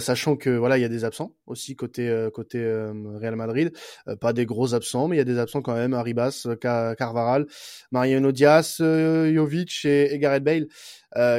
sachant 0.00 0.36
que 0.36 0.50
voilà, 0.50 0.78
il 0.78 0.82
y 0.82 0.84
a 0.84 0.88
des 0.88 1.04
absents 1.04 1.34
aussi 1.46 1.76
côté 1.76 2.28
côté 2.32 2.58
Real 2.60 3.36
Madrid, 3.36 3.72
pas 4.20 4.32
des 4.32 4.46
gros 4.46 4.74
absents, 4.74 5.08
mais 5.08 5.16
il 5.16 5.18
y 5.18 5.22
a 5.22 5.24
des 5.24 5.38
absents 5.38 5.62
quand 5.62 5.74
même. 5.74 5.94
Arribas, 5.94 6.46
Carvaral, 6.60 7.46
Mariano 7.90 8.32
Diaz, 8.32 8.76
Jovic 8.78 9.84
et, 9.84 10.14
et, 10.14 10.18
Gareth 10.18 10.44
Bale, 10.44 10.66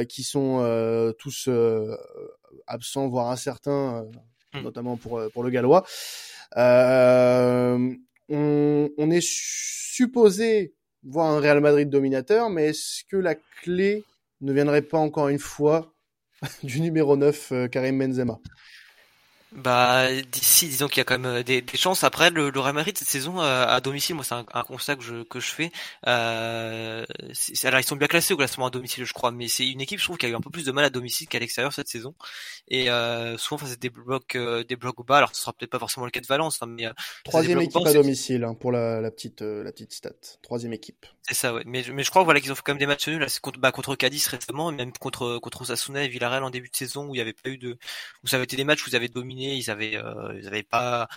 qui 0.06 0.22
sont 0.22 1.14
tous 1.18 1.48
absents, 2.66 3.08
voire 3.08 3.30
incertains, 3.30 4.06
mmh. 4.54 4.60
notamment 4.60 4.96
pour 4.96 5.20
pour 5.32 5.42
le 5.42 5.50
Gallois. 5.50 5.84
Euh, 6.56 7.94
on, 8.28 9.10
est 9.10 9.22
supposé 9.22 10.74
voir 11.02 11.30
un 11.30 11.40
Real 11.40 11.60
Madrid 11.60 11.88
dominateur, 11.88 12.50
mais 12.50 12.66
est-ce 12.66 13.04
que 13.08 13.16
la 13.16 13.34
clé 13.34 14.04
ne 14.40 14.52
viendrait 14.52 14.82
pas 14.82 14.98
encore 14.98 15.28
une 15.28 15.38
fois 15.38 15.94
du 16.62 16.80
numéro 16.80 17.16
9, 17.16 17.52
euh, 17.52 17.68
Karim 17.68 17.98
Benzema? 17.98 18.38
Bah 19.56 20.08
d'ici, 20.32 20.68
disons 20.68 20.86
qu'il 20.86 20.98
y 20.98 21.00
a 21.00 21.04
quand 21.04 21.18
même 21.18 21.42
des, 21.42 21.62
des 21.62 21.78
chances. 21.78 22.04
Après, 22.04 22.30
le, 22.30 22.50
le 22.50 22.60
Real 22.60 22.74
Madrid 22.74 22.96
cette 22.96 23.08
saison 23.08 23.40
euh, 23.40 23.66
à 23.66 23.80
domicile, 23.80 24.14
moi 24.14 24.24
c'est 24.24 24.34
un, 24.34 24.44
un, 24.52 24.62
constat 24.62 24.96
que 24.96 25.02
je 25.02 25.22
que 25.22 25.40
je 25.40 25.50
fais. 25.50 25.72
Euh, 26.06 27.04
alors 27.64 27.80
ils 27.80 27.86
sont 27.86 27.96
bien 27.96 28.06
classés 28.06 28.34
au 28.34 28.36
classement 28.36 28.66
à 28.66 28.70
domicile, 28.70 29.04
je 29.04 29.12
crois, 29.12 29.30
mais 29.30 29.48
c'est 29.48 29.66
une 29.66 29.80
équipe, 29.80 29.98
je 29.98 30.04
trouve, 30.04 30.18
qui 30.18 30.26
a 30.26 30.28
eu 30.28 30.34
un 30.34 30.40
peu 30.40 30.50
plus 30.50 30.64
de 30.64 30.72
mal 30.72 30.84
à 30.84 30.90
domicile 30.90 31.26
qu'à 31.26 31.38
l'extérieur 31.38 31.72
cette 31.72 31.88
saison. 31.88 32.14
Et 32.68 32.90
euh, 32.90 33.38
souvent, 33.38 33.58
face 33.58 33.72
à 33.72 33.76
des 33.76 33.90
blocs 33.90 34.36
euh, 34.36 34.62
des 34.64 34.76
blocs 34.76 35.06
bas. 35.06 35.18
Alors 35.18 35.34
ce 35.34 35.40
sera 35.40 35.52
peut-être 35.52 35.70
pas 35.70 35.78
forcément 35.78 36.04
le 36.04 36.12
cas 36.12 36.20
de 36.20 36.26
Valence, 36.26 36.58
hein, 36.62 36.66
mais 36.66 36.86
troisième 37.24 37.60
équipe 37.60 37.82
bas, 37.82 37.90
à 37.90 37.94
domicile 37.94 38.44
hein, 38.44 38.54
pour 38.54 38.72
la, 38.72 39.00
la 39.00 39.10
petite 39.10 39.40
la 39.40 39.72
petite 39.72 39.92
stat. 39.92 40.10
Troisième 40.42 40.72
équipe. 40.74 41.06
C'est 41.22 41.34
ça, 41.34 41.54
ouais. 41.54 41.62
Mais 41.66 41.82
mais 41.92 42.04
je 42.04 42.10
crois 42.10 42.22
voilà 42.24 42.40
qu'ils 42.40 42.52
ont 42.52 42.54
fait 42.54 42.62
quand 42.64 42.72
même 42.72 42.78
des 42.78 42.86
matchs 42.86 43.08
nuls. 43.08 43.20
Là, 43.20 43.28
c'est 43.28 43.40
contre 43.40 43.58
bah, 43.58 43.72
contre 43.72 43.96
Cadiz 43.96 44.26
récemment, 44.28 44.70
et 44.70 44.74
même 44.74 44.92
contre 44.92 45.38
contre 45.38 45.62
Osasuna 45.62 46.04
et 46.04 46.08
Villarreal 46.08 46.44
en 46.44 46.50
début 46.50 46.68
de 46.68 46.76
saison 46.76 47.08
où 47.08 47.14
il 47.14 47.18
y 47.18 47.20
avait 47.20 47.32
pas 47.32 47.48
eu 47.48 47.58
de 47.58 47.78
où 48.22 48.26
ça 48.26 48.36
avait 48.36 48.44
été 48.44 48.56
des 48.56 48.64
matchs 48.64 48.86
où 48.86 48.90
ils 48.90 48.96
avaient 48.96 49.08
dominé, 49.08 49.45
ils 49.54 49.70
avaient 49.70 49.92
ils 49.92 50.44
n'avaient 50.44 50.62
pas 50.62 51.08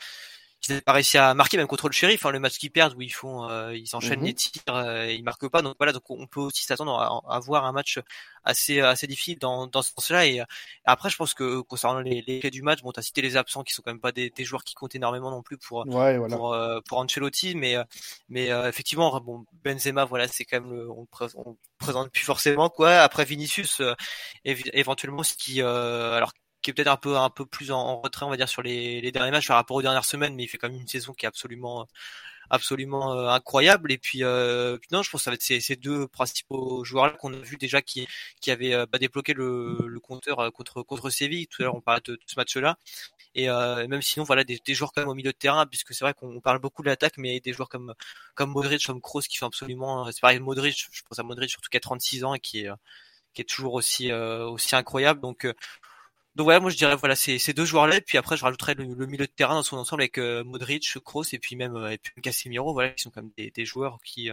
ils 0.67 0.71
n'avaient 0.71 0.81
pas 0.81 0.93
réussi 0.93 1.17
à 1.17 1.33
marquer 1.33 1.57
même 1.57 1.67
contre 1.67 1.87
le 1.87 1.93
shérif 1.93 2.25
hein, 2.25 2.31
le 2.31 2.39
match 2.39 2.57
qu'ils 2.57 2.71
perdent 2.71 2.93
où 2.95 3.01
ils 3.01 3.13
font 3.13 3.49
euh, 3.49 3.73
ils 3.75 3.95
enchaînent 3.95 4.19
mm 4.19 4.23
-hmm. 4.23 4.25
les 4.25 4.33
tirs 4.33 4.75
euh, 4.75 5.11
ils 5.11 5.23
marquent 5.23 5.49
pas 5.49 5.61
donc 5.61 5.75
voilà 5.79 5.93
donc 5.93 6.03
on 6.09 6.27
peut 6.27 6.41
aussi 6.41 6.63
s'attendre 6.65 6.93
à, 6.99 7.35
à, 7.35 7.39
voir 7.39 7.65
un 7.65 7.71
match 7.71 7.99
assez 8.43 8.81
assez 8.81 9.07
difficile 9.07 9.39
dans, 9.39 9.67
dans 9.67 9.81
ce 9.81 9.91
sens-là 9.93 10.25
et, 10.27 10.41
après 10.83 11.09
je 11.09 11.17
pense 11.21 11.33
que 11.33 11.61
concernant 11.61 12.01
les, 12.01 12.21
les 12.27 12.39
clés 12.41 12.51
du 12.51 12.61
match 12.61 12.81
bon 12.83 12.91
t'as 12.91 13.01
cité 13.01 13.21
les 13.21 13.35
absents 13.37 13.63
qui 13.63 13.73
sont 13.73 13.81
quand 13.83 13.93
même 13.93 14.01
pas 14.07 14.11
des, 14.11 14.29
des 14.37 14.45
joueurs 14.49 14.63
qui 14.67 14.73
comptent 14.79 14.95
énormément 14.95 15.31
non 15.31 15.43
plus 15.47 15.57
pour 15.57 15.77
ouais, 15.87 16.17
voilà. 16.17 16.35
pour, 16.35 16.53
euh, 16.53 16.79
pour 16.87 16.97
Ancelotti 16.99 17.55
mais 17.55 17.73
mais 18.27 18.45
euh, 18.51 18.67
effectivement 18.71 19.07
bon 19.21 19.45
Benzema 19.63 20.03
voilà 20.05 20.27
c'est 20.27 20.45
quand 20.45 20.59
même 20.61 20.71
le, 20.73 20.89
on, 20.91 21.07
on 21.45 21.57
présente 21.77 22.11
plus 22.11 22.25
forcément 22.33 22.69
quoi 22.69 22.91
après 23.07 23.23
Vinicius 23.23 23.81
éventuellement 24.81 25.23
ce 25.23 25.35
qui 25.41 25.61
alors 25.61 26.33
peut-être 26.73 26.87
un 26.87 26.97
peu 26.97 27.17
un 27.17 27.29
peu 27.29 27.45
plus 27.45 27.71
en, 27.71 28.01
retrait 28.01 28.25
on 28.25 28.29
va 28.29 28.37
dire 28.37 28.49
sur 28.49 28.61
les, 28.61 29.11
derniers 29.11 29.31
matchs 29.31 29.47
par 29.47 29.57
rapport 29.57 29.77
aux 29.77 29.81
dernières 29.81 30.05
semaines 30.05 30.35
mais 30.35 30.43
il 30.43 30.47
fait 30.47 30.57
quand 30.57 30.69
même 30.69 30.79
une 30.79 30.87
saison 30.87 31.13
qui 31.13 31.25
est 31.25 31.27
absolument 31.27 31.87
absolument 32.49 33.13
euh, 33.13 33.27
incroyable. 33.29 33.91
Et 33.91 33.97
puis, 33.97 34.23
euh, 34.23 34.77
puis, 34.77 34.89
non 34.91 35.03
je 35.03 35.09
pense 35.09 35.21
que 35.21 35.25
ça 35.25 35.31
va 35.31 35.35
être 35.35 35.43
ces, 35.43 35.75
deux 35.75 36.07
principaux 36.07 36.83
joueurs 36.83 37.07
là 37.07 37.11
qu'on 37.11 37.33
a 37.33 37.37
vu 37.37 37.57
déjà 37.57 37.81
qui 37.81 38.07
qui 38.41 38.51
avaient 38.51 38.73
euh, 38.73 38.85
bah, 38.91 38.97
débloqué 38.99 39.33
le, 39.33 39.99
compteur 40.01 40.51
contre 40.53 40.81
contre 40.83 41.09
Séville. 41.09 41.47
Tout 41.47 41.61
à 41.61 41.65
l'heure 41.65 41.75
on 41.75 41.81
parlait 41.81 42.01
de, 42.05 42.13
de, 42.13 42.19
ce 42.25 42.35
match 42.37 42.55
là 42.57 42.77
et 43.35 43.47
même 43.87 44.01
sinon 44.01 44.25
voilà 44.25 44.43
des, 44.43 44.59
joueurs 44.69 44.91
quand 44.91 45.01
même 45.01 45.09
au 45.09 45.13
milieu 45.13 45.31
de 45.31 45.37
terrain 45.37 45.65
puisque 45.67 45.93
c'est 45.93 46.03
vrai 46.03 46.13
qu'on 46.15 46.41
parle 46.41 46.59
beaucoup 46.59 46.81
de 46.81 46.87
l'attaque 46.87 47.17
mais 47.17 47.39
des 47.39 47.53
joueurs 47.53 47.69
comme 47.69 47.93
comme 48.33 48.51
Modric 48.51 48.85
comme 48.85 49.01
Kroos 49.01 49.21
qui 49.21 49.37
font 49.37 49.45
absolument 49.45 50.11
c'est 50.11 50.19
pareil 50.19 50.39
Modric 50.39 50.87
je 50.91 51.01
pense 51.03 51.19
à 51.19 51.23
Modric 51.23 51.49
surtout 51.51 51.69
qui 51.69 51.77
a 51.77 51.79
36 51.79 52.23
ans 52.23 52.33
et 52.33 52.39
qui 52.39 52.61
est 52.61 52.69
qui 53.33 53.41
est 53.41 53.45
toujours 53.45 53.75
aussi 53.75 54.11
aussi 54.11 54.75
incroyable. 54.75 55.21
Donc 55.21 55.47
donc 56.39 56.45
voilà, 56.45 56.61
moi 56.61 56.71
je 56.71 56.77
dirais 56.77 56.95
voilà 56.95 57.17
ces, 57.17 57.37
ces 57.37 57.51
deux 57.53 57.65
joueurs-là, 57.65 57.97
et 57.97 58.01
puis 58.01 58.17
après 58.17 58.37
je 58.37 58.43
rajouterais 58.45 58.73
le, 58.75 58.85
le, 58.85 59.05
milieu 59.07 59.25
de 59.27 59.31
terrain 59.31 59.55
dans 59.55 59.63
son 59.63 59.75
ensemble 59.75 60.03
avec 60.03 60.17
euh, 60.17 60.45
Modric, 60.45 60.97
Kroos 61.03 61.25
et 61.33 61.37
puis 61.37 61.57
même 61.57 61.75
euh, 61.75 61.91
et 61.91 61.97
puis 61.97 62.13
Casemiro, 62.21 62.71
voilà, 62.71 62.91
qui 62.91 63.03
sont 63.03 63.11
comme 63.11 63.29
des, 63.37 63.51
des 63.51 63.65
joueurs 63.65 63.97
qui 64.05 64.31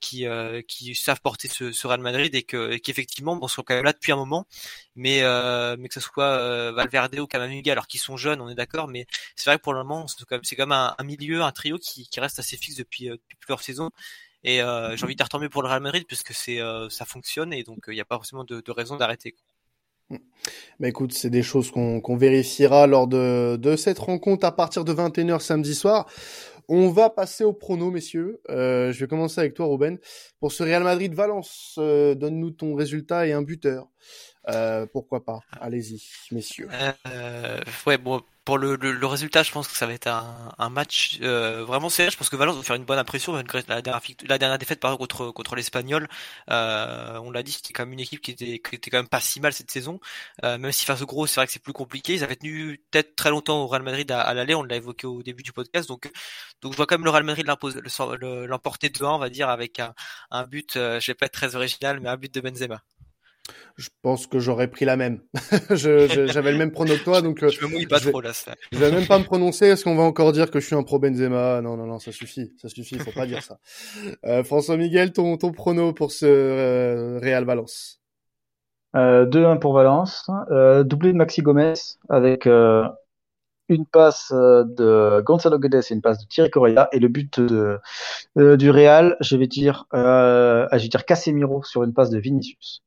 qui 0.00 0.26
euh, 0.26 0.62
qui 0.62 0.94
savent 0.94 1.20
porter 1.20 1.48
ce, 1.48 1.72
ce 1.72 1.86
Real 1.88 2.00
Madrid 2.00 2.32
et 2.34 2.44
que 2.44 2.76
qui 2.76 2.92
effectivement 2.92 3.34
bon 3.36 3.48
sont 3.48 3.62
quand 3.64 3.74
même 3.74 3.84
là 3.84 3.92
depuis 3.92 4.12
un 4.12 4.16
moment, 4.16 4.46
mais 4.94 5.22
euh, 5.24 5.76
mais 5.80 5.88
que 5.88 5.94
ce 5.94 6.00
soit 6.00 6.24
euh, 6.26 6.72
Valverde 6.72 7.18
ou 7.18 7.26
Camavinga, 7.26 7.72
alors 7.72 7.88
qu'ils 7.88 8.00
sont 8.00 8.16
jeunes, 8.16 8.40
on 8.40 8.48
est 8.48 8.54
d'accord, 8.54 8.86
mais 8.88 9.06
c'est 9.36 9.50
vrai 9.50 9.58
que 9.58 9.62
pour 9.62 9.74
le 9.74 9.80
moment 9.84 10.06
c'est 10.08 10.24
quand 10.24 10.36
même 10.36 10.42
quand 10.44 10.66
même 10.68 10.94
un, 10.98 11.04
milieu, 11.04 11.42
un 11.42 11.52
trio 11.52 11.78
qui, 11.78 12.06
qui 12.08 12.20
reste 12.20 12.38
assez 12.38 12.56
fixe 12.56 12.76
depuis 12.76 13.08
depuis 13.08 13.36
plusieurs 13.40 13.62
saisons. 13.62 13.90
Et 14.44 14.58
j'ai 14.58 15.04
envie 15.04 15.14
de 15.14 15.18
dire 15.18 15.28
tant 15.28 15.38
mieux 15.40 15.48
pour 15.50 15.62
le 15.62 15.68
Real 15.68 15.82
Madrid 15.82 16.04
puisque 16.06 16.34
c'est 16.34 16.60
ça 16.90 17.04
fonctionne 17.04 17.52
et 17.52 17.62
donc 17.64 17.84
il 17.88 17.94
n'y 17.94 18.00
a 18.00 18.04
pas 18.04 18.16
forcément 18.16 18.44
de, 18.44 18.60
de 18.60 18.70
raison 18.72 18.96
d'arrêter. 18.96 19.36
Bah 20.80 20.88
écoute, 20.88 21.12
c'est 21.12 21.30
des 21.30 21.42
choses 21.42 21.70
qu'on 21.70 22.00
qu 22.00 22.16
vérifiera 22.16 22.86
lors 22.86 23.06
de, 23.06 23.56
de, 23.56 23.76
cette 23.76 23.98
rencontre 23.98 24.44
à 24.46 24.52
partir 24.52 24.84
de 24.84 24.92
21h 24.92 25.40
samedi 25.40 25.74
soir. 25.74 26.06
On 26.68 26.88
va 26.88 27.10
passer 27.10 27.44
au 27.44 27.52
prono, 27.52 27.90
messieurs. 27.90 28.40
Euh, 28.48 28.92
je 28.92 29.00
vais 29.00 29.06
commencer 29.08 29.40
avec 29.40 29.54
toi, 29.54 29.66
Ruben. 29.66 29.98
Pour 30.40 30.52
ce 30.52 30.62
Real 30.62 30.82
Madrid-Valence, 30.82 31.76
euh, 31.78 32.14
donne-nous 32.14 32.52
ton 32.52 32.74
résultat 32.74 33.26
et 33.26 33.32
un 33.32 33.42
buteur. 33.42 33.88
Pourquoi 34.92 35.24
pas 35.24 35.40
Allez-y, 35.60 36.02
messieurs. 36.30 36.68
ouais, 37.86 37.98
bon, 37.98 38.22
pour 38.44 38.58
le, 38.58 38.74
le, 38.74 39.06
résultat, 39.06 39.44
je 39.44 39.52
pense 39.52 39.68
que 39.68 39.76
ça 39.76 39.86
va 39.86 39.92
être 39.92 40.08
un, 40.08 40.52
un 40.58 40.68
match 40.68 41.18
euh, 41.22 41.64
vraiment 41.64 41.88
serré. 41.88 42.10
Je 42.10 42.16
pense 42.16 42.28
que 42.28 42.34
Valence 42.34 42.56
va 42.56 42.62
faire 42.64 42.74
une 42.76 42.84
bonne 42.84 42.98
impression. 42.98 43.34
La 43.68 43.82
dernière, 43.82 44.00
la 44.26 44.38
dernière 44.38 44.58
défaite 44.58 44.80
par 44.80 44.96
contre 44.98 45.30
contre 45.30 45.54
l'Espagnol, 45.54 46.08
euh, 46.50 47.18
on 47.22 47.30
l'a 47.30 47.42
dit, 47.44 47.52
c'était 47.52 47.72
quand 47.72 47.84
même 47.84 47.92
une 47.92 48.00
équipe 48.00 48.20
qui 48.20 48.32
était, 48.32 48.58
qui 48.58 48.74
était 48.74 48.90
quand 48.90 48.98
même 48.98 49.08
pas 49.08 49.20
si 49.20 49.38
mal 49.40 49.52
cette 49.52 49.70
saison. 49.70 50.00
Euh, 50.44 50.58
même 50.58 50.72
si 50.72 50.84
face 50.84 51.02
au 51.02 51.06
gros, 51.06 51.26
c'est 51.28 51.36
vrai 51.36 51.46
que 51.46 51.52
c'est 51.52 51.62
plus 51.62 51.72
compliqué. 51.72 52.14
Ils 52.14 52.24
avaient 52.24 52.36
tenu 52.36 52.82
peut-être 52.90 53.14
très 53.14 53.30
longtemps 53.30 53.62
au 53.62 53.68
Real 53.68 53.82
Madrid 53.82 54.10
à, 54.10 54.20
à 54.22 54.34
l'aller. 54.34 54.54
On 54.56 54.64
l'a 54.64 54.76
évoqué 54.76 55.06
au 55.06 55.22
début 55.22 55.44
du 55.44 55.52
podcast. 55.52 55.88
Donc, 55.88 56.10
donc 56.62 56.72
je 56.72 56.76
vois 56.76 56.86
quand 56.86 56.96
même 56.96 57.04
le 57.04 57.10
Real 57.10 57.24
Madrid 57.24 57.46
l'emporter 57.46 58.88
2-1, 58.88 59.04
on 59.14 59.18
va 59.18 59.30
dire, 59.30 59.50
avec 59.50 59.78
un, 59.78 59.94
un 60.32 60.44
but. 60.46 60.76
Euh, 60.76 60.98
je 61.00 61.12
vais 61.12 61.14
pas 61.14 61.26
être 61.26 61.32
très 61.32 61.54
original, 61.54 62.00
mais 62.00 62.08
un 62.08 62.16
but 62.16 62.32
de 62.34 62.40
Benzema. 62.40 62.82
Je 63.76 63.88
pense 64.02 64.26
que 64.26 64.38
j'aurais 64.38 64.68
pris 64.68 64.84
la 64.84 64.96
même. 64.96 65.20
J'avais 65.70 66.52
le 66.52 66.58
même 66.58 66.72
prono 66.72 66.94
que 66.94 67.04
toi, 67.04 67.22
donc 67.22 67.38
je 67.48 67.64
me 67.64 67.70
mouille 67.70 67.86
pas 67.86 68.00
trop 68.00 68.20
là. 68.20 68.32
Ça. 68.32 68.54
Je 68.70 68.78
vais 68.78 68.92
même 68.92 69.06
pas 69.06 69.18
me 69.18 69.24
prononcer. 69.24 69.66
Est-ce 69.66 69.84
qu'on 69.84 69.96
va 69.96 70.02
encore 70.02 70.32
dire 70.32 70.50
que 70.50 70.60
je 70.60 70.66
suis 70.66 70.76
un 70.76 70.82
pro 70.82 70.98
Benzema? 70.98 71.60
Non, 71.62 71.76
non, 71.76 71.86
non, 71.86 71.98
ça 71.98 72.12
suffit, 72.12 72.52
ça 72.60 72.68
suffit. 72.68 72.98
Faut 72.98 73.12
pas 73.12 73.26
dire 73.26 73.42
ça. 73.42 73.58
Euh, 74.24 74.44
François 74.44 74.76
Miguel, 74.76 75.12
ton 75.12 75.36
ton 75.36 75.52
prono 75.52 75.92
pour 75.92 76.12
ce 76.12 76.26
euh, 76.26 77.18
Real 77.20 77.44
Valence? 77.44 78.02
Euh, 78.94 79.24
2-1 79.26 79.58
pour 79.58 79.72
Valence, 79.72 80.30
euh, 80.50 80.84
doublé 80.84 81.12
de 81.12 81.16
Maxi 81.16 81.40
Gomez 81.40 81.72
avec 82.10 82.46
euh, 82.46 82.86
une 83.68 83.86
passe 83.86 84.30
de 84.32 85.22
Gonzalo 85.22 85.58
Guedes 85.58 85.82
et 85.90 85.94
une 85.94 86.02
passe 86.02 86.18
de 86.18 86.26
Thierry 86.28 86.50
Correa 86.50 86.88
et 86.92 86.98
le 86.98 87.08
but 87.08 87.40
de, 87.40 87.78
du 88.36 88.70
Real, 88.70 89.16
je 89.20 89.36
vais 89.36 89.46
dire, 89.46 89.86
je 89.92 90.76
vais 90.76 90.88
dire 90.88 91.06
Casemiro 91.06 91.62
sur 91.62 91.84
une 91.84 91.94
passe 91.94 92.10
de 92.10 92.18
Vinicius. 92.18 92.82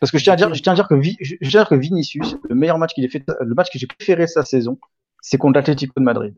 Parce 0.00 0.12
que 0.12 0.18
je 0.18 0.24
tiens 0.24 0.34
à 0.34 0.36
dire, 0.36 0.52
je 0.52 0.62
tiens 0.62 0.72
à 0.72 0.74
dire 0.74 0.88
que, 0.88 1.00
je 1.00 1.48
tiens 1.48 1.60
à 1.60 1.64
dire 1.64 1.68
que 1.68 1.74
Vinicius, 1.74 2.36
le 2.48 2.54
meilleur 2.54 2.78
match 2.78 2.92
qu'il 2.94 3.04
ait 3.04 3.08
fait, 3.08 3.24
le 3.40 3.54
match 3.54 3.70
que 3.72 3.78
j'ai 3.78 3.86
préféré 3.86 4.26
sa 4.26 4.44
saison, 4.44 4.78
c'est 5.20 5.38
contre 5.38 5.58
l'Atlético 5.58 5.92
de 5.96 6.04
Madrid. 6.04 6.34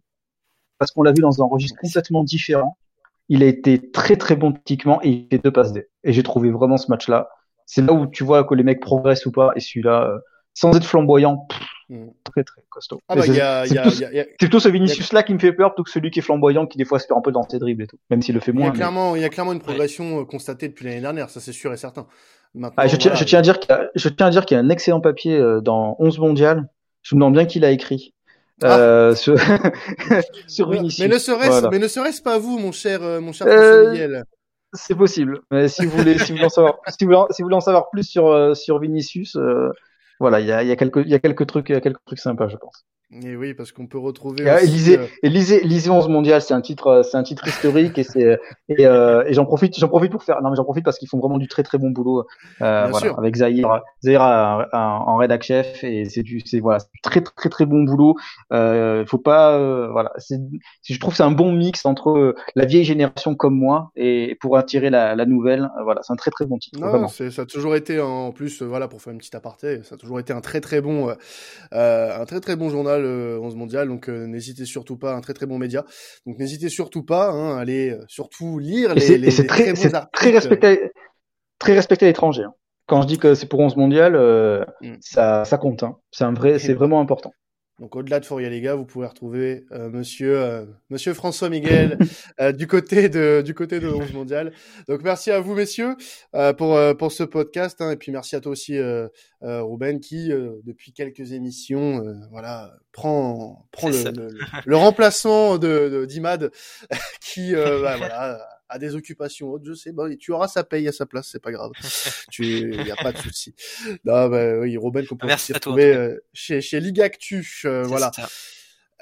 Parce 0.78 0.92
qu'on 0.92 1.02
l'a 1.02 1.12
vu 1.12 1.20
dans 1.20 1.42
un 1.42 1.46
registre 1.46 1.78
complètement 1.80 2.24
différent. 2.24 2.78
Il 3.28 3.42
a 3.42 3.46
été 3.46 3.90
très 3.90 4.16
très 4.16 4.36
bon 4.36 4.52
tactiquement 4.52 5.00
et 5.02 5.08
il 5.08 5.26
fait 5.30 5.38
deux 5.38 5.50
passes 5.50 5.72
D. 5.72 5.88
Et 6.04 6.12
j'ai 6.12 6.22
trouvé 6.22 6.50
vraiment 6.50 6.76
ce 6.76 6.90
match-là. 6.90 7.28
C'est 7.66 7.82
là 7.82 7.92
où 7.92 8.06
tu 8.06 8.24
vois 8.24 8.44
que 8.44 8.54
les 8.54 8.62
mecs 8.62 8.80
progressent 8.80 9.26
ou 9.26 9.32
pas. 9.32 9.50
Et 9.54 9.60
celui-là, 9.60 10.08
euh, 10.08 10.18
sans 10.54 10.74
être 10.74 10.86
flamboyant, 10.86 11.46
hmm. 11.88 12.06
très 12.24 12.42
très 12.42 12.62
costaud. 12.70 13.00
Ah 13.08 13.16
bah, 13.16 13.22
c'est 13.22 14.36
plutôt 14.38 14.60
ce 14.60 14.68
Vinicius 14.68 15.12
là 15.12 15.22
qui 15.22 15.34
me 15.34 15.38
fait 15.38 15.52
peur 15.52 15.74
plutôt 15.74 15.84
que 15.84 15.90
celui 15.90 16.10
qui 16.10 16.20
est 16.20 16.22
flamboyant 16.22 16.66
qui 16.66 16.78
des 16.78 16.84
fois 16.84 16.98
se 16.98 17.06
perd 17.06 17.18
un 17.18 17.22
peu 17.22 17.32
dans 17.32 17.42
ses 17.42 17.58
dribbles 17.58 17.82
et 17.82 17.86
tout, 17.86 17.98
même 18.10 18.22
s'il 18.22 18.34
le 18.34 18.40
fait 18.40 18.52
moins. 18.52 18.64
Il 18.64 18.68
y 18.68 18.70
a 18.70 18.72
clairement, 18.72 19.14
il 19.14 19.22
y 19.22 19.24
a 19.24 19.28
clairement 19.28 19.52
une 19.52 19.60
progression 19.60 20.20
euh, 20.20 20.24
constatée 20.24 20.68
depuis 20.68 20.86
l'année 20.86 21.00
dernière, 21.00 21.28
ça 21.30 21.40
c'est 21.40 21.52
sûr 21.52 21.72
et 21.72 21.76
certain. 21.76 22.06
Ah, 22.76 22.86
je, 22.86 22.96
tiens, 22.96 23.14
je, 23.14 23.24
tiens, 23.24 23.38
à 23.38 23.42
dire 23.42 23.60
qu'il 23.60 23.70
y 23.70 23.72
a, 23.74 23.88
je 23.94 24.08
tiens 24.08 24.26
à 24.26 24.30
dire 24.30 24.46
qu'il 24.46 24.56
y 24.56 24.60
a 24.60 24.62
un 24.62 24.68
excellent 24.68 25.00
papier 25.00 25.36
euh, 25.36 25.60
dans 25.60 25.96
11 25.98 26.18
mondial. 26.18 26.68
Je 27.02 27.14
me 27.14 27.20
demande 27.20 27.34
bien 27.34 27.46
qui 27.46 27.60
l'a 27.60 27.70
écrit. 27.70 28.14
Ah. 28.62 28.78
Euh, 28.78 29.14
sur, 29.14 29.36
sur 30.48 30.70
Vinicius. 30.70 31.06
Mais 31.06 31.14
ne 31.14 31.18
serait-ce, 31.18 31.68
mais 31.68 31.78
ne 31.78 31.88
serait-ce 31.88 32.22
pas 32.22 32.38
vous, 32.38 32.58
mon 32.58 32.72
cher, 32.72 33.02
euh, 33.02 33.20
mon 33.20 33.32
cher 33.32 33.46
euh, 33.46 34.22
C'est 34.72 34.96
possible. 34.96 35.42
Mais 35.50 35.68
si 35.68 35.86
vous 35.86 35.96
voulez, 35.96 36.18
si 36.18 36.32
vous 36.32 36.38
voulez 36.38 36.46
en 36.46 36.50
savoir, 36.50 36.78
si 36.88 37.04
vous 37.04 37.14
si 37.30 37.42
vous 37.42 37.46
voulez 37.46 37.56
en 37.56 37.60
savoir 37.60 37.88
plus 37.90 38.04
sur 38.04 38.26
euh, 38.28 38.54
sur 38.54 38.80
Vinicius, 38.80 39.36
voilà, 40.18 40.40
il 40.40 40.46
y 40.46 40.52
a, 40.52 40.64
y 40.64 40.72
a 40.72 40.76
quelques, 40.76 41.02
il 41.04 41.08
y 41.08 41.14
a 41.14 41.20
quelques 41.20 41.46
trucs, 41.46 41.68
il 41.68 41.74
y 41.74 41.76
a 41.76 41.80
quelques 41.80 42.04
trucs 42.04 42.18
sympas, 42.18 42.48
je 42.48 42.56
pense. 42.56 42.84
Et 43.10 43.36
oui, 43.36 43.54
parce 43.54 43.72
qu'on 43.72 43.86
peut 43.86 43.98
retrouver. 43.98 44.48
Ah, 44.48 44.56
aussi, 44.56 44.66
lisez, 44.66 44.98
euh... 44.98 45.06
lisez, 45.22 45.60
lisez 45.64 45.88
11 45.88 46.08
mondial, 46.08 46.42
c'est 46.42 46.52
un 46.52 46.60
titre, 46.60 46.88
euh, 46.88 47.02
c'est 47.02 47.16
un 47.16 47.22
titre 47.22 47.48
historique 47.48 47.96
et 47.96 48.02
c'est 48.02 48.38
et, 48.68 48.84
euh, 48.84 49.24
et 49.26 49.32
j'en 49.32 49.46
profite, 49.46 49.78
j'en 49.78 49.88
profite 49.88 50.12
pour 50.12 50.22
faire. 50.22 50.42
Non, 50.42 50.50
mais 50.50 50.56
j'en 50.56 50.64
profite 50.64 50.84
parce 50.84 50.98
qu'ils 50.98 51.08
font 51.08 51.18
vraiment 51.18 51.38
du 51.38 51.48
très 51.48 51.62
très 51.62 51.78
bon 51.78 51.88
boulot. 51.88 52.26
Euh, 52.60 52.88
voilà, 52.90 53.14
avec 53.16 53.36
Zahir, 53.36 53.80
Zahir 54.04 54.20
en 54.74 55.16
rédac 55.16 55.42
chef 55.42 55.82
et 55.84 56.04
c'est 56.04 56.22
du, 56.22 56.40
c'est 56.44 56.60
voilà, 56.60 56.84
très 57.02 57.22
très 57.22 57.48
très 57.48 57.64
bon 57.64 57.84
boulot. 57.84 58.14
Euh, 58.52 59.06
faut 59.06 59.16
pas, 59.16 59.54
euh, 59.54 59.88
voilà, 59.90 60.12
c'est, 60.18 60.38
je 60.86 61.00
trouve 61.00 61.14
c'est 61.14 61.22
un 61.22 61.30
bon 61.30 61.52
mix 61.52 61.86
entre 61.86 62.34
la 62.56 62.66
vieille 62.66 62.84
génération 62.84 63.34
comme 63.34 63.54
moi 63.54 63.90
et 63.96 64.36
pour 64.42 64.58
attirer 64.58 64.90
la, 64.90 65.16
la 65.16 65.24
nouvelle. 65.24 65.70
voilà, 65.82 66.02
c'est 66.02 66.12
un 66.12 66.16
très 66.16 66.30
très 66.30 66.44
bon 66.44 66.58
titre. 66.58 66.78
Non, 66.78 67.08
ça 67.08 67.24
a 67.40 67.46
toujours 67.46 67.74
été 67.74 68.02
en 68.02 68.32
plus, 68.32 68.60
voilà, 68.60 68.86
pour 68.86 69.00
faire 69.00 69.14
une 69.14 69.18
petite 69.18 69.34
aparté, 69.34 69.82
ça 69.82 69.94
a 69.94 69.98
toujours 69.98 70.20
été 70.20 70.34
un 70.34 70.42
très 70.42 70.60
très 70.60 70.82
bon, 70.82 71.08
un 71.72 72.24
très 72.26 72.40
très 72.40 72.56
bon 72.56 72.68
journal 72.68 72.97
le 72.98 73.38
11 73.40 73.56
mondial, 73.56 73.88
donc 73.88 74.08
euh, 74.08 74.26
n'hésitez 74.26 74.64
surtout 74.64 74.96
pas, 74.96 75.14
un 75.14 75.20
très 75.20 75.34
très 75.34 75.46
bon 75.46 75.58
média. 75.58 75.84
Donc 76.26 76.38
n'hésitez 76.38 76.68
surtout 76.68 77.04
pas, 77.04 77.30
hein, 77.30 77.56
allez 77.56 77.90
euh, 77.90 78.04
surtout 78.08 78.58
lire 78.58 78.94
les, 78.94 79.18
les, 79.18 79.46
très, 79.46 79.72
très 79.72 80.30
respecté, 80.30 80.90
très 81.58 81.74
respecté 81.74 82.06
à 82.06 82.08
l'étranger. 82.08 82.44
Hein. 82.44 82.54
Quand 82.86 83.02
je 83.02 83.06
dis 83.06 83.18
que 83.18 83.34
c'est 83.34 83.46
pour 83.46 83.60
11 83.60 83.76
mondial, 83.76 84.16
euh, 84.16 84.64
mm. 84.80 84.96
ça, 85.00 85.44
ça 85.44 85.58
compte. 85.58 85.82
Hein. 85.82 85.96
C'est 86.10 86.24
un 86.24 86.32
vrai, 86.32 86.58
c'est 86.58 86.74
vraiment 86.74 87.00
important. 87.00 87.32
Donc 87.78 87.94
au-delà 87.94 88.18
de 88.18 88.26
Fourier 88.26 88.50
les 88.50 88.60
gars, 88.60 88.74
vous 88.74 88.84
pouvez 88.84 89.06
retrouver 89.06 89.64
euh, 89.70 89.88
monsieur 89.88 90.36
euh, 90.36 90.64
monsieur 90.90 91.14
François 91.14 91.48
Miguel 91.48 91.96
euh, 92.40 92.50
du 92.50 92.66
côté 92.66 93.08
de 93.08 93.40
du 93.44 93.54
côté 93.54 93.78
de 93.78 93.88
11 93.88 94.12
mondial. 94.12 94.52
Donc 94.88 95.02
merci 95.02 95.30
à 95.30 95.38
vous 95.40 95.54
messieurs 95.54 95.96
pour 96.56 96.78
pour 96.98 97.12
ce 97.12 97.22
podcast 97.22 97.80
hein, 97.80 97.92
et 97.92 97.96
puis 97.96 98.10
merci 98.10 98.34
à 98.34 98.40
toi 98.40 98.52
aussi 98.52 98.78
Ruben 99.40 100.00
qui 100.00 100.28
depuis 100.28 100.92
quelques 100.92 101.32
émissions 101.32 102.02
voilà 102.30 102.72
prend 102.92 103.66
prend 103.70 103.88
le, 103.90 104.30
le, 104.64 104.76
remplacement 104.76 105.58
de 105.58 106.04
d'Imad 106.06 106.50
qui 107.20 107.52
bah, 107.54 107.96
voilà 107.96 108.57
à 108.68 108.78
des 108.78 108.94
occupations 108.94 109.50
autres, 109.50 109.64
je 109.66 109.74
sais, 109.74 109.92
bah, 109.92 110.04
tu 110.18 110.32
auras 110.32 110.48
sa 110.48 110.64
paye 110.64 110.88
à 110.88 110.92
sa 110.92 111.06
place, 111.06 111.28
c'est 111.32 111.42
pas 111.42 111.52
grave. 111.52 111.72
tu, 112.30 112.74
y 112.74 112.90
a 112.90 112.96
pas 112.96 113.12
de 113.12 113.18
souci. 113.18 113.54
Non, 114.04 114.28
bah, 114.28 114.58
oui, 114.60 114.76
Robin, 114.76 115.04
qu'on 115.04 115.16
peut 115.16 115.26
Merci 115.26 115.52
retrouver 115.52 115.94
euh, 115.94 116.18
chez, 116.32 116.60
chez 116.60 116.80
Ligue 116.80 117.00
Actu, 117.00 117.46
euh, 117.64 117.82
voilà. 117.82 118.10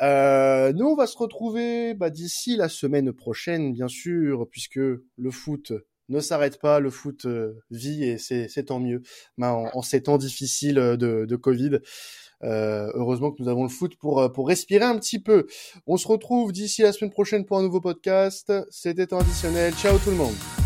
Euh, 0.02 0.72
nous, 0.72 0.86
on 0.86 0.94
va 0.94 1.06
se 1.06 1.16
retrouver 1.16 1.94
bah, 1.94 2.10
d'ici 2.10 2.56
la 2.56 2.68
semaine 2.68 3.12
prochaine, 3.12 3.72
bien 3.72 3.88
sûr, 3.88 4.46
puisque 4.50 4.76
le 4.76 5.30
foot 5.30 5.72
ne 6.08 6.20
s'arrête 6.20 6.60
pas, 6.60 6.78
le 6.80 6.90
foot 6.90 7.24
euh, 7.24 7.54
vit 7.70 8.04
et 8.04 8.18
c'est 8.18 8.64
tant 8.64 8.78
mieux. 8.78 9.02
Bah, 9.38 9.52
en, 9.52 9.70
en, 9.72 9.82
ces 9.82 10.02
temps 10.02 10.18
difficiles 10.18 10.76
de, 10.76 11.24
de 11.24 11.36
Covid. 11.36 11.80
Euh, 12.46 12.90
heureusement 12.94 13.30
que 13.32 13.42
nous 13.42 13.48
avons 13.48 13.64
le 13.64 13.68
foot 13.68 13.96
pour, 13.96 14.20
euh, 14.20 14.28
pour 14.28 14.48
respirer 14.48 14.84
un 14.84 14.98
petit 14.98 15.18
peu. 15.18 15.46
On 15.86 15.96
se 15.96 16.08
retrouve 16.08 16.52
d'ici 16.52 16.82
la 16.82 16.92
semaine 16.92 17.10
prochaine 17.10 17.44
pour 17.44 17.58
un 17.58 17.62
nouveau 17.62 17.80
podcast. 17.80 18.52
C'était 18.70 19.06
temps 19.06 19.18
additionnel. 19.18 19.74
Ciao 19.74 19.98
tout 19.98 20.10
le 20.10 20.16
monde. 20.16 20.65